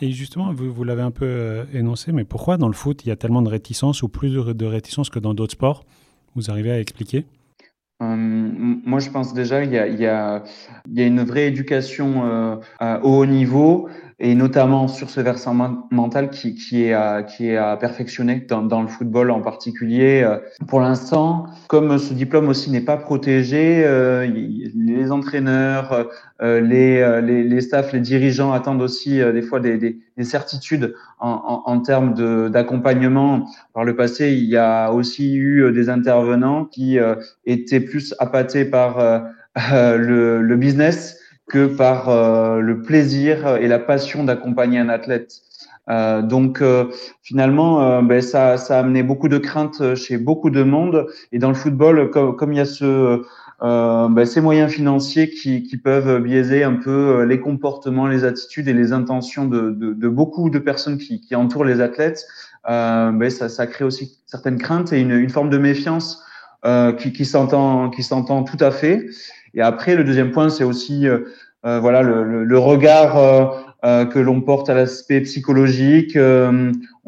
Et 0.00 0.12
justement, 0.12 0.52
vous, 0.52 0.84
l'avez 0.84 1.02
un 1.02 1.10
peu 1.10 1.24
euh, 1.26 1.64
énoncé, 1.72 2.12
mais 2.12 2.24
pourquoi 2.24 2.56
dans 2.56 2.68
le 2.68 2.74
foot, 2.74 3.04
il 3.04 3.08
y 3.08 3.12
a 3.12 3.16
tellement 3.16 3.42
de 3.42 3.48
réticence 3.48 4.02
ou 4.02 4.08
plus 4.08 4.30
de, 4.32 4.52
de 4.52 4.66
réticence 4.66 5.10
que 5.10 5.18
dans 5.18 5.34
d'autres 5.34 5.54
sports? 5.54 5.84
Vous 6.36 6.50
arrivez 6.50 6.70
à 6.70 6.78
expliquer? 6.78 7.24
Euh, 8.00 8.14
moi, 8.16 9.00
je 9.00 9.10
pense 9.10 9.34
déjà 9.34 9.62
qu'il 9.62 9.72
y 9.72 9.78
a, 9.78 9.88
il 9.88 9.98
y, 9.98 10.06
a, 10.06 10.42
une 10.86 11.22
vraie 11.22 11.48
éducation 11.48 12.24
euh, 12.24 12.56
à 12.78 13.04
haut 13.04 13.26
niveau 13.26 13.88
et 14.20 14.36
notamment 14.36 14.86
sur 14.86 15.10
ce 15.10 15.20
versant 15.20 15.54
mental 15.90 16.30
qui, 16.30 16.84
est 16.84 16.92
à, 16.92 17.76
perfectionner 17.76 18.46
dans, 18.48 18.82
le 18.82 18.88
football 18.88 19.32
en 19.32 19.40
particulier. 19.40 20.22
Euh, 20.22 20.38
pour 20.68 20.80
l'instant, 20.80 21.46
comme 21.66 21.98
ce 21.98 22.14
diplôme 22.14 22.48
aussi 22.48 22.70
n'est 22.70 22.80
pas 22.80 22.96
protégé, 22.96 23.84
les 24.74 25.10
entraîneurs, 25.10 26.08
euh, 26.42 26.60
les, 26.60 27.20
les, 27.22 27.42
les 27.44 27.60
staffs, 27.60 27.92
les 27.92 28.00
dirigeants 28.00 28.52
attendent 28.52 28.82
aussi 28.82 29.18
des 29.18 29.42
fois 29.42 29.60
des, 29.60 29.78
des, 29.78 29.98
des 30.16 30.24
certitudes 30.24 30.94
en, 31.18 31.30
en, 31.30 31.72
en 31.72 31.80
termes 31.80 32.14
d'accompagnement. 32.50 33.46
Par 33.74 33.84
le 33.84 33.96
passé, 33.96 34.32
il 34.32 34.44
y 34.44 34.56
a 34.56 34.92
aussi 34.92 35.36
eu 35.36 35.72
des 35.72 35.88
intervenants 35.88 36.64
qui 36.64 36.98
étaient 37.44 37.80
plus 37.80 38.14
appâtés 38.18 38.64
par 38.64 39.24
le, 39.56 40.42
le 40.42 40.56
business 40.56 41.18
que 41.48 41.66
par 41.66 42.10
euh, 42.10 42.60
le 42.60 42.82
plaisir 42.82 43.56
et 43.56 43.68
la 43.68 43.78
passion 43.78 44.22
d'accompagner 44.24 44.78
un 44.78 44.90
athlète. 44.90 45.32
Euh, 45.88 46.20
donc 46.20 46.60
euh, 46.60 46.84
finalement, 47.22 47.82
euh, 47.82 48.02
ben, 48.02 48.20
ça, 48.20 48.58
ça 48.58 48.76
a 48.76 48.80
amené 48.80 49.02
beaucoup 49.02 49.28
de 49.28 49.38
craintes 49.38 49.94
chez 49.94 50.18
beaucoup 50.18 50.50
de 50.50 50.62
monde. 50.62 51.06
Et 51.32 51.38
dans 51.38 51.48
le 51.48 51.54
football, 51.54 52.10
comme, 52.10 52.36
comme 52.36 52.52
il 52.52 52.58
y 52.58 52.60
a 52.60 52.66
ce, 52.66 53.22
ben, 53.60 54.24
ces 54.24 54.40
moyens 54.40 54.72
financiers 54.72 55.30
qui, 55.30 55.62
qui, 55.64 55.76
peuvent 55.76 56.22
biaiser 56.22 56.62
un 56.62 56.74
peu 56.74 57.22
les 57.24 57.40
comportements, 57.40 58.06
les 58.06 58.24
attitudes 58.24 58.68
et 58.68 58.72
les 58.72 58.92
intentions 58.92 59.46
de, 59.46 59.70
de, 59.70 59.92
de 59.92 60.08
beaucoup 60.08 60.48
de 60.50 60.58
personnes 60.58 60.98
qui, 60.98 61.20
qui 61.20 61.34
entourent 61.34 61.64
les 61.64 61.80
athlètes, 61.80 62.24
ben, 62.64 63.30
ça, 63.30 63.48
ça, 63.48 63.66
crée 63.66 63.84
aussi 63.84 64.18
certaines 64.26 64.58
craintes 64.58 64.92
et 64.92 65.00
une, 65.00 65.12
une 65.12 65.30
forme 65.30 65.50
de 65.50 65.58
méfiance 65.58 66.22
qui, 66.98 67.12
qui 67.12 67.24
s'entend 67.24 67.90
tout 68.44 68.64
à 68.64 68.70
fait. 68.70 69.06
Et 69.54 69.60
après, 69.60 69.94
le 69.94 70.04
deuxième 70.04 70.30
point, 70.30 70.50
c'est 70.50 70.64
aussi 70.64 71.08
euh, 71.08 71.20
euh, 71.66 71.80
voilà 71.80 72.02
le, 72.02 72.44
le, 72.44 72.58
regard 72.58 73.16
euh, 73.84 74.04
que 74.04 74.18
l'on 74.18 74.40
porte 74.40 74.68
à 74.70 74.74
l'aspect 74.74 75.20
psychologique. 75.22 76.16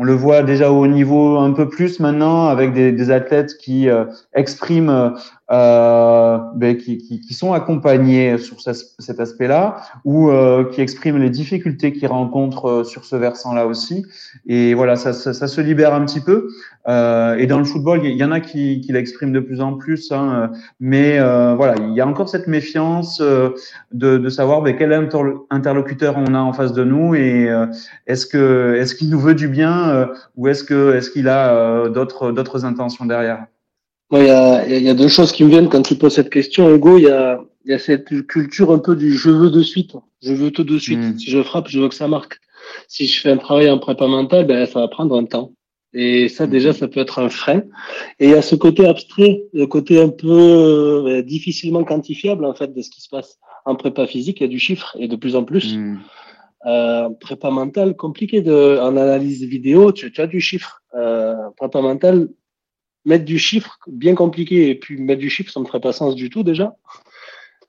On 0.00 0.04
le 0.04 0.14
voit 0.14 0.42
déjà 0.42 0.72
au 0.72 0.86
niveau 0.86 1.36
un 1.36 1.52
peu 1.52 1.68
plus 1.68 2.00
maintenant 2.00 2.48
avec 2.48 2.72
des, 2.72 3.10
athlètes 3.10 3.58
qui 3.58 3.86
expriment 4.32 5.12
euh, 5.52 6.38
ben, 6.54 6.76
qui, 6.76 7.34
sont 7.34 7.52
accompagnés 7.52 8.38
sur 8.38 8.60
ce, 8.60 8.70
cet 9.00 9.18
aspect-là 9.18 9.78
ou 10.04 10.30
euh, 10.30 10.64
qui 10.70 10.80
expriment 10.80 11.18
les 11.18 11.30
difficultés 11.30 11.92
qu'ils 11.92 12.06
rencontrent 12.06 12.68
euh, 12.68 12.84
sur 12.84 13.04
ce 13.04 13.16
versant-là 13.16 13.66
aussi. 13.66 14.06
Et 14.46 14.74
voilà, 14.74 14.94
ça, 14.94 15.12
se 15.12 15.60
libère 15.60 15.92
un 15.92 16.04
petit 16.04 16.20
peu. 16.20 16.50
Euh, 16.86 17.36
et 17.36 17.46
dans 17.46 17.58
le 17.58 17.64
football, 17.64 18.02
il 18.04 18.16
y 18.16 18.22
en 18.22 18.30
a 18.30 18.38
qui, 18.38 18.86
l'expriment 18.90 19.32
de 19.32 19.40
plus 19.40 19.60
en 19.60 19.74
plus, 19.74 20.12
hein, 20.12 20.52
mais 20.78 21.18
euh, 21.18 21.54
voilà, 21.56 21.74
il 21.80 21.94
y 21.94 22.00
a 22.00 22.06
encore 22.06 22.28
cette 22.28 22.46
méfiance 22.46 23.20
de, 23.20 24.28
savoir 24.28 24.62
ben, 24.62 24.76
quel 24.76 24.92
interlocuteur 25.50 26.16
on 26.16 26.32
a 26.34 26.38
en 26.38 26.52
face 26.52 26.72
de 26.72 26.84
nous 26.84 27.16
et 27.16 27.48
est-ce 28.06 28.94
qu'il 28.94 29.10
nous 29.10 29.18
veut 29.18 29.34
du 29.34 29.48
bien 29.48 29.89
ou 30.36 30.48
est-ce 30.48 30.64
que 30.64 30.94
est-ce 30.94 31.10
qu'il 31.10 31.28
a 31.28 31.88
d'autres 31.88 32.32
d'autres 32.32 32.64
intentions 32.64 33.04
derrière? 33.04 33.46
Il 34.12 34.24
y, 34.24 34.30
a, 34.30 34.66
y, 34.66 34.88
a, 34.88 34.94
deux 34.94 35.06
choses 35.06 35.30
qui 35.30 35.44
me 35.44 35.50
viennent 35.50 35.68
quand 35.68 35.82
tu 35.82 35.94
poses 35.94 36.14
cette 36.14 36.30
question, 36.30 36.74
Hugo. 36.74 36.98
Il 36.98 37.04
y 37.04 37.10
a, 37.10 37.40
y 37.64 37.72
a 37.72 37.78
cette 37.78 38.26
culture 38.26 38.72
un 38.72 38.78
peu 38.78 38.96
du 38.96 39.16
je 39.16 39.30
veux 39.30 39.50
de 39.50 39.62
suite. 39.62 39.92
Je 40.22 40.32
veux 40.32 40.50
tout 40.50 40.64
de 40.64 40.78
suite. 40.78 40.98
Hmm. 40.98 41.18
Si 41.18 41.30
je 41.30 41.42
frappe, 41.42 41.68
je 41.68 41.80
veux 41.80 41.88
que 41.88 41.94
ça 41.94 42.08
marque. 42.08 42.40
Si 42.88 43.06
je 43.06 43.20
fais 43.20 43.30
un 43.30 43.36
travail 43.36 43.70
en 43.70 43.78
prépa 43.78 44.06
mental, 44.06 44.46
ben, 44.46 44.66
ça 44.66 44.80
va 44.80 44.88
prendre 44.88 45.16
un 45.16 45.24
temps. 45.24 45.52
Et 45.92 46.28
ça, 46.28 46.46
hmm. 46.46 46.50
déjà, 46.50 46.72
ça 46.72 46.88
peut 46.88 47.00
être 47.00 47.20
un 47.20 47.28
frein. 47.28 47.62
Et 48.18 48.26
il 48.26 48.30
y 48.30 48.34
a 48.34 48.42
ce 48.42 48.56
côté 48.56 48.86
abstrait, 48.86 49.44
le 49.52 49.66
côté 49.66 50.00
un 50.00 50.08
peu 50.08 50.28
euh, 50.28 51.22
difficilement 51.22 51.84
quantifiable, 51.84 52.44
en 52.44 52.54
fait, 52.54 52.74
de 52.74 52.82
ce 52.82 52.90
qui 52.90 53.00
se 53.00 53.08
passe 53.08 53.38
en 53.64 53.76
prépa 53.76 54.06
physique. 54.06 54.40
Il 54.40 54.44
y 54.44 54.46
a 54.46 54.48
du 54.48 54.58
chiffre, 54.58 54.96
et 54.98 55.08
de 55.08 55.16
plus 55.16 55.36
en 55.36 55.44
plus. 55.44 55.76
Mmh. 55.76 55.98
Euh, 56.66 57.08
prépa 57.20 57.50
mental, 57.50 57.96
compliqué 57.96 58.42
de, 58.42 58.78
en 58.78 58.96
analyse 58.96 59.42
vidéo, 59.44 59.92
tu, 59.92 60.12
tu 60.12 60.20
as 60.20 60.26
du 60.26 60.40
chiffre. 60.40 60.82
Euh, 60.94 61.34
prépa 61.56 61.80
mental, 61.80 62.28
mettre 63.04 63.24
du 63.24 63.38
chiffre 63.38 63.78
bien 63.86 64.14
compliqué 64.14 64.70
et 64.70 64.74
puis 64.74 65.00
mettre 65.00 65.20
du 65.20 65.30
chiffre, 65.30 65.50
ça 65.50 65.60
me 65.60 65.64
ferait 65.64 65.80
pas 65.80 65.92
sens 65.92 66.14
du 66.14 66.28
tout 66.28 66.42
déjà. 66.42 66.76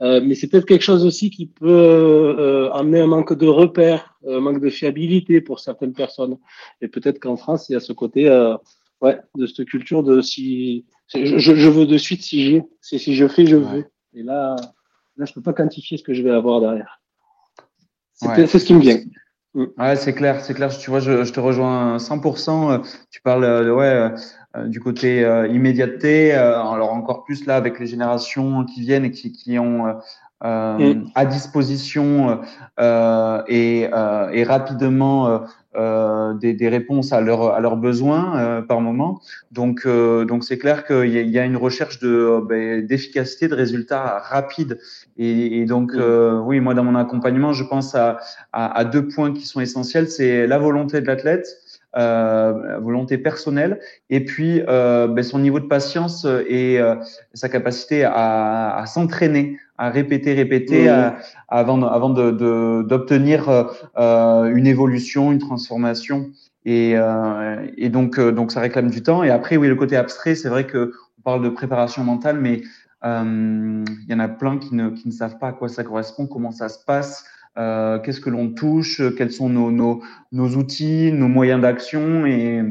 Euh, 0.01 0.19
mais 0.23 0.33
c'est 0.33 0.47
peut-être 0.47 0.65
quelque 0.65 0.83
chose 0.83 1.05
aussi 1.05 1.29
qui 1.29 1.45
peut 1.45 1.69
euh, 1.69 2.71
amener 2.71 3.01
un 3.01 3.07
manque 3.07 3.33
de 3.33 3.47
repères, 3.47 4.15
un 4.27 4.39
manque 4.39 4.59
de 4.59 4.69
fiabilité 4.69 5.41
pour 5.41 5.59
certaines 5.59 5.93
personnes. 5.93 6.37
Et 6.81 6.87
peut-être 6.87 7.19
qu'en 7.19 7.37
France, 7.37 7.69
il 7.69 7.73
y 7.73 7.75
a 7.75 7.79
ce 7.79 7.93
côté, 7.93 8.27
euh, 8.27 8.57
ouais, 9.01 9.19
de 9.35 9.45
cette 9.45 9.67
culture 9.67 10.01
de 10.01 10.21
si 10.21 10.85
je, 11.13 11.37
je 11.37 11.69
veux 11.69 11.85
de 11.85 11.97
suite 11.97 12.23
si 12.23 12.45
j'ai, 12.45 12.63
si 12.81 13.15
je 13.15 13.27
fais, 13.27 13.45
je 13.45 13.57
veux. 13.57 13.85
Et 14.13 14.23
là, 14.23 14.55
là, 15.17 15.25
je 15.25 15.33
peux 15.33 15.41
pas 15.41 15.53
quantifier 15.53 15.97
ce 15.97 16.03
que 16.03 16.13
je 16.13 16.23
vais 16.23 16.31
avoir 16.31 16.61
derrière. 16.61 17.00
C'est 18.21 18.27
ouais. 18.27 18.47
ce 18.47 18.57
qui 18.57 18.73
me 18.73 18.79
vient. 18.79 18.99
Ouais, 19.53 19.95
c'est 19.97 20.13
clair, 20.13 20.43
c'est 20.43 20.53
clair. 20.53 20.69
Tu 20.77 20.89
vois, 20.89 20.99
je, 20.99 21.23
je, 21.23 21.33
te 21.33 21.39
rejoins 21.39 21.97
100%. 21.97 22.81
Tu 23.09 23.21
parles, 23.21 23.65
de, 23.65 23.71
ouais 23.71 24.11
euh, 24.57 24.67
du 24.67 24.81
côté 24.81 25.23
euh, 25.23 25.47
immédiateté, 25.47 26.35
euh, 26.35 26.61
alors 26.61 26.91
encore 26.91 27.23
plus 27.23 27.45
là 27.45 27.55
avec 27.55 27.79
les 27.79 27.85
générations 27.85 28.65
qui 28.65 28.81
viennent 28.81 29.05
et 29.05 29.11
qui, 29.11 29.31
qui 29.31 29.57
ont 29.57 29.85
euh, 30.43 30.93
mm. 30.95 31.11
à 31.15 31.25
disposition 31.25 32.41
euh, 32.79 33.41
et, 33.47 33.87
euh, 33.93 34.29
et, 34.31 34.43
rapidement 34.43 35.41
des, 35.75 36.53
des, 36.53 36.69
réponses 36.69 37.13
à, 37.13 37.21
leur, 37.21 37.53
à 37.53 37.59
leurs 37.61 37.77
besoins 37.77 38.61
par 38.67 38.81
moment. 38.81 39.21
Donc, 39.51 39.87
donc 39.87 40.43
c'est 40.43 40.57
clair 40.57 40.85
qu'il 40.85 41.07
y, 41.07 41.29
y, 41.29 41.39
a 41.39 41.45
une 41.45 41.57
recherche 41.57 41.99
de 41.99 42.41
ben, 42.47 42.85
d'efficacité, 42.85 43.47
de 43.47 43.55
résultats 43.55 44.19
rapides. 44.19 44.79
Et, 45.17 45.59
et 45.59 45.65
donc, 45.65 45.93
mm. 45.93 46.41
oui, 46.45 46.59
moi 46.59 46.73
dans 46.73 46.83
mon 46.83 46.95
accompagnement, 46.95 47.53
je 47.53 47.63
pense 47.63 47.95
à, 47.95 48.19
à, 48.51 48.77
à, 48.77 48.83
deux 48.83 49.07
points 49.07 49.33
qui 49.33 49.45
sont 49.45 49.61
essentiels. 49.61 50.09
C'est 50.09 50.45
la 50.45 50.57
volonté 50.57 50.99
de 50.99 51.07
l'athlète 51.07 51.47
volonté 51.93 53.17
personnelle, 53.17 53.79
et 54.09 54.23
puis 54.23 54.61
ben, 54.67 55.23
son 55.23 55.39
niveau 55.39 55.59
de 55.59 55.67
patience 55.67 56.25
et 56.47 56.79
sa 57.33 57.49
capacité 57.49 58.03
à, 58.03 58.75
à 58.77 58.85
s'entraîner, 58.85 59.57
à 59.81 59.89
répéter, 59.89 60.35
répéter, 60.35 60.87
avant, 61.47 61.81
avant 61.83 62.11
d'obtenir 62.11 63.47
de, 63.47 63.65
euh, 63.97 64.55
une 64.55 64.67
évolution, 64.67 65.31
une 65.31 65.39
transformation. 65.39 66.29
Et, 66.65 66.93
euh, 66.95 67.65
et 67.77 67.89
donc, 67.89 68.19
donc, 68.19 68.51
ça 68.51 68.59
réclame 68.59 68.91
du 68.91 69.01
temps. 69.01 69.23
Et 69.23 69.31
après, 69.31 69.57
oui, 69.57 69.67
le 69.67 69.75
côté 69.75 69.97
abstrait, 69.97 70.35
c'est 70.35 70.49
vrai 70.49 70.67
que 70.67 70.93
on 71.17 71.21
parle 71.23 71.43
de 71.43 71.49
préparation 71.49 72.03
mentale, 72.03 72.39
mais 72.39 72.61
il 73.03 74.05
y 74.07 74.13
en 74.13 74.19
a 74.19 74.27
plein 74.27 74.59
qui 74.59 74.75
ne, 74.75 74.91
qui 74.91 75.07
ne 75.07 75.13
savent 75.13 75.39
pas 75.39 75.47
à 75.47 75.53
quoi 75.53 75.67
ça 75.67 75.83
correspond, 75.83 76.27
comment 76.27 76.51
ça 76.51 76.69
se 76.69 76.85
passe. 76.85 77.25
Euh, 77.57 77.99
qu'est-ce 77.99 78.21
que 78.21 78.29
l'on 78.29 78.49
touche, 78.49 79.01
quels 79.17 79.31
sont 79.31 79.49
nos, 79.49 79.71
nos, 79.71 80.01
nos 80.31 80.55
outils, 80.55 81.11
nos 81.11 81.27
moyens 81.27 81.61
d'action. 81.61 82.25
Et, 82.25 82.61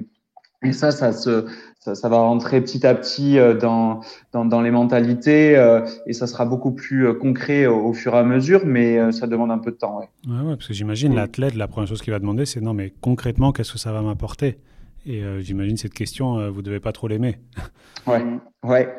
et, 0.62 0.72
ça, 0.72 0.90
ça, 0.90 1.12
se, 1.12 1.46
ça, 1.78 1.94
ça, 1.94 2.08
va 2.08 2.18
rentrer 2.18 2.62
petit 2.62 2.86
à 2.86 2.94
petit 2.94 3.38
euh, 3.38 3.54
dans, 3.54 4.00
dans, 4.32 4.46
dans 4.46 4.62
les 4.62 4.70
mentalités 4.70 5.56
euh, 5.56 5.86
et 6.06 6.14
ça 6.14 6.26
sera 6.26 6.46
beaucoup 6.46 6.72
plus 6.72 7.06
euh, 7.06 7.12
concret 7.12 7.66
au, 7.66 7.88
au, 7.88 7.92
fur 7.92 8.14
et 8.14 8.18
à 8.18 8.22
mesure, 8.22 8.64
mais 8.64 9.12
ça 9.12 9.26
demande 9.26 9.50
un 9.50 9.58
peu 9.58 9.70
de 9.70 9.76
temps. 9.76 9.98
Ouais, 9.98 10.08
ouais, 10.26 10.40
ouais 10.48 10.56
parce 10.56 10.68
que 10.68 10.74
j'imagine 10.74 11.14
l'athlète, 11.14 11.54
la 11.56 11.68
première 11.68 11.88
chose 11.88 12.00
qu'il 12.00 12.12
va 12.12 12.18
demander, 12.18 12.46
c'est 12.46 12.62
non, 12.62 12.72
mais 12.72 12.94
concrètement, 13.00 13.52
qu'est-ce 13.52 13.72
que 13.72 13.78
ça 13.78 13.92
va 13.92 14.00
m'apporter? 14.00 14.58
Et 15.06 15.22
j'imagine 15.40 15.78
cette 15.78 15.94
question, 15.94 16.50
vous 16.50 16.60
devez 16.60 16.78
pas 16.78 16.92
trop 16.92 17.08
l'aimer. 17.08 17.38
ouais, 18.06 18.22
ouais. 18.62 18.94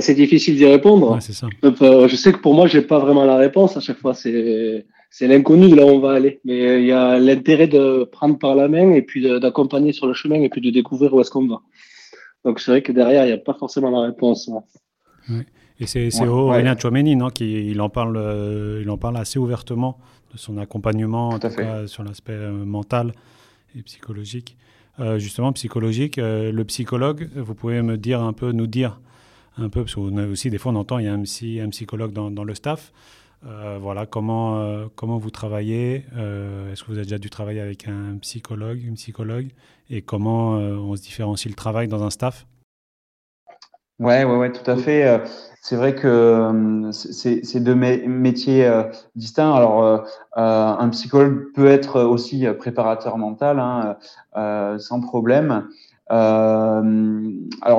C'est 0.00 0.14
difficile 0.14 0.56
d'y 0.56 0.66
répondre. 0.66 1.14
Ouais, 1.14 1.20
c'est 1.20 1.32
ça. 1.32 1.48
Je 1.62 2.16
sais 2.16 2.32
que 2.32 2.38
pour 2.38 2.54
moi, 2.54 2.68
j'ai 2.68 2.80
pas 2.80 3.00
vraiment 3.00 3.24
la 3.24 3.36
réponse. 3.36 3.76
À 3.76 3.80
chaque 3.80 3.98
fois, 3.98 4.14
c'est 4.14 4.86
c'est 5.12 5.28
l'inconnu 5.28 5.68
de 5.68 5.76
là 5.76 5.84
où 5.84 5.90
on 5.90 6.00
va 6.00 6.12
aller. 6.12 6.40
Mais 6.44 6.66
euh, 6.66 6.80
il 6.80 6.86
y 6.86 6.92
a 6.92 7.18
l'intérêt 7.18 7.68
de 7.68 8.04
prendre 8.04 8.38
par 8.38 8.56
la 8.56 8.66
main 8.66 8.92
et 8.92 9.02
puis 9.02 9.22
d'accompagner 9.40 9.92
sur 9.92 10.06
le 10.06 10.14
chemin 10.14 10.40
et 10.40 10.48
puis 10.48 10.62
de 10.62 10.70
découvrir 10.70 11.12
où 11.14 11.20
est-ce 11.20 11.30
qu'on 11.30 11.46
va. 11.46 11.60
Donc 12.44 12.58
c'est 12.58 12.70
vrai 12.70 12.82
que 12.82 12.92
derrière, 12.92 13.24
il 13.24 13.28
n'y 13.28 13.34
a 13.34 13.38
pas 13.38 13.54
forcément 13.54 13.90
la 13.90 14.08
réponse. 14.08 14.50
Ouais. 15.28 15.46
Et 15.78 15.86
c'est 15.86 16.08
ouais, 16.20 16.28
Aurélien 16.28 16.72
ouais. 16.72 16.80
Chouameni, 16.80 17.14
non, 17.14 17.28
qui 17.28 17.68
il 17.70 17.80
en 17.80 17.90
parle, 17.90 18.16
euh, 18.16 18.80
il 18.82 18.90
en 18.90 18.96
parle 18.96 19.16
assez 19.18 19.38
ouvertement 19.38 19.98
de 20.32 20.38
son 20.38 20.56
accompagnement, 20.56 21.28
en 21.28 21.38
tout, 21.38 21.48
tout 21.48 21.56
cas 21.56 21.86
sur 21.86 22.04
l'aspect 22.04 22.32
euh, 22.32 22.52
mental 22.52 23.12
et 23.76 23.82
psychologique. 23.82 24.56
Euh, 24.98 25.18
justement, 25.18 25.52
psychologique, 25.52 26.16
le 26.18 26.62
psychologue, 26.62 27.28
vous 27.34 27.54
pouvez 27.54 27.82
me 27.82 27.96
dire 27.96 28.22
un 28.22 28.32
peu, 28.32 28.52
nous 28.52 28.66
dire 28.66 29.00
un 29.58 29.68
peu, 29.68 29.82
parce 29.82 29.94
qu'on 29.94 30.16
a 30.16 30.26
aussi 30.26 30.48
des 30.48 30.58
fois 30.58 30.72
on 30.72 30.76
entend 30.76 30.98
il 30.98 31.04
y 31.04 31.08
a 31.08 31.12
un, 31.12 31.22
psy, 31.22 31.60
un 31.60 31.68
psychologue 31.68 32.12
dans, 32.12 32.30
dans 32.30 32.44
le 32.44 32.54
staff. 32.54 32.92
Euh, 33.44 33.78
voilà, 33.80 34.06
comment, 34.06 34.60
euh, 34.60 34.86
comment 34.94 35.18
vous 35.18 35.30
travaillez 35.30 36.06
euh, 36.16 36.72
Est-ce 36.72 36.82
que 36.82 36.88
vous 36.88 36.96
avez 36.96 37.04
déjà 37.04 37.18
dû 37.18 37.28
travailler 37.28 37.60
avec 37.60 37.88
un 37.88 38.16
psychologue, 38.20 38.80
une 38.84 38.94
psychologue 38.94 39.48
Et 39.90 40.02
comment 40.02 40.52
on 40.52 40.94
se 40.94 41.02
différencie 41.02 41.50
le 41.50 41.56
travail 41.56 41.88
dans 41.88 42.04
un 42.04 42.10
staff? 42.10 42.46
Ouais, 43.98 44.24
ouais, 44.24 44.36
ouais, 44.36 44.52
tout 44.52 44.68
à 44.70 44.76
fait. 44.76 45.22
C'est 45.60 45.76
vrai 45.76 45.94
que 45.94 46.90
c'est 46.92 47.60
deux 47.60 47.74
métiers 47.74 48.70
distincts. 49.16 49.52
Alors, 49.52 50.06
un 50.34 50.88
psychologue 50.90 51.52
peut 51.54 51.66
être 51.66 52.00
aussi 52.00 52.46
préparateur 52.58 53.18
mental, 53.18 53.58
hein, 53.60 53.96
sans 54.78 55.00
problème. 55.00 55.68
Alors 56.08 56.82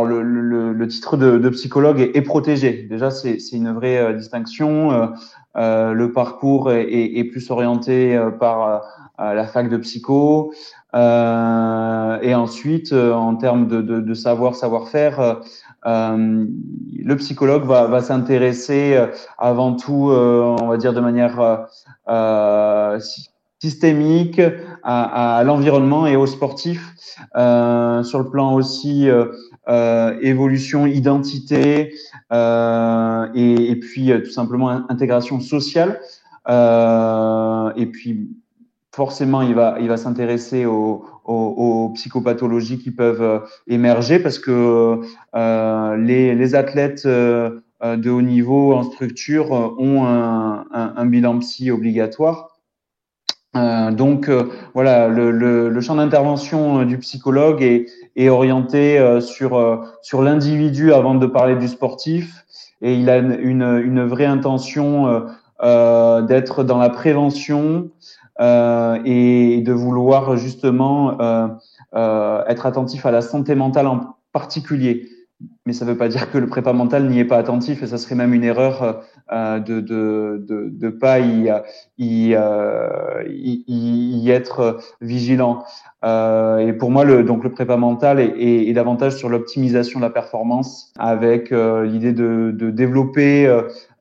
le, 0.06 0.88
titre 0.88 1.18
de, 1.18 1.50
psychologue 1.50 2.00
est, 2.00 2.22
protégé. 2.22 2.88
Déjà, 2.90 3.12
c'est 3.12 3.38
une 3.52 3.74
vraie 3.74 4.14
distinction. 4.14 5.12
Euh, 5.56 5.94
le 5.94 6.12
parcours 6.12 6.72
est, 6.72 6.84
est, 6.84 7.20
est, 7.20 7.24
plus 7.26 7.52
orienté 7.52 8.20
par 8.40 8.82
la 9.20 9.46
fac 9.46 9.70
de 9.70 9.78
psycho. 9.78 10.54
et 10.94 12.36
ensuite, 12.36 12.94
en 12.94 13.36
termes 13.36 13.68
de, 13.68 13.82
de, 13.82 14.00
de 14.00 14.14
savoir, 14.14 14.56
savoir-faire, 14.56 15.42
le 15.86 17.16
psychologue 17.18 17.66
va, 17.66 17.86
va 17.88 18.02
s'intéresser 18.02 19.00
avant 19.38 19.76
tout, 19.76 20.12
on 20.12 20.68
va 20.68 20.78
dire 20.78 20.94
de 20.94 21.02
manière 21.02 21.68
systémique 23.60 24.42
à, 24.84 25.38
à 25.38 25.44
l'environnement 25.44 26.06
et 26.06 26.16
aux 26.16 26.28
sportifs, 26.28 27.18
euh, 27.36 28.04
sur 28.04 28.20
le 28.20 28.30
plan 28.30 28.54
aussi 28.54 29.10
euh, 29.70 29.94
euh, 29.94 30.20
évolution, 30.22 30.86
identité 30.86 31.94
euh, 32.32 33.28
et, 33.34 33.72
et, 33.72 33.76
puis 33.76 34.12
euh, 34.12 34.20
tout 34.20 34.32
simplement 34.32 34.70
intégration 34.90 35.40
sociale. 35.40 36.00
Euh, 36.50 37.72
et 37.76 37.86
puis 37.86 38.30
forcément, 38.92 39.42
il 39.42 39.56
va, 39.56 39.78
il 39.80 39.88
va 39.88 39.98
s'intéresser 39.98 40.66
aux, 40.66 41.06
aux, 41.26 41.34
aux, 41.34 41.90
psychopathologies 41.94 42.80
qui 42.80 42.92
peuvent 42.92 43.44
émerger 43.68 44.20
parce 44.20 44.40
que 44.40 45.02
les, 45.34 46.36
les 46.36 46.56
athlètes 46.56 47.08
de 47.08 48.10
haut 48.10 48.22
niveau 48.22 48.74
en 48.74 48.84
structure 48.84 49.52
ont 49.52 50.06
un, 50.06 50.66
un, 50.72 50.94
un 50.96 51.06
bilan 51.06 51.40
psy 51.40 51.72
obligatoire. 51.72 52.53
Euh, 53.56 53.92
donc 53.92 54.30
euh, 54.30 54.50
voilà, 54.74 55.08
le, 55.08 55.30
le, 55.30 55.70
le 55.70 55.82
champ 55.82 55.96
d'intervention 55.96 56.80
euh, 56.80 56.86
du 56.86 56.98
psychologue 56.98 57.62
est, 57.62 57.86
est 58.16 58.30
orienté 58.30 58.98
euh, 58.98 59.22
sur 59.22 59.56
euh, 59.56 59.78
sur 60.02 60.24
l'individu 60.24 60.92
avant 60.92 61.14
de 61.14 61.28
parler 61.28 61.56
du 61.56 61.68
sportif, 61.68 62.46
et 62.82 62.96
il 62.96 63.10
a 63.10 63.18
une, 63.18 63.62
une 63.62 64.04
vraie 64.04 64.26
intention 64.26 65.24
d'être 65.62 66.64
dans 66.66 66.78
la 66.78 66.90
prévention 66.90 67.90
et 68.42 69.64
de 69.66 69.72
vouloir 69.72 70.36
justement 70.36 71.18
être 71.94 72.66
attentif 72.66 73.06
à 73.06 73.12
la 73.12 73.22
santé 73.22 73.56
mentale 73.56 73.88
en 73.88 74.18
particulier 74.34 75.08
mais 75.66 75.74
ça 75.74 75.86
ne 75.86 75.92
veut 75.92 75.98
pas 75.98 76.10
dire 76.10 76.30
que 76.32 76.38
le 76.38 76.48
prépa 76.48 76.74
mental 76.74 77.08
n'y 77.08 77.20
est 77.20 77.26
pas 77.26 77.38
attentif 77.38 77.84
et 77.84 77.88
ça 77.88 77.98
serait 77.98 78.16
même 78.16 78.34
une 78.34 78.44
erreur 78.44 79.04
euh, 79.32 79.60
de 79.60 79.80
de 79.80 80.44
de, 80.48 80.70
de 80.70 80.90
pas 80.90 81.20
y 81.20 81.50
y, 81.98 82.34
euh, 82.36 83.24
y, 83.28 83.64
y 83.68 84.30
être 84.30 84.80
vigilant. 85.02 85.64
Euh, 86.04 86.58
et 86.60 86.74
pour 86.74 86.92
moi, 86.92 87.06
le 87.06 87.24
donc 87.24 87.44
le 87.44 87.52
prépa 87.52 87.78
mental 87.78 88.20
est, 88.20 88.34
est, 88.38 88.68
est 88.68 88.74
davantage 88.74 89.16
sur 89.16 89.30
l'optimisation 89.30 90.00
de 90.00 90.06
la 90.06 90.10
performance, 90.10 90.92
avec 90.98 91.52
euh, 91.52 91.86
l'idée 91.86 92.14
de, 92.14 92.52
de 92.54 92.70
développer 92.70 93.48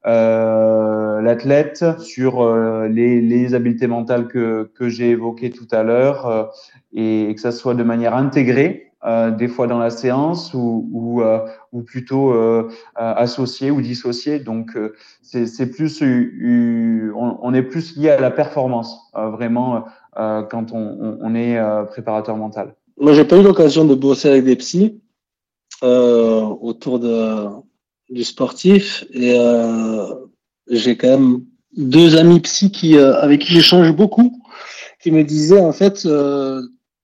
euh, 0.04 1.20
l'athlète 1.20 1.84
sur 2.00 2.42
euh, 2.42 2.88
les, 2.88 3.20
les 3.20 3.54
habiletés 3.54 3.86
mentales 3.86 4.26
que 4.26 4.70
que 4.74 4.88
j'ai 4.88 5.10
évoquées 5.10 5.50
tout 5.50 5.68
à 5.70 5.84
l'heure 5.84 6.50
et 6.92 7.32
que 7.34 7.40
ça 7.40 7.52
soit 7.52 7.74
de 7.74 7.84
manière 7.84 8.16
intégrée 8.16 8.91
euh, 9.04 9.32
des 9.32 9.48
fois 9.48 9.66
dans 9.66 9.80
la 9.80 9.90
séance 9.90 10.54
ou, 10.54 10.88
ou, 10.92 11.22
euh, 11.22 11.40
ou 11.72 11.82
plutôt 11.82 12.32
euh, 12.34 12.68
associé 12.94 13.72
ou 13.72 13.82
dissocié. 13.82 14.38
Donc 14.38 14.78
c'est 15.22 15.66
plus, 15.66 16.02
on, 16.02 17.38
on, 17.42 17.52
est 17.52 17.62
plus 17.62 17.96
lié 17.96 18.10
à 18.10 18.20
la 18.20 18.30
performance 18.30 18.96
vraiment 19.14 19.86
quand 20.14 20.72
on, 20.72 21.18
on 21.20 21.34
est 21.34 21.58
préparateur 21.88 22.36
mental. 22.36 22.76
Moi, 22.96 23.12
j'ai 23.14 23.24
pas 23.24 23.38
eu 23.38 23.42
l'occasion 23.42 23.84
de 23.84 23.96
bosser 23.96 24.28
avec 24.28 24.44
des 24.44 24.54
psys 24.56 25.00
autour 25.82 27.00
de, 27.00 27.48
du 28.08 28.22
sportif 28.22 29.04
et 29.12 29.36
j'ai 30.68 30.96
quand 30.96 31.08
même 31.08 31.40
deux 31.76 32.16
amis 32.16 32.38
psy 32.38 32.70
qui, 32.70 32.96
avec 32.98 33.40
qui 33.40 33.52
j'échange 33.52 33.90
beaucoup, 33.90 34.40
qui 35.02 35.10
me 35.10 35.24
disaient 35.24 35.60
en 35.60 35.72
fait 35.72 36.06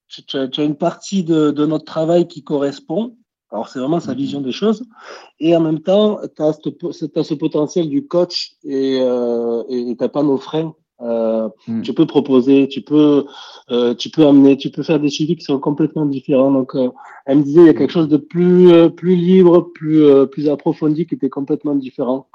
tu, 0.09 0.37
as, 0.37 0.65
une 0.65 0.77
partie 0.77 1.25
de, 1.25 1.51
de, 1.51 1.67
notre 1.67 1.85
travail 1.85 2.27
qui 2.29 2.43
correspond. 2.43 3.17
Alors, 3.51 3.69
c'est 3.69 3.79
vraiment 3.79 4.01
sa 4.01 4.13
mhm. 4.13 4.19
vision 4.19 4.41
des 4.41 4.53
choses. 4.53 4.85
Et 5.41 5.57
en 5.57 5.61
même 5.61 5.81
temps, 5.81 6.21
tu 6.37 6.43
as, 6.43 6.59
as, 6.59 7.25
ce 7.25 7.35
potentiel 7.35 7.89
du 7.89 8.07
coach 8.07 8.53
et 8.65 8.99
euh, 9.01 9.63
tu 9.69 9.97
n'as 9.99 10.09
pas 10.09 10.23
nos 10.23 10.37
freins. 10.37 10.75
Euh, 11.01 11.49
mm. 11.69 11.83
Tu 11.83 11.95
peux 11.95 12.07
proposer, 12.07 12.69
tu 12.69 12.81
peux, 12.81 13.27
euh, 13.71 13.95
tu 13.95 14.11
peux 14.11 14.27
amener, 14.27 14.57
tu 14.57 14.71
peux 14.71 14.83
faire 14.83 14.99
des 14.99 15.11
suivis 15.11 15.37
qui 15.37 15.45
sont 15.45 15.61
complètement 15.61 16.07
différents. 16.07 16.51
Donc, 16.51 16.75
euh, 16.75 16.91
elle 17.27 17.39
me 17.39 17.43
disait, 17.43 17.61
il 17.61 17.67
y 17.67 17.71
a 17.71 17.75
quelque 17.75 17.93
chose 17.93 18.09
de 18.09 18.17
plus, 18.17 18.91
plus 18.91 19.15
libre, 19.15 19.71
plus, 19.75 20.27
plus 20.29 20.49
approfondi 20.49 21.07
qui 21.07 21.15
était 21.15 21.29
complètement 21.29 21.75
différent 21.75 22.29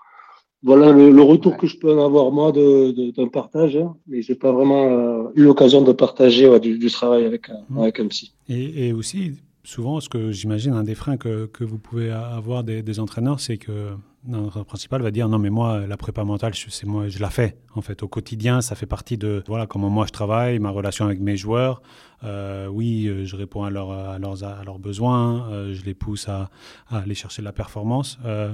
voilà 0.63 0.91
le, 0.91 1.11
le 1.11 1.21
retour 1.21 1.53
ouais. 1.53 1.57
que 1.59 1.67
je 1.67 1.77
peux 1.77 1.93
en 1.93 2.03
avoir 2.03 2.31
moi 2.31 2.51
d'un 2.51 2.61
de, 2.61 3.11
de, 3.11 3.29
partage, 3.29 3.75
hein, 3.75 3.95
mais 4.07 4.21
j'ai 4.21 4.35
pas 4.35 4.51
vraiment 4.51 4.85
euh, 4.85 5.31
eu 5.35 5.43
l'occasion 5.43 5.81
de 5.81 5.91
partager 5.91 6.47
ouais, 6.47 6.59
du, 6.59 6.77
du, 6.77 6.89
travail 6.89 7.25
avec, 7.25 7.49
mmh. 7.49 7.77
avec 7.79 7.99
un 7.99 8.07
psy. 8.07 8.33
Et, 8.47 8.87
et, 8.87 8.93
aussi, 8.93 9.33
souvent, 9.63 9.99
ce 9.99 10.09
que 10.09 10.31
j'imagine, 10.31 10.73
un 10.73 10.83
des 10.83 10.95
freins 10.95 11.17
que, 11.17 11.47
que 11.47 11.63
vous 11.63 11.77
pouvez 11.77 12.09
avoir 12.11 12.63
des, 12.63 12.81
des 12.81 12.99
entraîneurs, 12.99 13.39
c'est 13.39 13.57
que 13.57 13.91
l'entraîneur 14.29 14.65
principal 14.65 15.01
va 15.01 15.11
dire 15.11 15.27
non 15.27 15.37
mais 15.37 15.49
moi 15.49 15.85
la 15.85 15.97
prépa 15.97 16.23
mentale 16.23 16.53
c'est 16.55 16.85
moi 16.85 17.09
je 17.09 17.19
la 17.19 17.29
fais 17.29 17.57
en 17.75 17.81
fait 17.81 18.03
au 18.03 18.07
quotidien 18.07 18.61
ça 18.61 18.75
fait 18.75 18.85
partie 18.85 19.17
de 19.17 19.43
voilà 19.47 19.67
comment 19.67 19.89
moi 19.89 20.05
je 20.05 20.11
travaille 20.11 20.59
ma 20.59 20.69
relation 20.69 21.05
avec 21.05 21.19
mes 21.19 21.35
joueurs 21.35 21.81
euh, 22.23 22.67
oui 22.67 23.07
euh, 23.07 23.25
je 23.25 23.35
réponds 23.35 23.63
à, 23.63 23.69
leur, 23.69 23.91
à 23.91 24.17
leurs 24.19 24.43
à 24.43 24.63
leurs 24.63 24.79
besoins 24.79 25.49
euh, 25.51 25.73
je 25.73 25.83
les 25.83 25.93
pousse 25.93 26.29
à, 26.29 26.49
à, 26.89 26.99
aller 26.99 27.15
chercher 27.15 27.41
de 27.41 27.45
la 27.45 27.51
performance 27.51 28.17
euh, 28.23 28.53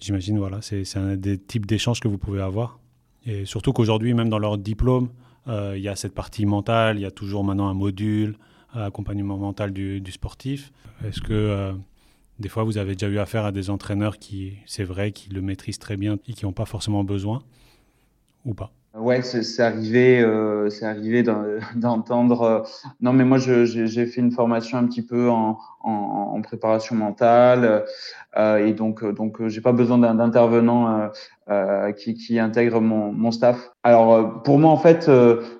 J'imagine, 0.00 0.38
voilà, 0.38 0.60
c'est 0.60 0.96
un 0.96 1.16
des 1.16 1.38
types 1.38 1.66
d'échanges 1.66 2.00
que 2.00 2.08
vous 2.08 2.18
pouvez 2.18 2.40
avoir. 2.40 2.78
Et 3.26 3.44
surtout 3.46 3.72
qu'aujourd'hui, 3.72 4.12
même 4.12 4.28
dans 4.28 4.38
leur 4.38 4.58
diplôme, 4.58 5.08
euh, 5.48 5.74
il 5.76 5.82
y 5.82 5.88
a 5.88 5.96
cette 5.96 6.14
partie 6.14 6.46
mentale, 6.46 6.98
il 6.98 7.02
y 7.02 7.06
a 7.06 7.10
toujours 7.10 7.44
maintenant 7.44 7.68
un 7.68 7.74
module 7.74 8.36
accompagnement 8.74 9.38
mental 9.38 9.72
du, 9.72 10.02
sportif. 10.10 10.72
Est-ce 11.04 11.20
que 11.20 11.72
des 12.40 12.48
fois 12.48 12.64
vous 12.64 12.76
avez 12.76 12.94
déjà 12.94 13.08
eu 13.08 13.18
affaire 13.18 13.44
à 13.44 13.52
des 13.52 13.70
entraîneurs 13.70 14.18
qui, 14.18 14.54
c'est 14.66 14.82
vrai, 14.82 15.12
qui 15.12 15.30
le 15.30 15.40
maîtrisent 15.42 15.78
très 15.78 15.96
bien 15.96 16.18
et 16.26 16.32
qui 16.32 16.44
n'ont 16.44 16.52
pas 16.52 16.66
forcément 16.66 17.04
besoin 17.04 17.44
ou 18.44 18.52
pas? 18.52 18.72
Ouais, 18.96 19.22
c'est 19.22 19.60
arrivé, 19.60 20.20
euh, 20.20 20.70
c'est 20.70 20.86
arrivé 20.86 21.24
d'entendre. 21.74 22.42
Euh, 22.42 22.60
non, 23.00 23.12
mais 23.12 23.24
moi, 23.24 23.38
j'ai 23.38 24.06
fait 24.06 24.20
une 24.20 24.30
formation 24.30 24.78
un 24.78 24.86
petit 24.86 25.02
peu 25.02 25.28
en, 25.30 25.58
en, 25.80 25.90
en 25.90 26.40
préparation 26.42 26.94
mentale, 26.94 27.84
euh, 28.36 28.64
et 28.64 28.72
donc, 28.72 29.04
donc, 29.04 29.48
j'ai 29.48 29.60
pas 29.60 29.72
besoin 29.72 29.98
d'un 29.98 30.20
intervenant 30.20 31.10
euh, 31.50 31.90
qui, 31.90 32.14
qui 32.14 32.38
intègre 32.38 32.80
mon, 32.80 33.10
mon 33.10 33.32
staff. 33.32 33.72
Alors, 33.82 34.42
pour 34.44 34.60
moi, 34.60 34.70
en 34.70 34.76
fait, 34.76 35.10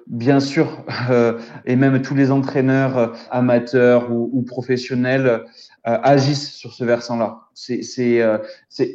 bien 0.07 0.39
sûr, 0.39 0.85
et 1.65 1.75
même 1.75 2.03
tous 2.03 2.15
les 2.15 2.31
entraîneurs 2.31 3.15
amateurs 3.33 4.13
ou, 4.13 4.31
ou 4.33 4.43
professionnels 4.43 5.43
agissent 5.85 6.53
sur 6.53 6.73
ce 6.73 6.83
versant-là. 6.83 7.41
C'est 7.53 8.23
euh, 8.23 8.39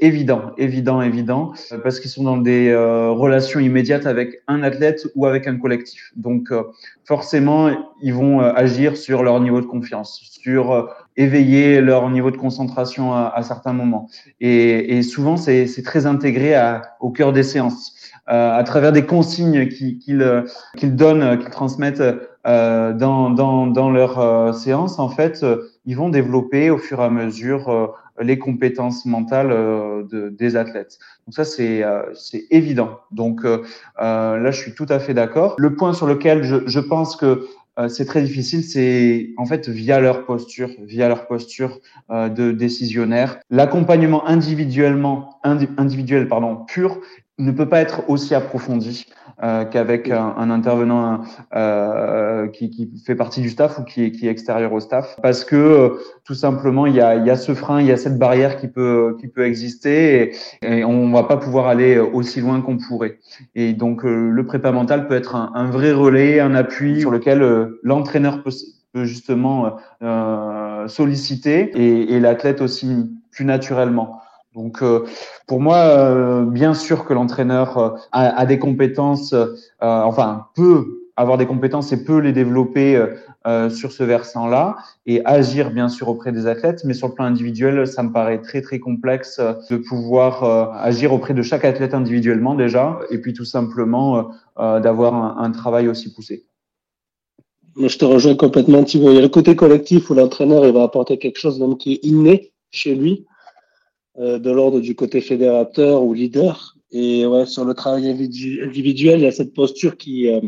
évident, 0.02 0.52
évident, 0.58 1.02
évident, 1.02 1.54
parce 1.84 2.00
qu'ils 2.00 2.10
sont 2.10 2.24
dans 2.24 2.38
des 2.38 2.70
euh, 2.70 3.12
relations 3.12 3.60
immédiates 3.60 4.08
avec 4.08 4.42
un 4.48 4.64
athlète 4.64 5.08
ou 5.16 5.28
avec 5.28 5.48
un 5.48 5.58
collectif. 5.58 6.12
Donc, 6.16 6.52
euh, 6.52 6.64
forcément, 7.06 7.70
ils 8.02 8.14
vont 8.14 8.40
agir 8.40 8.98
sur 8.98 9.22
leur 9.22 9.40
niveau 9.40 9.62
de 9.62 9.68
confiance, 9.68 10.20
sur 10.24 10.90
éveiller 11.16 11.80
leur 11.80 12.10
niveau 12.10 12.32
de 12.32 12.38
concentration 12.38 13.14
à, 13.14 13.32
à 13.36 13.44
certains 13.44 13.74
moments. 13.74 14.10
Et, 14.42 14.98
et 14.98 15.04
souvent, 15.04 15.38
c'est 15.38 15.84
très 15.84 16.08
intégré 16.08 16.56
à, 16.56 16.82
au 17.00 17.12
cœur 17.12 17.34
des 17.34 17.44
séances, 17.44 18.12
à 18.26 18.64
travers 18.64 18.92
des 18.92 19.06
consignes 19.06 19.70
qu'ils 19.70 20.00
qu'ils 20.00 20.96
donnent, 20.96 21.38
qu'ils 21.40 21.50
transmettent 21.50 22.04
dans, 22.46 23.30
dans, 23.30 23.68
dans 23.68 23.90
leur 23.90 24.54
séance. 24.56 25.00
En 25.00 25.10
fait, 25.10 25.44
ils 25.90 25.98
vont 25.98 26.10
développer 26.10 26.70
au 26.70 26.78
fur 26.78 27.00
et 27.00 27.04
à 27.04 27.10
mesure 27.10 27.96
les 28.22 28.38
compétences 28.38 29.06
mentales 29.06 29.52
euh, 29.52 30.04
de, 30.04 30.30
des 30.30 30.56
athlètes. 30.56 31.00
Donc 31.26 31.34
ça, 31.34 31.46
c'est 31.46 31.84
euh, 31.84 32.04
évident. 32.52 33.00
Donc 33.12 33.44
euh, 33.44 33.64
là, 33.98 34.52
je 34.52 34.62
suis 34.62 34.74
tout 34.74 34.86
à 34.90 35.00
fait 35.00 35.16
d'accord. 35.16 35.56
Le 35.58 35.76
point 35.76 35.94
sur 35.94 36.06
lequel 36.06 36.44
je, 36.44 36.68
je 36.68 36.80
pense 36.80 37.16
que 37.16 37.48
c'est 37.88 38.04
très 38.04 38.22
difficile, 38.22 38.62
c'est 38.62 39.30
en 39.38 39.46
fait 39.46 39.70
via 39.70 40.02
leur 40.02 40.26
posture, 40.26 40.70
via 40.82 41.08
leur 41.08 41.28
posture 41.28 41.80
de 42.10 42.52
décisionnaire. 42.52 43.40
L'accompagnement 43.50 44.28
individuellement, 44.28 45.40
individuel 45.46 46.28
pardon, 46.28 46.58
pur 46.68 47.00
ne 47.40 47.52
peut 47.52 47.68
pas 47.68 47.80
être 47.80 48.04
aussi 48.10 48.36
approfondi 48.36 49.06
euh, 49.42 49.64
qu'avec 49.64 50.12
un, 50.12 50.36
un, 50.38 50.50
intervenant 50.50 51.22
euh, 51.56 52.48
qui, 52.48 52.70
qui, 52.70 52.92
fait 53.06 53.16
partie 53.16 53.42
du 53.42 53.50
staff 53.50 53.80
ou 53.80 53.84
qui 53.84 54.04
est, 54.04 54.12
qui 54.12 54.28
est 54.28 54.32
extérieur 54.32 54.74
au 54.74 54.82
staff, 54.82 55.16
parce 55.24 55.46
que 55.46 55.56
euh, 55.56 55.90
tout 56.26 56.34
simplement 56.34 56.86
il 56.86 56.96
y 56.96 57.02
a, 57.02 57.16
il 57.16 57.26
y 57.26 57.30
a 57.30 57.38
ce 57.38 57.54
frein, 57.54 57.80
il 57.80 57.88
y 57.88 57.92
a 57.92 57.98
cette 57.98 58.18
barrière 58.18 58.58
qui 58.58 58.68
peut 58.68 59.16
qui 59.20 59.30
peut 59.30 59.46
exister 59.46 60.36
et, 60.62 60.80
et 60.80 60.84
on 60.84 61.12
va 61.12 61.24
pas 61.24 61.38
pouvoir 61.38 61.68
aller 61.68 61.98
aussi 61.98 62.42
loin 62.42 62.60
qu'on 62.60 62.78
pourrait. 62.78 63.20
Et 63.56 63.72
donc 63.74 64.04
euh, 64.04 64.30
le 64.30 64.46
prépa 64.46 64.74
mental 64.74 65.08
peut 65.08 65.16
être 65.16 65.36
un, 65.36 65.52
un, 65.56 65.70
vrai 65.70 65.94
relais, 65.94 66.42
un 66.42 66.54
appui 66.54 67.00
sur 67.00 67.12
lequel 67.12 67.42
euh, 67.42 67.80
l'entraîneur 67.82 68.44
peut, 68.44 68.52
peut, 68.92 69.06
justement 69.06 69.78
solliciter 70.88 71.72
et, 71.76 72.16
et 72.16 72.20
l'athlète 72.20 72.60
aussi 72.60 73.10
plus 73.32 73.46
naturellement. 73.46 74.20
Donc, 74.60 74.82
euh, 74.82 75.06
pour 75.48 75.62
moi, 75.62 75.78
euh, 75.78 76.44
bien 76.44 76.74
sûr 76.74 77.06
que 77.06 77.14
l'entraîneur 77.14 77.78
euh, 77.78 77.90
a, 78.12 78.46
des 78.46 78.60
compétences, 78.60 79.34
enfin 79.80 80.48
peut 80.54 81.06
avoir 81.16 81.38
des 81.38 81.46
compétences 81.46 81.94
et 81.94 82.04
peut 82.04 82.20
les 82.20 82.32
développer 82.32 83.02
sur 83.70 83.92
ce 83.92 84.04
versant-là 84.04 84.78
et 85.06 85.22
agir 85.26 85.72
bien 85.72 85.90
sûr 85.90 86.08
auprès 86.08 86.32
des 86.32 86.48
athlètes. 86.48 86.84
Mais 86.86 86.94
sur 86.94 87.08
le 87.08 87.14
plan 87.14 87.26
individuel, 87.26 87.88
ça 87.88 88.04
me 88.04 88.12
paraît 88.12 88.42
très 88.42 88.62
très 88.62 88.80
complexe 88.80 89.42
de 89.70 89.78
pouvoir 89.78 90.44
agir 90.78 91.12
auprès 91.12 91.34
de 91.34 91.42
chaque 91.42 91.66
athlète 91.66 91.94
individuellement 91.94 92.56
déjà, 92.56 93.00
et 93.12 93.18
puis 93.18 93.34
tout 93.34 93.46
simplement 93.46 94.32
d'avoir 94.58 95.14
un, 95.40 95.52
travail 95.52 95.90
aussi 95.90 96.14
poussé. 96.14 96.46
Je 97.76 97.98
te 97.98 98.06
rejoins 98.06 98.36
complètement, 98.36 98.84
Thibaut. 98.84 99.12
Il 99.12 99.16
y 99.16 99.20
a 99.20 99.22
le 99.22 99.30
côté 99.30 99.58
collectif 99.58 100.10
où 100.10 100.14
l'entraîneur 100.14 100.66
il 100.66 100.74
va 100.74 100.84
apporter 100.84 101.18
quelque 101.18 101.40
chose 101.40 101.62
qui 101.80 101.94
est 101.94 102.06
inné 102.06 102.54
chez 102.72 102.96
lui 102.96 103.26
de 104.20 104.52
l'ordre 104.52 104.82
du 104.82 104.96
côté 104.96 105.22
fédérateur 105.22 106.04
ou 106.04 106.14
leader. 106.14 106.76
Et 106.92 107.26
ouais, 107.26 107.46
sur 107.46 107.66
le 107.66 107.74
travail 107.74 108.10
individuel, 108.10 109.20
il 109.20 109.24
y 109.24 109.28
a 109.28 109.32
cette 109.32 109.54
posture 109.54 109.96
qui, 109.96 110.28
euh, 110.28 110.42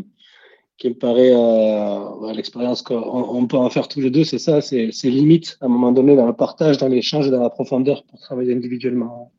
qui 0.76 0.88
me 0.88 0.94
paraît, 0.94 1.32
euh, 1.32 2.32
l'expérience 2.32 2.82
qu'on 2.82 2.96
on 2.96 3.46
peut 3.46 3.56
en 3.56 3.70
faire 3.70 3.86
tous 3.86 4.00
les 4.00 4.10
deux, 4.10 4.24
c'est 4.24 4.38
ça, 4.38 4.60
c'est 4.60 4.90
limite 5.04 5.56
à 5.60 5.66
un 5.66 5.68
moment 5.68 5.92
donné 5.92 6.16
dans 6.16 6.26
le 6.26 6.32
partage, 6.32 6.78
dans 6.78 6.88
l'échange, 6.88 7.30
dans 7.30 7.40
la 7.40 7.50
profondeur 7.50 8.04
pour 8.04 8.18
travailler 8.18 8.52
individuellement. 8.52 9.32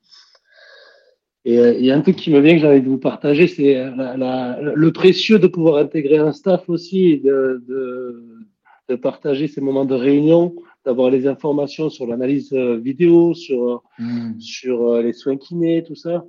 Et 1.45 1.55
il 1.55 1.85
y 1.85 1.91
a 1.91 1.95
un 1.97 1.99
truc 1.99 2.15
qui 2.15 2.31
me 2.31 2.39
vient 2.39 2.53
que 2.53 2.61
j'ai 2.61 2.67
envie 2.67 2.81
de 2.81 2.87
vous 2.87 2.97
partager, 2.97 3.47
c'est 3.47 3.75
le 3.75 4.89
précieux 4.91 5.39
de 5.39 5.47
pouvoir 5.47 5.75
intégrer 5.75 6.17
un 6.17 6.31
staff 6.31 6.69
aussi, 6.69 7.19
de, 7.19 7.61
de, 7.67 8.47
de 8.87 8.95
partager 8.95 9.49
ces 9.49 9.59
moments 9.59 9.83
de 9.83 9.93
réunion, 9.93 10.55
d'avoir 10.85 11.09
les 11.09 11.27
informations 11.27 11.89
sur 11.89 12.05
l'analyse 12.07 12.51
euh, 12.53 12.77
vidéo, 12.77 13.33
sur, 13.33 13.83
mm. 13.99 14.39
sur 14.39 14.87
euh, 14.87 15.01
les 15.01 15.13
soins 15.13 15.37
kinés, 15.37 15.83
tout 15.83 15.95
ça. 15.95 16.25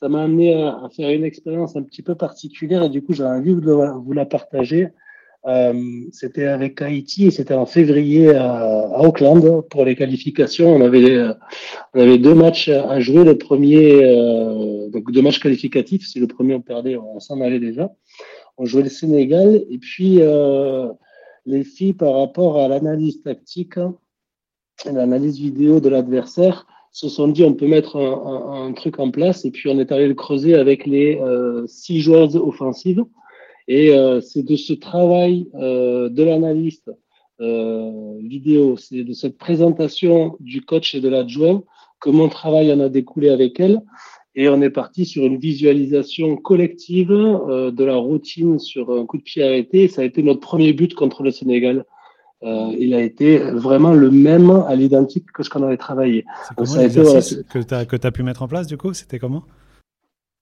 Ça 0.00 0.08
m'a 0.08 0.22
amené 0.22 0.54
à, 0.54 0.88
faire 0.94 1.10
une 1.10 1.24
expérience 1.24 1.76
un 1.76 1.82
petit 1.82 2.02
peu 2.02 2.14
particulière 2.14 2.82
et 2.82 2.88
du 2.88 3.02
coup, 3.02 3.12
j'ai 3.12 3.24
envie 3.24 3.54
de 3.54 3.70
vous 3.70 4.12
la 4.12 4.24
partager. 4.24 4.88
Euh, 5.46 6.04
c'était 6.12 6.46
avec 6.46 6.82
Haïti 6.82 7.26
et 7.26 7.30
c'était 7.30 7.54
en 7.54 7.64
février 7.64 8.34
à, 8.34 8.60
à, 8.60 9.00
Auckland 9.00 9.62
pour 9.70 9.84
les 9.84 9.96
qualifications. 9.96 10.74
On 10.74 10.82
avait, 10.82 11.10
euh, 11.10 11.32
on 11.94 12.00
avait 12.00 12.18
deux 12.18 12.34
matchs 12.34 12.68
à 12.68 13.00
jouer. 13.00 13.24
Le 13.24 13.38
premier, 13.38 14.04
euh, 14.04 14.88
donc 14.90 15.10
deux 15.10 15.22
matchs 15.22 15.40
qualificatifs. 15.40 16.06
Si 16.06 16.20
le 16.20 16.26
premier 16.26 16.54
on 16.54 16.60
perdait, 16.60 16.96
on 16.96 17.20
s'en 17.20 17.40
allait 17.40 17.60
déjà. 17.60 17.90
On 18.58 18.66
jouait 18.66 18.82
le 18.82 18.90
Sénégal 18.90 19.62
et 19.70 19.78
puis 19.78 20.18
euh, 20.20 20.88
les 21.46 21.64
filles 21.64 21.92
par 21.92 22.14
rapport 22.18 22.58
à 22.58 22.68
l'analyse 22.68 23.22
tactique, 23.22 23.78
l'analyse 24.84 25.38
vidéo 25.38 25.80
de 25.80 25.88
l'adversaire, 25.88 26.66
se 26.92 27.08
sont 27.08 27.28
dit 27.28 27.44
on 27.44 27.54
peut 27.54 27.68
mettre 27.68 27.96
un, 27.96 28.72
truc 28.72 28.98
en 28.98 29.10
place 29.10 29.44
et 29.44 29.50
puis 29.50 29.68
on 29.70 29.78
est 29.78 29.92
allé 29.92 30.08
le 30.08 30.14
creuser 30.14 30.54
avec 30.54 30.86
les 30.86 31.18
euh, 31.20 31.66
six 31.66 32.00
joueuses 32.00 32.36
offensives. 32.36 33.04
Et 33.68 33.92
euh, 33.92 34.20
c'est 34.20 34.42
de 34.42 34.56
ce 34.56 34.72
travail 34.72 35.48
euh, 35.54 36.08
de 36.08 36.22
l'analyste 36.22 36.90
vidéo, 38.22 38.76
c'est 38.76 39.02
de 39.02 39.14
cette 39.14 39.38
présentation 39.38 40.36
du 40.40 40.60
coach 40.60 40.94
et 40.94 41.00
de 41.00 41.08
l'adjoint 41.08 41.62
que 41.98 42.10
mon 42.10 42.28
travail 42.28 42.70
en 42.70 42.80
a 42.80 42.90
découlé 42.90 43.30
avec 43.30 43.58
elle. 43.60 43.80
Et 44.34 44.48
on 44.48 44.62
est 44.62 44.70
parti 44.70 45.06
sur 45.06 45.24
une 45.24 45.38
visualisation 45.38 46.36
collective 46.36 47.10
euh, 47.10 47.70
de 47.70 47.84
la 47.84 47.96
routine 47.96 48.58
sur 48.58 48.90
un 48.92 49.04
coup 49.04 49.18
de 49.18 49.22
pied 49.22 49.42
arrêté. 49.42 49.88
Ça 49.88 50.02
a 50.02 50.04
été 50.04 50.22
notre 50.22 50.40
premier 50.40 50.72
but 50.72 50.94
contre 50.94 51.22
le 51.22 51.30
Sénégal. 51.30 51.84
Euh, 52.42 52.74
il 52.78 52.94
a 52.94 53.02
été 53.02 53.38
vraiment 53.38 53.92
le 53.92 54.10
même 54.10 54.50
à 54.50 54.74
l'identique 54.74 55.26
que 55.32 55.42
ce 55.42 55.50
qu'on 55.50 55.62
avait 55.62 55.76
travaillé. 55.76 56.24
C'est 56.64 56.88
ça 56.88 57.84
que 57.84 57.96
tu 57.96 58.06
as, 58.06 58.12
pu 58.12 58.22
mettre 58.22 58.42
en 58.42 58.48
place 58.48 58.66
du 58.66 58.78
coup? 58.78 58.94
C'était 58.94 59.18
comment? 59.18 59.42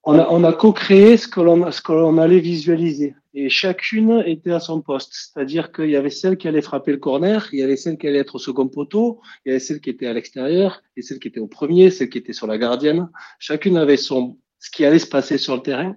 On 0.05 0.17
a, 0.17 0.27
on 0.29 0.43
a 0.45 0.53
co-créé 0.53 1.17
ce 1.17 1.27
que 1.27 1.41
l'on 1.41 2.17
allait 2.17 2.39
visualiser 2.39 3.15
et 3.33 3.49
chacune 3.49 4.23
était 4.25 4.51
à 4.51 4.59
son 4.59 4.81
poste. 4.81 5.13
C'est-à-dire 5.13 5.71
qu'il 5.71 5.89
y 5.89 5.95
avait 5.95 6.09
celle 6.09 6.37
qui 6.37 6.47
allait 6.47 6.61
frapper 6.61 6.91
le 6.91 6.97
corner, 6.97 7.47
il 7.51 7.59
y 7.59 7.63
avait 7.63 7.75
celle 7.75 7.97
qui 7.97 8.07
allait 8.07 8.19
être 8.19 8.35
au 8.35 8.39
second 8.39 8.67
poteau, 8.67 9.21
il 9.45 9.49
y 9.49 9.51
avait 9.51 9.59
celle 9.59 9.81
qui 9.81 9.89
était 9.89 10.07
à 10.07 10.13
l'extérieur, 10.13 10.81
et 10.97 11.01
celle 11.01 11.19
qui 11.19 11.27
était 11.27 11.39
au 11.39 11.47
premier, 11.47 11.91
celle 11.91 12.09
qui 12.09 12.17
était 12.17 12.33
sur 12.33 12.47
la 12.47 12.57
gardienne. 12.57 13.09
Chacune 13.39 13.77
avait 13.77 13.97
son 13.97 14.37
ce 14.61 14.69
qui 14.71 14.83
allait 14.83 14.99
se 14.99 15.07
passer 15.07 15.37
sur 15.37 15.55
le 15.55 15.61
terrain. 15.61 15.95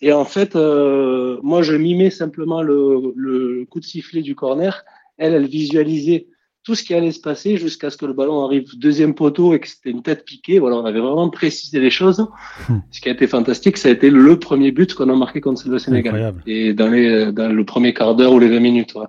Et 0.00 0.12
en 0.12 0.24
fait, 0.24 0.54
euh, 0.54 1.40
moi, 1.42 1.62
je 1.62 1.74
mimais 1.74 2.10
simplement 2.10 2.62
le, 2.62 3.12
le 3.16 3.64
coup 3.68 3.80
de 3.80 3.84
sifflet 3.84 4.22
du 4.22 4.36
corner. 4.36 4.84
Elle, 5.18 5.34
elle 5.34 5.48
visualisait 5.48 6.28
tout 6.64 6.74
ce 6.74 6.82
qui 6.82 6.94
allait 6.94 7.12
se 7.12 7.20
passer 7.20 7.58
jusqu'à 7.58 7.90
ce 7.90 7.98
que 7.98 8.06
le 8.06 8.14
ballon 8.14 8.42
arrive 8.44 8.78
deuxième 8.78 9.14
poteau 9.14 9.52
et 9.52 9.60
que 9.60 9.68
c'était 9.68 9.90
une 9.90 10.02
tête 10.02 10.24
piquée. 10.24 10.58
Voilà, 10.58 10.76
on 10.76 10.86
avait 10.86 11.00
vraiment 11.00 11.28
précisé 11.28 11.78
les 11.78 11.90
choses. 11.90 12.26
Hmm. 12.68 12.78
Ce 12.90 13.02
qui 13.02 13.10
a 13.10 13.12
été 13.12 13.26
fantastique, 13.26 13.76
ça 13.76 13.90
a 13.90 13.92
été 13.92 14.08
le 14.08 14.38
premier 14.38 14.72
but 14.72 14.94
qu'on 14.94 15.10
a 15.10 15.14
marqué 15.14 15.42
contre 15.42 15.68
le 15.68 15.78
Sénégal. 15.78 16.14
Incroyable. 16.14 16.42
Et 16.46 16.72
dans, 16.72 16.88
les, 16.88 17.32
dans 17.32 17.52
le 17.52 17.64
premier 17.64 17.92
quart 17.92 18.14
d'heure 18.14 18.32
ou 18.32 18.38
les 18.38 18.48
20 18.48 18.60
minutes. 18.60 18.94
Ouais. 18.94 19.06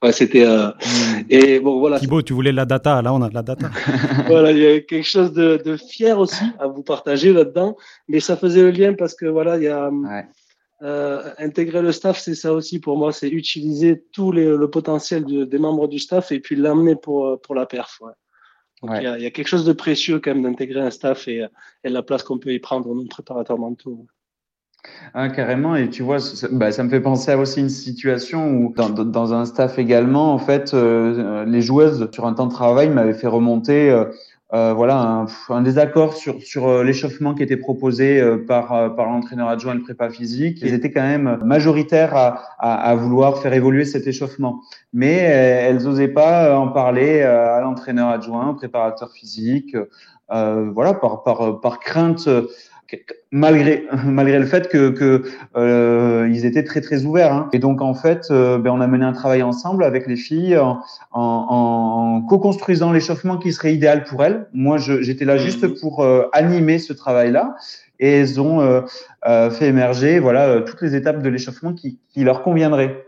Ouais, 0.00 0.12
c'était 0.12 0.44
euh... 0.44 0.68
Hmm. 0.68 1.22
et 1.28 1.60
bon 1.60 1.78
voilà. 1.80 1.98
Thibaut, 1.98 2.22
tu 2.22 2.32
voulais 2.32 2.50
la 2.50 2.64
data, 2.64 3.02
là 3.02 3.12
on 3.12 3.22
a 3.22 3.28
de 3.28 3.34
la 3.34 3.42
data. 3.42 3.70
voilà, 4.26 4.50
il 4.50 4.58
y 4.58 4.66
a 4.66 4.80
quelque 4.80 5.06
chose 5.06 5.32
de, 5.32 5.60
de 5.64 5.76
fier 5.76 6.18
aussi 6.18 6.44
à 6.58 6.66
vous 6.66 6.82
partager 6.82 7.32
là-dedans, 7.32 7.76
mais 8.08 8.18
ça 8.18 8.36
faisait 8.36 8.62
le 8.62 8.70
lien 8.70 8.94
parce 8.94 9.14
que 9.14 9.26
voilà, 9.26 9.58
il 9.58 9.62
y 9.64 9.68
a 9.68 9.90
ouais. 9.90 10.26
Euh, 10.82 11.30
intégrer 11.38 11.80
le 11.80 11.92
staff, 11.92 12.18
c'est 12.18 12.34
ça 12.34 12.52
aussi 12.52 12.80
pour 12.80 12.98
moi, 12.98 13.12
c'est 13.12 13.28
utiliser 13.28 14.04
tout 14.12 14.32
les, 14.32 14.46
le 14.46 14.68
potentiel 14.68 15.24
de, 15.24 15.44
des 15.44 15.58
membres 15.58 15.86
du 15.86 16.00
staff 16.00 16.32
et 16.32 16.40
puis 16.40 16.56
l'amener 16.56 16.96
pour, 16.96 17.40
pour 17.40 17.54
la 17.54 17.66
perf. 17.66 18.00
Ouais. 18.00 18.12
Donc 18.82 18.98
il 19.00 19.08
ouais. 19.08 19.20
y, 19.20 19.22
y, 19.22 19.26
a 19.26 19.30
quelque 19.30 19.46
chose 19.46 19.64
de 19.64 19.72
précieux 19.72 20.18
quand 20.18 20.34
même 20.34 20.42
d'intégrer 20.42 20.80
un 20.80 20.90
staff 20.90 21.28
et, 21.28 21.46
et 21.84 21.88
la 21.88 22.02
place 22.02 22.24
qu'on 22.24 22.38
peut 22.38 22.52
y 22.52 22.58
prendre 22.58 22.92
nos 22.92 23.04
préparateurs 23.04 23.58
mentaux. 23.58 24.06
Ah, 25.14 25.28
carrément, 25.28 25.76
et 25.76 25.88
tu 25.90 26.02
vois, 26.02 26.18
ça, 26.18 26.48
bah, 26.50 26.72
ça, 26.72 26.82
me 26.82 26.90
fait 26.90 27.00
penser 27.00 27.30
à 27.30 27.38
aussi 27.38 27.60
une 27.60 27.68
situation 27.68 28.50
où, 28.50 28.74
dans, 28.74 28.88
dans 28.90 29.32
un 29.32 29.44
staff 29.44 29.78
également, 29.78 30.34
en 30.34 30.38
fait, 30.38 30.74
euh, 30.74 31.44
les 31.44 31.62
joueuses, 31.62 32.08
sur 32.12 32.26
un 32.26 32.34
temps 32.34 32.46
de 32.46 32.52
travail, 32.52 32.90
m'avaient 32.90 33.14
fait 33.14 33.28
remonter 33.28 33.90
euh, 33.90 34.06
euh, 34.54 34.74
voilà, 34.74 34.98
un, 34.98 35.26
un, 35.48 35.62
désaccord 35.62 36.14
sur, 36.14 36.42
sur 36.42 36.68
euh, 36.68 36.84
l'échauffement 36.84 37.34
qui 37.34 37.42
était 37.42 37.56
proposé 37.56 38.20
euh, 38.20 38.36
par, 38.36 38.72
euh, 38.72 38.90
par 38.90 39.06
l'entraîneur 39.06 39.48
adjoint 39.48 39.72
et 39.72 39.76
le 39.76 39.82
prépa 39.82 40.10
physique. 40.10 40.58
Ils 40.60 40.74
étaient 40.74 40.90
quand 40.90 41.00
même 41.00 41.38
majoritaires 41.42 42.14
à, 42.14 42.42
à, 42.58 42.74
à 42.74 42.94
vouloir 42.94 43.38
faire 43.38 43.54
évoluer 43.54 43.86
cet 43.86 44.06
échauffement. 44.06 44.60
Mais 44.92 45.14
elles 45.14 45.82
n'osaient 45.82 46.08
pas 46.08 46.58
en 46.58 46.68
parler 46.68 47.22
à 47.22 47.60
l'entraîneur 47.62 48.08
adjoint, 48.08 48.52
préparateur 48.52 49.10
physique, 49.12 49.74
voilà, 50.28 50.94
par, 50.94 51.22
par, 51.22 51.60
par 51.60 51.78
crainte 51.80 52.28
malgré 53.30 53.86
malgré 54.04 54.38
le 54.38 54.46
fait 54.46 54.68
que, 54.68 54.90
que 54.90 55.22
euh, 55.56 56.28
ils 56.30 56.44
étaient 56.44 56.64
très 56.64 56.80
très 56.80 57.04
ouverts 57.04 57.32
hein. 57.32 57.48
et 57.52 57.58
donc 57.58 57.80
en 57.80 57.94
fait 57.94 58.28
euh, 58.30 58.58
ben, 58.58 58.70
on 58.70 58.80
a 58.80 58.86
mené 58.86 59.04
un 59.04 59.12
travail 59.12 59.42
ensemble 59.42 59.84
avec 59.84 60.06
les 60.06 60.16
filles 60.16 60.56
en, 60.58 60.80
en, 61.12 61.20
en 61.20 62.22
co-construisant 62.22 62.92
l'échauffement 62.92 63.38
qui 63.38 63.52
serait 63.52 63.74
idéal 63.74 64.04
pour 64.04 64.24
elles 64.24 64.46
moi 64.52 64.78
j'étais 64.78 65.24
là 65.24 65.36
juste 65.36 65.64
mmh. 65.64 65.74
pour 65.80 66.00
euh, 66.00 66.28
animer 66.32 66.78
ce 66.78 66.92
travail 66.92 67.32
là 67.32 67.56
et 67.98 68.10
elles 68.10 68.40
ont 68.40 68.60
euh, 68.60 68.82
euh, 69.26 69.50
fait 69.50 69.68
émerger 69.68 70.18
voilà 70.18 70.60
toutes 70.62 70.82
les 70.82 70.94
étapes 70.94 71.22
de 71.22 71.28
l'échauffement 71.28 71.72
qui, 71.72 71.98
qui 72.12 72.24
leur 72.24 72.42
conviendraient 72.42 73.06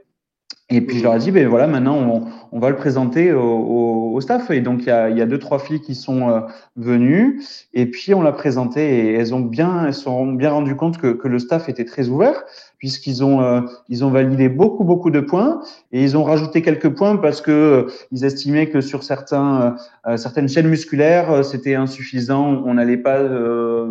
et 0.70 0.80
puis 0.80 0.98
je 0.98 1.02
leur 1.02 1.14
ai 1.14 1.18
dit, 1.18 1.30
ben 1.30 1.46
voilà, 1.46 1.66
maintenant 1.66 1.96
on, 1.96 2.24
on 2.50 2.58
va 2.58 2.70
le 2.70 2.76
présenter 2.76 3.32
au, 3.32 3.42
au, 3.42 4.14
au, 4.14 4.20
staff. 4.20 4.50
Et 4.50 4.60
donc 4.60 4.80
il 4.82 4.86
y 4.86 4.90
a, 4.90 5.10
y 5.10 5.20
a 5.20 5.26
deux 5.26 5.38
trois 5.38 5.58
filles 5.58 5.80
qui 5.80 5.94
sont 5.94 6.30
euh, 6.30 6.40
venues, 6.76 7.42
et 7.74 7.86
puis 7.86 8.14
on 8.14 8.22
l'a 8.22 8.32
présenté 8.32 9.08
et 9.08 9.12
elles 9.14 9.34
ont 9.34 9.40
bien, 9.40 9.86
elles 9.86 9.94
sont 9.94 10.32
bien 10.32 10.50
rendu 10.50 10.74
compte 10.74 10.98
que, 10.98 11.08
que 11.08 11.28
le 11.28 11.38
staff 11.38 11.68
était 11.68 11.84
très 11.84 12.08
ouvert 12.08 12.44
puisqu'ils 12.84 13.24
ont 13.24 13.40
euh, 13.40 13.62
ils 13.88 14.04
ont 14.04 14.10
validé 14.10 14.50
beaucoup 14.50 14.84
beaucoup 14.84 15.10
de 15.10 15.20
points 15.20 15.62
et 15.90 16.02
ils 16.02 16.18
ont 16.18 16.22
rajouté 16.22 16.60
quelques 16.60 16.90
points 16.90 17.16
parce 17.16 17.40
que 17.40 17.50
euh, 17.50 17.86
ils 18.12 18.26
estimaient 18.26 18.68
que 18.68 18.82
sur 18.82 19.04
certains 19.04 19.76
euh, 20.06 20.18
certaines 20.18 20.50
chaînes 20.50 20.68
musculaires 20.68 21.42
c'était 21.46 21.76
insuffisant, 21.76 22.62
on 22.66 22.74
n'allait 22.74 22.98
pas 22.98 23.22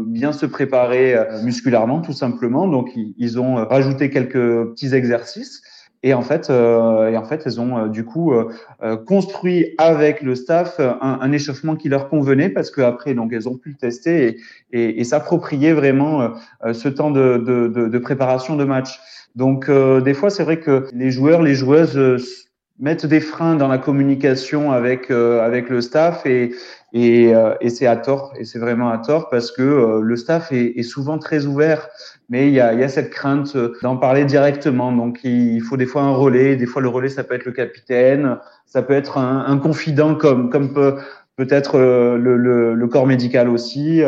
bien 0.05 0.31
se 0.31 0.45
préparer 0.45 1.15
musculairement 1.43 2.01
tout 2.01 2.13
simplement. 2.13 2.67
Donc 2.67 2.91
ils 2.95 3.39
ont 3.39 3.55
rajouté 3.55 4.11
quelques 4.11 4.69
petits 4.73 4.93
exercices. 4.93 5.63
Et 6.05 6.13
en 6.13 6.21
fait, 6.21 6.49
euh, 6.49 7.09
et 7.09 7.17
en 7.17 7.23
fait, 7.23 7.43
elles 7.45 7.61
ont 7.61 7.77
euh, 7.77 7.87
du 7.87 8.03
coup 8.03 8.33
euh, 8.33 8.51
euh, 8.83 8.97
construit 8.97 9.73
avec 9.77 10.21
le 10.21 10.35
staff 10.35 10.79
un, 10.79 11.19
un, 11.21 11.31
échauffement 11.31 11.77
qui 11.77 11.87
leur 11.87 12.09
convenait 12.09 12.49
parce 12.49 12.69
que 12.69 12.81
après, 12.81 13.13
donc 13.13 13.31
elles 13.31 13.47
ont 13.47 13.57
pu 13.57 13.69
le 13.69 13.75
tester 13.75 14.37
et, 14.73 14.99
et, 14.99 15.03
s'approprier 15.05 15.71
vraiment 15.71 16.33
ce 16.73 16.89
temps 16.89 17.09
de, 17.09 17.37
de, 17.37 17.67
de, 17.67 17.87
de, 17.87 17.97
préparation 17.97 18.57
de 18.57 18.65
match. 18.65 18.99
Donc 19.35 19.69
des 19.69 20.13
fois, 20.13 20.29
c'est 20.29 20.43
vrai 20.43 20.59
que 20.59 20.87
les 20.93 21.09
joueurs, 21.09 21.41
les 21.41 21.55
joueuses 21.55 22.47
mettent 22.79 23.05
des 23.05 23.21
freins 23.21 23.55
dans 23.55 23.67
la 23.67 23.77
communication 23.77 24.71
avec 24.71 25.09
avec 25.09 25.69
le 25.69 25.81
staff 25.81 26.25
et 26.25 26.53
et, 26.93 27.33
et 27.61 27.69
c'est 27.69 27.87
à 27.87 27.95
tort 27.95 28.33
et 28.37 28.45
c'est 28.45 28.59
vraiment 28.59 28.89
à 28.89 28.99
tort 28.99 29.29
parce 29.29 29.51
que 29.51 29.99
le 30.01 30.15
staff 30.15 30.51
est, 30.51 30.77
est 30.77 30.83
souvent 30.83 31.17
très 31.17 31.45
ouvert 31.45 31.89
mais 32.29 32.47
il 32.47 32.53
y 32.53 32.59
a, 32.59 32.73
y 32.73 32.83
a 32.83 32.89
cette 32.89 33.09
crainte 33.09 33.55
d'en 33.81 33.97
parler 33.97 34.25
directement. 34.25 34.91
Donc, 34.91 35.19
il 35.23 35.61
faut 35.61 35.77
des 35.77 35.85
fois 35.85 36.03
un 36.03 36.15
relais. 36.15 36.55
Des 36.55 36.65
fois, 36.65 36.81
le 36.81 36.87
relais, 36.87 37.09
ça 37.09 37.23
peut 37.23 37.35
être 37.35 37.45
le 37.45 37.51
capitaine, 37.51 38.37
ça 38.65 38.81
peut 38.81 38.93
être 38.93 39.17
un, 39.17 39.45
un 39.45 39.57
confident 39.57 40.15
comme, 40.15 40.49
comme 40.49 40.73
peut, 40.73 40.97
peut-être 41.35 41.75
euh, 41.75 42.17
le, 42.17 42.37
le, 42.37 42.73
le, 42.73 42.87
corps 42.87 43.07
médical 43.07 43.49
aussi. 43.49 44.01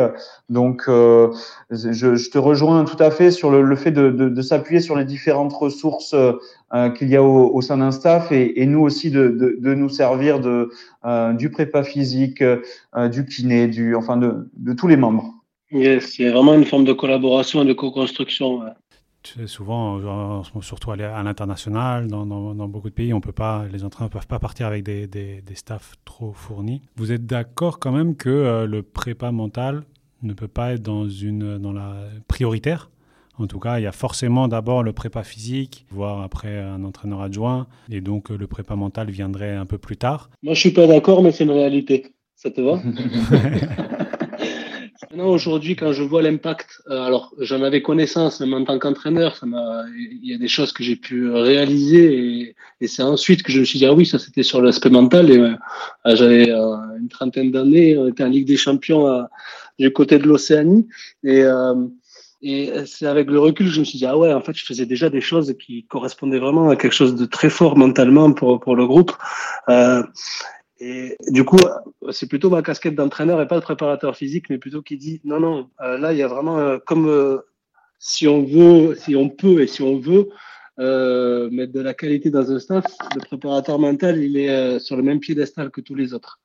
Donc, 0.48 0.84
euh, 0.88 1.32
je, 1.70 1.92
je, 1.92 2.30
te 2.30 2.38
rejoins 2.38 2.84
tout 2.84 3.02
à 3.02 3.10
fait 3.10 3.30
sur 3.30 3.50
le, 3.50 3.62
le 3.62 3.76
fait 3.76 3.90
de, 3.90 4.10
de, 4.10 4.28
de 4.28 4.42
s'appuyer 4.42 4.80
sur 4.80 4.96
les 4.96 5.04
différentes 5.04 5.52
ressources 5.52 6.14
euh, 6.14 6.90
qu'il 6.90 7.08
y 7.08 7.16
a 7.16 7.22
au, 7.22 7.52
au 7.54 7.60
sein 7.62 7.78
d'un 7.78 7.90
staff 7.90 8.30
et, 8.32 8.62
et, 8.62 8.66
nous 8.66 8.80
aussi 8.80 9.10
de, 9.10 9.28
de, 9.28 9.56
de 9.58 9.74
nous 9.74 9.88
servir 9.88 10.40
de, 10.40 10.70
du 11.34 11.50
prépa 11.50 11.82
physique, 11.82 12.42
du 13.10 13.24
kiné, 13.24 13.68
du, 13.68 13.94
enfin 13.94 14.16
de, 14.16 14.48
de 14.56 14.72
tous 14.72 14.88
les 14.88 14.96
membres. 14.96 15.34
Yes, 15.72 16.18
il 16.18 16.26
y 16.26 16.28
a 16.28 16.32
vraiment 16.32 16.54
une 16.54 16.64
forme 16.64 16.84
de 16.84 16.92
collaboration 16.92 17.62
et 17.62 17.64
de 17.66 17.72
co-construction. 17.72 18.62
Souvent, 19.46 20.42
surtout 20.60 20.90
à 20.92 20.96
l'international, 20.96 22.08
dans, 22.08 22.26
dans, 22.26 22.54
dans, 22.54 22.68
beaucoup 22.68 22.88
de 22.88 22.94
pays, 22.94 23.12
on 23.12 23.20
peut 23.20 23.32
pas, 23.32 23.66
les 23.72 23.84
entraîneurs 23.84 24.10
ne 24.10 24.12
peuvent 24.12 24.26
pas 24.26 24.38
partir 24.38 24.66
avec 24.66 24.82
des, 24.82 25.06
des, 25.06 25.42
des 25.42 25.54
staffs 25.54 25.94
trop 26.04 26.32
fournis. 26.32 26.82
Vous 26.96 27.12
êtes 27.12 27.26
d'accord 27.26 27.78
quand 27.78 27.92
même 27.92 28.16
que 28.16 28.28
euh, 28.28 28.66
le 28.66 28.82
prépa 28.82 29.32
mental 29.32 29.84
ne 30.22 30.32
peut 30.32 30.48
pas 30.48 30.72
être 30.72 30.82
dans, 30.82 31.08
une, 31.08 31.58
dans 31.58 31.72
la 31.72 31.94
prioritaire? 32.28 32.90
En 33.38 33.46
tout 33.46 33.58
cas, 33.58 33.78
il 33.78 33.82
y 33.82 33.86
a 33.86 33.92
forcément 33.92 34.48
d'abord 34.48 34.82
le 34.82 34.92
prépa 34.92 35.22
physique, 35.22 35.86
voire 35.90 36.22
après 36.22 36.58
un 36.58 36.84
entraîneur 36.84 37.20
adjoint, 37.20 37.66
et 37.90 38.00
donc 38.00 38.30
le 38.30 38.46
prépa 38.46 38.76
mental 38.76 39.10
viendrait 39.10 39.54
un 39.54 39.66
peu 39.66 39.76
plus 39.76 39.96
tard. 39.98 40.30
Moi, 40.42 40.54
je 40.54 40.60
suis 40.60 40.70
pas 40.70 40.86
d'accord, 40.86 41.22
mais 41.22 41.32
c'est 41.32 41.44
une 41.44 41.50
réalité. 41.50 42.06
Ça 42.34 42.50
te 42.50 42.60
va? 42.60 42.80
Aujourd'hui, 45.18 45.76
quand 45.76 45.92
je 45.92 46.02
vois 46.02 46.20
l'impact, 46.20 46.82
euh, 46.88 47.00
alors 47.00 47.32
j'en 47.38 47.62
avais 47.62 47.80
connaissance, 47.80 48.40
même 48.40 48.54
en 48.54 48.64
tant 48.64 48.78
qu'entraîneur, 48.78 49.38
il 49.42 50.20
y 50.22 50.34
a 50.34 50.38
des 50.38 50.48
choses 50.48 50.72
que 50.72 50.82
j'ai 50.82 50.96
pu 50.96 51.30
réaliser 51.30 52.54
et, 52.80 52.86
c'est 52.86 53.02
ensuite 53.02 53.42
que 53.42 53.50
je 53.50 53.60
me 53.60 53.64
suis 53.64 53.78
dit, 53.78 53.86
ah 53.86 53.94
oui, 53.94 54.04
ça 54.04 54.18
c'était 54.18 54.42
sur 54.42 54.60
l'aspect 54.60 54.90
mental. 54.90 55.30
Et 55.30 55.38
euh, 55.38 55.54
j'avais 56.04 56.50
euh, 56.50 56.76
une 57.00 57.08
trentaine 57.08 57.50
d'années, 57.50 57.96
on 57.96 58.08
était 58.08 58.24
en 58.24 58.28
Ligue 58.28 58.46
des 58.46 58.56
Champions 58.56 59.26
du 59.78 59.92
côté 59.92 60.18
de 60.18 60.26
l'Océanie. 60.26 60.86
Et, 61.24 61.42
c'est 62.84 63.06
avec 63.06 63.28
le 63.30 63.40
recul 63.40 63.66
que 63.66 63.72
je 63.72 63.80
me 63.80 63.84
suis 63.84 63.98
dit, 63.98 64.06
ah 64.06 64.16
ouais, 64.16 64.32
en 64.32 64.42
fait, 64.42 64.54
je 64.54 64.64
faisais 64.64 64.86
déjà 64.86 65.08
des 65.08 65.22
choses 65.22 65.54
qui 65.58 65.84
correspondaient 65.84 66.38
vraiment 66.38 66.68
à 66.68 66.76
quelque 66.76 66.92
chose 66.92 67.16
de 67.16 67.24
très 67.24 67.50
fort 67.50 67.76
mentalement 67.76 68.32
pour, 68.32 68.60
pour 68.60 68.76
le 68.76 68.86
groupe. 68.86 69.12
Et 70.78 71.16
du 71.28 71.44
coup, 71.44 71.58
c'est 72.10 72.28
plutôt 72.28 72.50
ma 72.50 72.62
casquette 72.62 72.94
d'entraîneur 72.94 73.40
et 73.40 73.48
pas 73.48 73.56
de 73.56 73.64
préparateur 73.64 74.16
physique, 74.16 74.50
mais 74.50 74.58
plutôt 74.58 74.82
qui 74.82 74.96
dit 74.96 75.20
non, 75.24 75.40
non, 75.40 75.70
euh, 75.80 75.96
là, 75.98 76.12
il 76.12 76.18
y 76.18 76.22
a 76.22 76.28
vraiment 76.28 76.58
euh, 76.58 76.78
comme 76.84 77.08
euh, 77.08 77.38
si 77.98 78.28
on 78.28 78.44
veut, 78.44 78.94
si 78.94 79.16
on 79.16 79.30
peut 79.30 79.62
et 79.62 79.66
si 79.66 79.82
on 79.82 79.98
veut 79.98 80.28
euh, 80.78 81.48
mettre 81.50 81.72
de 81.72 81.80
la 81.80 81.94
qualité 81.94 82.28
dans 82.30 82.50
un 82.52 82.58
staff, 82.58 82.84
le 83.14 83.20
préparateur 83.20 83.78
mental, 83.78 84.22
il 84.22 84.36
est 84.36 84.78
sur 84.78 84.96
le 84.96 85.02
même 85.02 85.20
piédestal 85.20 85.70
que 85.70 85.80
tous 85.80 85.94
les 85.94 86.12
autres. 86.12 86.40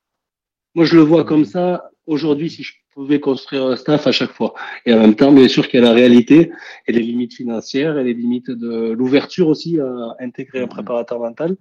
Moi, 0.75 0.85
je 0.85 0.95
le 0.95 1.01
vois 1.01 1.25
comme 1.25 1.43
ça 1.43 1.89
aujourd'hui 2.05 2.49
si 2.49 2.63
je 2.63 2.73
pouvais 2.93 3.19
construire 3.19 3.65
un 3.65 3.75
staff 3.75 4.07
à 4.07 4.13
chaque 4.13 4.31
fois. 4.31 4.53
Et 4.85 4.93
en 4.93 4.99
même 4.99 5.15
temps, 5.15 5.33
bien 5.33 5.49
sûr 5.49 5.67
qu'il 5.67 5.81
y 5.81 5.83
a 5.83 5.85
la 5.85 5.93
réalité 5.93 6.53
et 6.87 6.93
les 6.93 7.01
limites 7.01 7.33
financières 7.33 7.97
et 7.97 8.05
les 8.05 8.13
limites 8.13 8.49
de 8.49 8.91
l'ouverture 8.91 9.49
aussi 9.49 9.77
à 9.81 10.15
intégrer 10.21 10.61
un 10.61 10.67
préparateur 10.67 11.19
mental. 11.19 11.57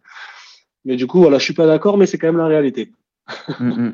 Mais 0.85 0.97
du 0.97 1.07
coup, 1.07 1.20
voilà, 1.20 1.39
je 1.39 1.45
suis 1.45 1.55
pas 1.55 1.66
d'accord, 1.66 1.99
mais 1.99 2.07
c'est 2.07 2.18
quand 2.18 2.28
même 2.28 2.39
la 2.39 2.47
réalité. 2.47 2.93
mais 3.61 3.93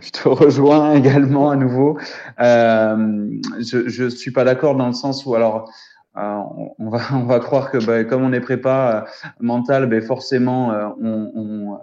je 0.00 0.10
te 0.10 0.28
rejoins 0.28 0.94
également 0.94 1.50
à 1.50 1.56
nouveau. 1.56 1.98
Euh, 2.40 3.26
je 3.58 4.04
ne 4.04 4.10
suis 4.10 4.30
pas 4.30 4.44
d'accord 4.44 4.76
dans 4.76 4.86
le 4.86 4.92
sens 4.92 5.26
où 5.26 5.34
alors 5.34 5.70
euh, 6.16 6.38
on, 6.78 6.90
va 6.90 7.00
on 7.14 7.24
va 7.24 7.40
croire 7.40 7.70
que 7.70 7.84
bah, 7.84 8.04
comme 8.04 8.22
on 8.22 8.32
est 8.32 8.40
prépa 8.40 8.94
euh, 8.94 9.00
mental, 9.40 9.86
ben 9.86 10.02
forcément 10.02 10.72
on, 11.00 11.78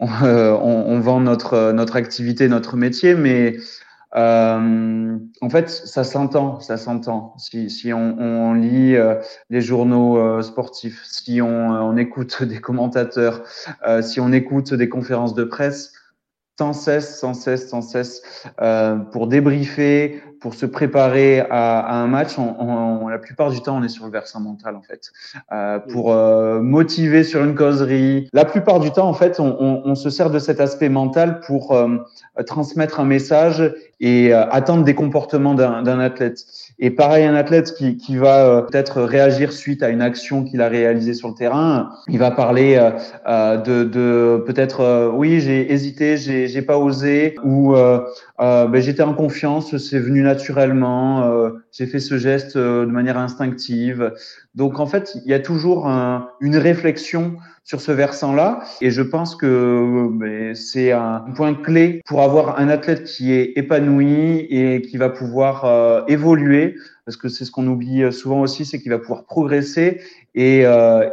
on, 0.00 1.00
vend 1.00 1.20
notre 1.20 1.72
notre 1.72 1.96
activité, 1.96 2.48
notre 2.48 2.76
métier, 2.76 3.14
mais 3.14 3.56
euh, 4.16 5.18
en 5.42 5.50
fait, 5.50 5.68
ça 5.68 6.02
s'entend, 6.02 6.60
ça 6.60 6.76
s'entend. 6.76 7.34
Si, 7.36 7.68
si 7.68 7.92
on, 7.92 8.54
lit 8.54 8.96
euh, 8.96 9.16
les 9.50 9.60
journaux 9.60 10.18
euh, 10.18 10.42
sportifs, 10.42 11.02
si 11.04 11.42
on, 11.42 11.70
on, 11.70 11.96
écoute 11.96 12.42
des 12.44 12.60
commentateurs, 12.60 13.42
euh, 13.86 14.02
si 14.02 14.20
on 14.20 14.32
écoute 14.32 14.72
des 14.72 14.88
conférences 14.88 15.34
de 15.34 15.44
presse, 15.44 15.92
sans 16.58 16.72
cesse, 16.72 17.20
sans 17.20 17.34
cesse, 17.34 17.68
sans 17.68 17.82
cesse, 17.82 18.20
euh, 18.60 18.96
pour 18.96 19.28
débriefer, 19.28 20.20
pour 20.40 20.54
se 20.54 20.66
préparer 20.66 21.40
à, 21.50 22.00
un 22.00 22.06
match, 22.06 22.36
la 22.38 23.18
plupart 23.18 23.50
du 23.50 23.60
temps, 23.60 23.76
on 23.76 23.82
est 23.82 23.88
sur 23.88 24.04
le 24.04 24.12
versant 24.12 24.40
mental 24.40 24.76
en 24.76 24.82
fait. 24.82 25.10
Euh, 25.52 25.78
pour 25.78 26.12
euh, 26.12 26.60
motiver 26.60 27.24
sur 27.24 27.44
une 27.44 27.56
causerie, 27.56 28.28
la 28.32 28.44
plupart 28.44 28.78
du 28.78 28.90
temps, 28.92 29.08
en 29.08 29.14
fait, 29.14 29.40
on, 29.40 29.94
se 29.94 30.10
sert 30.10 30.30
de 30.30 30.38
cet 30.38 30.60
aspect 30.60 30.88
mental 30.88 31.40
pour 31.40 31.76
transmettre 32.46 33.00
un 33.00 33.04
message 33.04 33.74
et 34.00 34.32
attendre 34.32 34.84
des 34.84 34.94
comportements 34.94 35.54
d'un 35.54 35.98
athlète. 35.98 36.44
Et 36.78 36.90
pareil, 36.90 37.24
un 37.24 37.34
athlète 37.34 37.74
qui, 37.74 38.16
va 38.16 38.62
peut-être 38.62 39.02
réagir 39.02 39.52
suite 39.52 39.82
à 39.82 39.88
une 39.88 40.02
action 40.02 40.44
qu'il 40.44 40.60
a 40.60 40.68
réalisée 40.68 41.14
sur 41.14 41.28
le 41.28 41.34
terrain, 41.34 41.90
il 42.06 42.18
va 42.18 42.30
parler 42.30 42.76
de 43.26 44.42
peut-être 44.46 45.12
oui 45.16 45.40
j'ai 45.40 45.72
hésité, 45.72 46.16
j'ai 46.16 46.47
pas 46.62 46.78
osé, 46.78 47.34
ou 47.44 47.74
ben, 48.38 48.80
j'étais 48.80 49.02
en 49.02 49.14
confiance, 49.14 49.76
c'est 49.76 49.98
venu 49.98 50.22
naturellement, 50.22 51.50
j'ai 51.72 51.86
fait 51.86 52.00
ce 52.00 52.18
geste 52.18 52.56
de 52.56 52.84
manière 52.84 53.18
instinctive. 53.18 54.12
Donc 54.54 54.80
en 54.80 54.86
fait, 54.86 55.16
il 55.24 55.30
y 55.30 55.34
a 55.34 55.40
toujours 55.40 55.88
un, 55.88 56.28
une 56.40 56.56
réflexion 56.56 57.36
sur 57.68 57.82
ce 57.82 57.92
versant-là. 57.92 58.60
Et 58.80 58.90
je 58.90 59.02
pense 59.02 59.36
que 59.36 60.08
ben, 60.12 60.54
c'est 60.54 60.90
un 60.90 61.20
point 61.36 61.52
clé 61.52 62.00
pour 62.06 62.22
avoir 62.22 62.58
un 62.58 62.70
athlète 62.70 63.04
qui 63.04 63.32
est 63.32 63.52
épanoui 63.56 64.46
et 64.48 64.80
qui 64.80 64.96
va 64.96 65.10
pouvoir 65.10 65.66
euh, 65.66 66.00
évoluer 66.08 66.76
parce 67.04 67.16
que 67.16 67.28
c'est 67.28 67.46
ce 67.46 67.50
qu'on 67.50 67.66
oublie 67.66 68.12
souvent 68.12 68.40
aussi, 68.42 68.66
c'est 68.66 68.80
qu'il 68.80 68.90
va 68.90 68.98
pouvoir 68.98 69.24
progresser 69.24 70.02
et, 70.38 70.60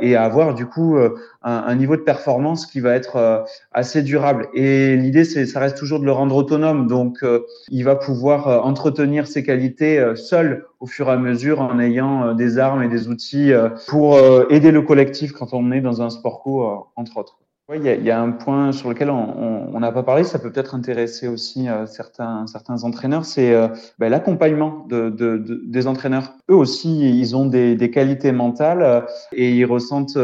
et 0.01 0.15
avoir 0.15 0.53
du 0.53 0.65
coup 0.65 0.97
un, 0.97 1.11
un, 1.43 1.75
niveau 1.75 1.95
de 1.95 2.01
performance 2.01 2.65
qui 2.65 2.79
va 2.79 2.93
être 2.93 3.45
assez 3.71 4.03
durable. 4.03 4.47
Et 4.53 4.95
l'idée, 4.95 5.25
c'est 5.25 5.45
ça 5.45 5.59
reste 5.59 5.77
toujours 5.77 5.99
de 5.99 6.05
le 6.05 6.11
rendre 6.11 6.35
autonome, 6.35 6.87
donc 6.87 7.25
il 7.69 7.83
va 7.83 7.95
pouvoir 7.95 8.65
entretenir 8.65 9.27
ses 9.27 9.43
qualités 9.43 10.13
seul 10.15 10.65
au 10.79 10.85
fur 10.85 11.07
et 11.07 11.11
à 11.11 11.17
mesure 11.17 11.61
en 11.61 11.79
ayant 11.79 12.33
des 12.33 12.59
armes 12.59 12.83
et 12.83 12.87
des 12.87 13.07
outils 13.07 13.51
pour 13.87 14.19
aider 14.49 14.71
le 14.71 14.81
collectif 14.81 15.31
quand 15.31 15.53
on 15.53 15.71
est 15.71 15.81
dans 15.81 16.01
un 16.01 16.09
sport 16.09 16.41
co, 16.41 16.87
entre 16.95 17.17
autres. 17.17 17.37
Oui, 17.67 17.77
il 17.83 18.03
y, 18.03 18.11
a 18.11 18.21
un 18.21 18.29
point 18.29 18.71
sur 18.71 18.89
lequel 18.89 19.09
on 19.09 19.79
n'a 19.79 19.91
pas 19.91 20.03
parlé, 20.03 20.23
ça 20.23 20.37
peut 20.37 20.51
peut-être 20.51 20.75
intéresser 20.75 21.27
aussi 21.27 21.67
euh, 21.67 21.87
certains, 21.87 22.45
certains 22.45 22.83
entraîneurs, 22.83 23.25
c'est 23.25 23.55
euh, 23.55 23.69
ben, 23.97 24.09
l'accompagnement 24.09 24.85
de, 24.87 25.09
de, 25.09 25.39
de, 25.39 25.61
des 25.65 25.87
entraîneurs. 25.87 26.33
Eux 26.47 26.53
aussi, 26.53 27.19
ils 27.19 27.35
ont 27.35 27.47
des, 27.47 27.75
des 27.75 27.89
qualités 27.89 28.31
mentales 28.31 28.83
euh, 28.83 29.01
et 29.31 29.49
ils 29.49 29.65
ressentent 29.65 30.15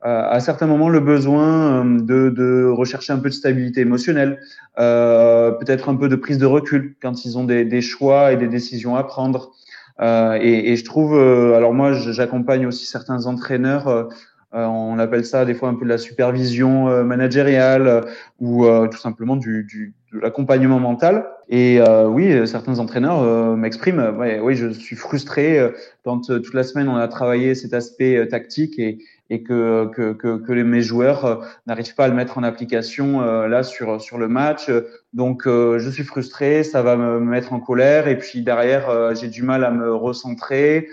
à 0.00 0.40
certains 0.40 0.66
moments 0.66 0.88
le 0.88 1.00
besoin 1.00 1.84
de, 1.84 2.30
de 2.30 2.66
rechercher 2.74 3.12
un 3.12 3.18
peu 3.18 3.28
de 3.28 3.34
stabilité 3.34 3.82
émotionnelle, 3.82 4.40
peut-être 4.76 5.90
un 5.90 5.94
peu 5.94 6.08
de 6.08 6.16
prise 6.16 6.38
de 6.38 6.46
recul 6.46 6.96
quand 7.02 7.26
ils 7.26 7.36
ont 7.36 7.44
des, 7.44 7.66
des 7.66 7.82
choix 7.82 8.32
et 8.32 8.38
des 8.38 8.48
décisions 8.48 8.96
à 8.96 9.04
prendre. 9.04 9.52
Et, 10.00 10.72
et, 10.72 10.76
je 10.76 10.84
trouve, 10.84 11.18
alors 11.18 11.74
moi, 11.74 11.92
j'accompagne 11.92 12.66
aussi 12.66 12.86
certains 12.86 13.26
entraîneurs 13.26 13.88
euh, 13.88 14.04
on 14.52 14.98
appelle 14.98 15.26
ça 15.26 15.44
des 15.44 15.54
fois 15.54 15.68
un 15.68 15.74
peu 15.74 15.84
de 15.84 15.90
la 15.90 15.98
supervision 15.98 16.88
euh, 16.88 17.04
managériale 17.04 17.86
euh, 17.86 18.00
ou 18.40 18.66
tout 18.88 18.98
simplement 18.98 19.36
du, 19.36 19.64
du 19.64 19.94
de 20.12 20.20
l'accompagnement 20.20 20.80
mental. 20.80 21.26
Et 21.50 21.80
oui, 22.06 22.46
certains 22.46 22.78
entraîneurs 22.78 23.56
m'expriment, 23.56 24.16
ouais, 24.18 24.40
oui, 24.40 24.54
je 24.54 24.68
suis 24.68 24.96
frustré 24.96 25.60
quand 26.02 26.20
toute 26.26 26.54
la 26.54 26.62
semaine 26.62 26.88
on 26.88 26.96
a 26.96 27.08
travaillé 27.08 27.54
cet 27.54 27.74
aspect 27.74 28.26
tactique 28.28 28.78
et, 28.78 28.98
et 29.28 29.42
que, 29.42 29.90
que, 29.94 30.14
que, 30.14 30.38
que 30.38 30.52
les, 30.52 30.64
mes 30.64 30.80
joueurs 30.80 31.44
n'arrivent 31.66 31.94
pas 31.94 32.04
à 32.04 32.08
le 32.08 32.14
mettre 32.14 32.38
en 32.38 32.42
application 32.42 33.20
là 33.20 33.62
sur, 33.62 34.00
sur 34.00 34.16
le 34.16 34.28
match. 34.28 34.70
Donc 35.12 35.42
je 35.46 35.90
suis 35.90 36.04
frustré, 36.04 36.62
ça 36.64 36.80
va 36.80 36.96
me 36.96 37.20
mettre 37.20 37.52
en 37.52 37.60
colère 37.60 38.08
et 38.08 38.16
puis 38.16 38.40
derrière 38.40 39.14
j'ai 39.14 39.28
du 39.28 39.42
mal 39.42 39.62
à 39.64 39.70
me 39.70 39.94
recentrer 39.94 40.88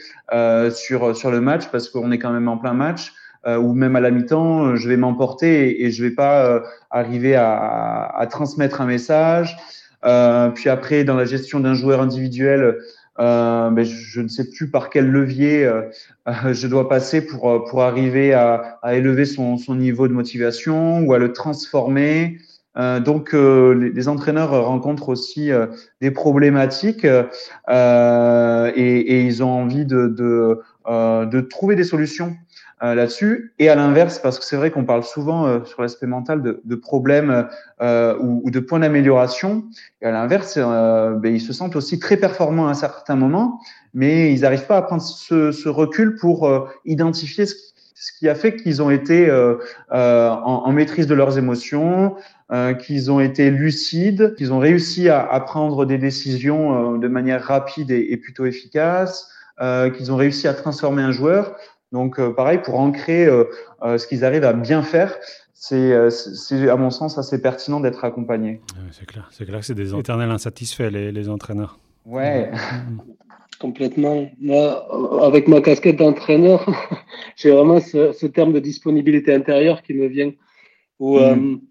sur, 0.71 1.15
sur 1.15 1.31
le 1.31 1.39
match 1.39 1.67
parce 1.71 1.87
qu'on 1.87 2.11
est 2.11 2.19
quand 2.19 2.31
même 2.31 2.49
en 2.49 2.57
plein 2.57 2.73
match. 2.73 3.13
Euh, 3.47 3.57
ou 3.57 3.73
même 3.73 3.95
à 3.95 3.99
la 3.99 4.09
mi-temps, 4.09 4.65
euh, 4.65 4.75
je 4.75 4.89
vais 4.89 4.97
m'emporter 4.97 5.85
et, 5.85 5.91
je 5.91 6.03
vais 6.03 6.11
pas 6.11 6.47
euh, 6.47 6.61
arriver 6.89 7.35
à, 7.35 8.05
à, 8.07 8.25
transmettre 8.25 8.81
un 8.81 8.87
message. 8.87 9.55
puis 10.55 10.69
après, 10.69 11.03
dans 11.03 11.15
la 11.15 11.25
gestion 11.25 11.59
d'un 11.59 11.75
joueur 11.75 12.01
individuel, 12.01 12.79
euh, 13.19 13.69
ben, 13.69 13.85
je 13.85 14.19
ne 14.21 14.27
sais 14.27 14.49
plus 14.49 14.69
par 14.71 14.89
quel 14.89 15.09
levier 15.09 15.63
euh, 15.63 15.83
je 16.53 16.67
dois 16.67 16.89
passer 16.89 17.25
pour, 17.25 17.65
pour 17.65 17.83
arriver 17.83 18.33
à, 18.33 18.79
à 18.81 18.95
élever 18.95 19.25
son, 19.25 19.57
son, 19.57 19.75
niveau 19.75 20.07
de 20.07 20.13
motivation 20.13 21.01
ou 21.01 21.13
à 21.13 21.19
le 21.19 21.31
transformer. 21.31 22.39
Euh, 22.77 22.99
donc, 22.99 23.33
les, 23.33 23.91
les, 23.91 24.07
entraîneurs 24.07 24.65
rencontrent 24.65 25.09
aussi 25.09 25.51
des 26.01 26.11
problématiques 26.11 27.05
et, 27.05 27.19
et, 27.69 29.21
ils 29.21 29.43
ont 29.43 29.51
envie 29.51 29.85
de, 29.85 30.07
de, 30.07 30.59
de 31.25 31.41
trouver 31.41 31.75
des 31.75 31.85
solutions 31.85 32.35
euh, 32.35 32.44
là-dessus. 32.81 33.53
Et 33.57 33.69
à 33.69 33.75
l'inverse, 33.75 34.19
parce 34.19 34.37
que 34.37 34.45
c'est 34.45 34.57
vrai 34.57 34.69
qu'on 34.69 34.83
parle 34.83 35.03
souvent 35.03 35.47
euh, 35.47 35.63
sur 35.63 35.81
l'aspect 35.81 36.07
mental 36.07 36.41
de, 36.41 36.61
de 36.63 36.75
problèmes 36.75 37.47
euh, 37.81 38.17
ou, 38.19 38.41
ou, 38.43 38.51
de 38.51 38.59
points 38.59 38.79
d'amélioration. 38.79 39.63
Et 40.01 40.05
à 40.05 40.11
l'inverse, 40.11 40.57
ben, 40.57 41.33
ils 41.33 41.41
se 41.41 41.53
sentent 41.53 41.75
aussi 41.75 41.99
très 41.99 42.17
performants 42.17 42.67
à 42.67 42.71
un 42.71 42.75
certain 42.75 43.15
moment, 43.15 43.59
mais 43.93 44.33
ils 44.33 44.41
n'arrivent 44.41 44.67
pas 44.67 44.77
à 44.77 44.81
prendre 44.81 45.01
ce, 45.01 45.51
ce 45.51 45.69
recul 45.69 46.15
pour 46.15 46.69
identifier 46.85 47.45
ce, 47.45 47.55
ce, 47.95 48.11
qui 48.19 48.27
a 48.27 48.35
fait 48.35 48.55
qu'ils 48.55 48.81
ont 48.81 48.89
été 48.91 49.31
en, 49.89 49.97
en, 49.97 50.71
maîtrise 50.71 51.07
de 51.07 51.15
leurs 51.15 51.37
émotions, 51.37 52.15
qu'ils 52.79 53.11
ont 53.11 53.19
été 53.19 53.49
lucides, 53.49 54.35
qu'ils 54.35 54.53
ont 54.53 54.59
réussi 54.59 55.09
à, 55.09 55.25
à, 55.25 55.39
prendre 55.39 55.85
des 55.85 55.97
décisions 55.97 56.97
de 56.97 57.07
manière 57.07 57.43
rapide 57.43 57.89
et, 57.89 58.07
et 58.11 58.17
plutôt 58.17 58.45
efficace, 58.45 59.29
qu'ils 59.59 60.11
ont 60.11 60.17
réussi 60.17 60.47
à 60.47 60.53
transformer 60.53 61.01
un 61.01 61.11
joueur. 61.11 61.55
Donc, 61.95 62.19
euh, 62.19 62.33
pareil, 62.33 62.59
pour 62.61 62.77
ancrer 62.77 63.25
euh, 63.25 63.45
euh, 63.81 63.97
ce 63.97 64.05
qu'ils 64.05 64.25
arrivent 64.25 64.43
à 64.43 64.51
bien 64.51 64.83
faire, 64.83 65.15
c'est, 65.53 65.93
à 65.93 66.75
mon 66.75 66.89
sens 66.89 67.17
assez 67.17 67.41
pertinent 67.41 67.79
d'être 67.79 68.03
accompagné. 68.03 68.59
c'est 68.91 69.05
clair, 69.05 69.29
c'est 69.31 69.45
clair 69.45 69.61
que 69.61 69.65
c'est 69.65 69.75
des 69.75 69.95
éternels 69.95 70.29
insatisfaits, 70.29 70.89
les, 70.91 71.13
les 71.13 71.29
entraîneurs. 71.29 71.79
Ouais. 72.05 72.51
Complètement. 73.61 74.27
Moi, 74.41 75.23
avec 75.23 75.47
ma 75.47 75.61
casquette 75.61 75.95
d'entraîneur, 75.95 76.69
j'ai 77.37 77.51
vraiment 77.51 77.79
ce, 77.79 78.25
terme 78.25 78.51
de 78.51 78.59
disponibilité 78.59 79.33
intérieure 79.33 79.81
qui 79.81 79.93
me 79.93 80.07
vient. 80.07 80.33
Où, 80.99 81.17
mm. 81.17 81.61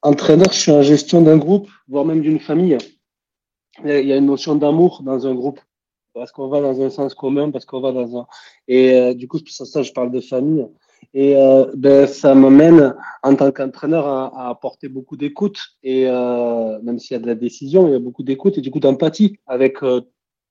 entraîneur, 0.00 0.50
je 0.50 0.58
suis 0.58 0.72
en 0.72 0.82
gestion 0.82 1.20
d'un 1.20 1.36
groupe, 1.36 1.68
voire 1.88 2.06
même 2.06 2.22
d'une 2.22 2.40
famille. 2.40 2.78
Il 3.84 4.06
y 4.06 4.14
a 4.14 4.16
une 4.16 4.26
notion 4.26 4.54
d'amour 4.54 5.02
dans 5.02 5.26
un 5.26 5.34
groupe 5.34 5.60
parce 6.14 6.30
qu'on 6.30 6.48
va 6.48 6.60
dans 6.60 6.80
un 6.80 6.90
sens 6.90 7.12
commun, 7.14 7.50
parce 7.50 7.64
qu'on 7.64 7.80
va 7.80 7.92
dans 7.92 8.20
un. 8.20 8.26
Et 8.68 8.94
euh, 8.94 9.14
du 9.14 9.28
coup, 9.28 9.38
ça 9.46 9.64
que 9.80 9.86
je 9.86 9.92
parle 9.92 10.12
de 10.12 10.20
famille. 10.20 10.66
Et 11.12 11.36
euh, 11.36 11.66
ben, 11.74 12.06
ça 12.06 12.34
m'amène, 12.34 12.94
en 13.22 13.34
tant 13.34 13.50
qu'entraîneur, 13.50 14.06
à, 14.06 14.46
à, 14.46 14.48
apporter 14.50 14.88
beaucoup 14.88 15.16
d'écoute. 15.16 15.58
Et 15.82 16.08
euh, 16.08 16.78
même 16.82 16.98
s'il 16.98 17.14
y 17.14 17.18
a 17.18 17.20
de 17.20 17.26
la 17.26 17.34
décision, 17.34 17.88
il 17.88 17.92
y 17.92 17.96
a 17.96 17.98
beaucoup 17.98 18.22
d'écoute 18.22 18.56
et 18.56 18.60
du 18.60 18.70
coup 18.70 18.80
d'empathie 18.80 19.38
avec 19.46 19.78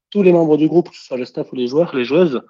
tous 0.09 0.21
les 0.21 0.31
membres 0.31 0.57
du 0.57 0.67
groupe, 0.67 0.89
que 0.89 0.95
ce 0.95 1.05
soit 1.05 1.17
le 1.17 1.25
staff 1.25 1.51
ou 1.51 1.55
les 1.55 1.67
joueurs, 1.67 1.95
les 1.95 2.05
joueuses. 2.05 2.41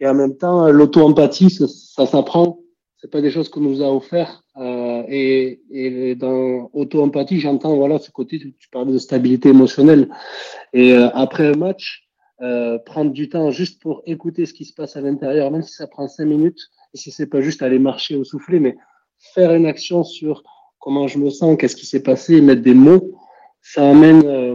Et 0.00 0.08
en 0.08 0.14
même 0.14 0.36
temps, 0.36 0.70
l'auto-empathie, 0.70 1.50
ça, 1.50 1.66
ça 1.68 2.06
s'apprend. 2.06 2.58
C'est 2.96 3.10
pas 3.10 3.20
des 3.20 3.30
choses 3.30 3.48
qu'on 3.48 3.60
nous 3.60 3.82
a 3.82 3.90
offert. 3.90 4.42
Euh, 4.56 5.02
et, 5.08 5.60
et, 5.70 6.14
dans 6.16 6.68
auto-empathie, 6.72 7.38
j'entends 7.38 7.76
voilà 7.76 7.98
ce 7.98 8.10
côté. 8.10 8.38
Tu, 8.38 8.54
tu 8.58 8.68
parlais 8.70 8.92
de 8.92 8.98
stabilité 8.98 9.50
émotionnelle. 9.50 10.10
Et 10.72 10.94
après 10.94 11.46
un 11.46 11.56
match, 11.56 12.09
euh, 12.42 12.78
prendre 12.78 13.10
du 13.12 13.28
temps 13.28 13.50
juste 13.50 13.82
pour 13.82 14.02
écouter 14.06 14.46
ce 14.46 14.54
qui 14.54 14.64
se 14.64 14.72
passe 14.72 14.96
à 14.96 15.00
l'intérieur, 15.00 15.50
même 15.50 15.62
si 15.62 15.74
ça 15.74 15.86
prend 15.86 16.08
cinq 16.08 16.24
minutes, 16.24 16.70
et 16.94 16.96
si 16.98 17.10
c'est 17.10 17.26
pas 17.26 17.40
juste 17.40 17.62
aller 17.62 17.78
marcher 17.78 18.16
ou 18.16 18.24
souffler, 18.24 18.60
mais 18.60 18.76
faire 19.34 19.52
une 19.54 19.66
action 19.66 20.04
sur 20.04 20.42
comment 20.78 21.06
je 21.06 21.18
me 21.18 21.28
sens, 21.28 21.56
qu'est-ce 21.58 21.76
qui 21.76 21.86
s'est 21.86 22.02
passé, 22.02 22.40
mettre 22.40 22.62
des 22.62 22.74
mots, 22.74 23.18
ça 23.60 23.90
amène 23.90 24.24
euh, 24.24 24.54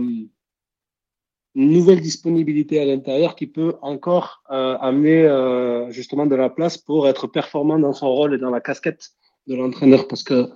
une 1.53 1.69
nouvelle 1.69 2.01
disponibilité 2.01 2.81
à 2.81 2.85
l'intérieur 2.85 3.35
qui 3.35 3.45
peut 3.45 3.75
encore 3.81 4.43
euh, 4.49 4.77
amener 4.79 5.29
justement 5.91 6.25
de 6.25 6.35
la 6.35 6.49
place 6.49 6.77
pour 6.77 7.07
être 7.07 7.27
performant 7.27 7.77
dans 7.77 7.93
son 7.93 8.11
rôle 8.11 8.33
et 8.33 8.37
dans 8.39 8.49
la 8.49 8.61
casquette 8.61 9.11
de 9.47 9.55
l'entraîneur, 9.55 10.07
parce 10.07 10.23
que 10.23 10.49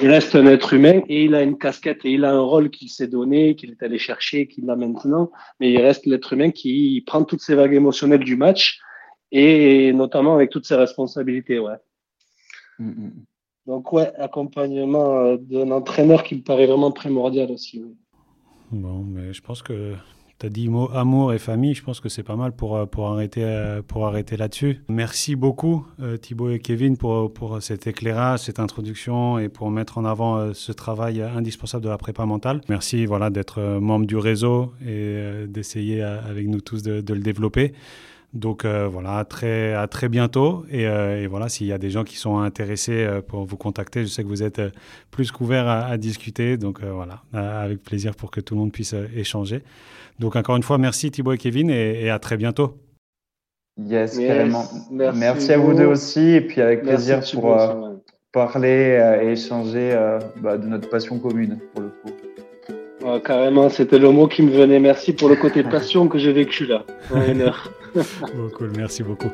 il 0.00 0.08
reste 0.08 0.34
un 0.34 0.46
être 0.46 0.72
humain 0.72 1.02
et 1.08 1.24
il 1.24 1.34
a 1.34 1.42
une 1.42 1.58
casquette 1.58 2.04
et 2.04 2.12
il 2.12 2.24
a 2.24 2.32
un 2.32 2.40
rôle 2.40 2.70
qu'il 2.70 2.88
s'est 2.88 3.08
donné, 3.08 3.54
qu'il 3.54 3.70
est 3.70 3.82
allé 3.82 3.98
chercher, 3.98 4.46
qu'il 4.46 4.68
a 4.70 4.76
maintenant. 4.76 5.30
Mais 5.60 5.70
il 5.72 5.80
reste 5.80 6.06
l'être 6.06 6.32
humain 6.32 6.50
qui 6.50 7.02
prend 7.06 7.24
toutes 7.24 7.42
ces 7.42 7.54
vagues 7.54 7.74
émotionnelles 7.74 8.24
du 8.24 8.36
match 8.36 8.80
et 9.30 9.92
notamment 9.92 10.34
avec 10.34 10.50
toutes 10.50 10.66
ses 10.66 10.76
responsabilités. 10.76 11.58
Ouais. 11.58 11.76
Mm, 12.78 12.88
mm. 12.88 13.24
Donc 13.66 13.92
ouais, 13.92 14.12
accompagnement 14.16 15.18
euh, 15.18 15.36
d'un 15.38 15.70
entraîneur 15.70 16.24
qui 16.24 16.36
me 16.36 16.42
paraît 16.42 16.66
vraiment 16.66 16.90
primordial 16.90 17.50
aussi. 17.50 17.84
Bon, 18.70 19.04
mais 19.04 19.32
je 19.32 19.42
pense 19.42 19.62
que 19.62 19.94
tu 20.42 20.46
as 20.46 20.50
dit 20.50 20.68
amour 20.92 21.32
et 21.32 21.38
famille, 21.38 21.72
je 21.72 21.84
pense 21.84 22.00
que 22.00 22.08
c'est 22.08 22.24
pas 22.24 22.34
mal 22.34 22.50
pour, 22.50 22.76
euh, 22.76 22.84
pour 22.84 23.08
arrêter, 23.08 23.44
euh, 23.44 23.80
pour 23.80 24.08
arrêter 24.08 24.36
là-dessus. 24.36 24.80
Merci 24.88 25.36
beaucoup 25.36 25.86
euh, 26.00 26.16
Thibaut 26.16 26.50
et 26.50 26.58
Kevin 26.58 26.96
pour, 26.96 27.32
pour 27.32 27.62
cet 27.62 27.86
éclairage, 27.86 28.40
cette 28.40 28.58
introduction 28.58 29.38
et 29.38 29.48
pour 29.48 29.70
mettre 29.70 29.98
en 29.98 30.04
avant 30.04 30.52
ce 30.52 30.72
travail 30.72 31.22
indispensable 31.22 31.84
de 31.84 31.88
la 31.88 31.98
prépa 31.98 32.26
mentale. 32.26 32.60
Merci 32.68 33.06
voilà, 33.06 33.30
d'être 33.30 33.78
membre 33.80 34.06
du 34.06 34.16
réseau 34.16 34.72
et 34.84 35.46
d'essayer 35.46 36.02
avec 36.02 36.48
nous 36.48 36.60
tous 36.60 36.82
de 36.82 37.14
le 37.14 37.20
développer. 37.20 37.72
Donc 38.34 38.64
euh, 38.64 38.88
voilà, 38.88 39.18
à 39.18 39.24
très, 39.24 39.74
à 39.74 39.86
très 39.86 40.08
bientôt. 40.08 40.64
Et, 40.70 40.86
euh, 40.86 41.22
et 41.22 41.26
voilà, 41.26 41.48
s'il 41.50 41.66
y 41.66 41.72
a 41.72 41.78
des 41.78 41.90
gens 41.90 42.02
qui 42.02 42.16
sont 42.16 42.38
intéressés 42.38 43.04
euh, 43.04 43.20
pour 43.20 43.44
vous 43.44 43.56
contacter, 43.58 44.02
je 44.02 44.06
sais 44.06 44.22
que 44.22 44.28
vous 44.28 44.42
êtes 44.42 44.62
plus 45.10 45.30
qu'ouverts 45.30 45.68
à, 45.68 45.84
à, 45.84 45.96
discuter. 45.98 46.56
Donc 46.56 46.80
voilà, 46.82 47.22
avec 47.34 47.82
plaisir 47.82 48.14
pour 48.14 48.30
que 48.30 48.40
tout 48.40 48.54
le 48.54 48.60
monde 48.60 48.72
puisse 48.72 48.94
échanger. 49.14 49.62
Donc 50.18 50.36
encore 50.36 50.56
une 50.56 50.62
fois, 50.62 50.78
merci 50.78 51.10
Thibaut 51.10 51.32
et 51.32 51.38
Kevin 51.38 51.68
et, 51.68 52.04
et 52.04 52.10
à 52.10 52.18
très 52.18 52.36
bientôt. 52.38 52.78
Yes, 53.78 54.16
yes 54.16 54.28
carrément. 54.28 54.64
Merci, 54.90 55.18
merci 55.18 55.52
à 55.52 55.58
vous 55.58 55.74
deux 55.74 55.86
aussi. 55.86 56.20
Et 56.20 56.40
puis 56.40 56.62
avec 56.62 56.82
plaisir 56.82 57.18
merci, 57.18 57.34
pour 57.36 57.58
parler 58.32 59.18
et 59.22 59.32
échanger 59.32 59.94
bah, 60.40 60.56
de 60.56 60.66
notre 60.66 60.88
passion 60.88 61.18
commune 61.18 61.58
pour 61.74 61.82
le 61.82 61.88
coup. 61.88 62.21
Oh, 63.04 63.18
carrément, 63.18 63.68
c'était 63.68 63.98
le 63.98 64.10
mot 64.10 64.28
qui 64.28 64.42
me 64.42 64.50
venait. 64.50 64.78
Merci 64.78 65.12
pour 65.12 65.28
le 65.28 65.36
côté 65.36 65.62
passion 65.70 66.08
que 66.08 66.18
j'ai 66.18 66.32
vécu 66.32 66.66
là. 66.66 66.84
bon, 67.94 68.48
cool, 68.56 68.72
merci 68.76 69.02
beaucoup. 69.02 69.30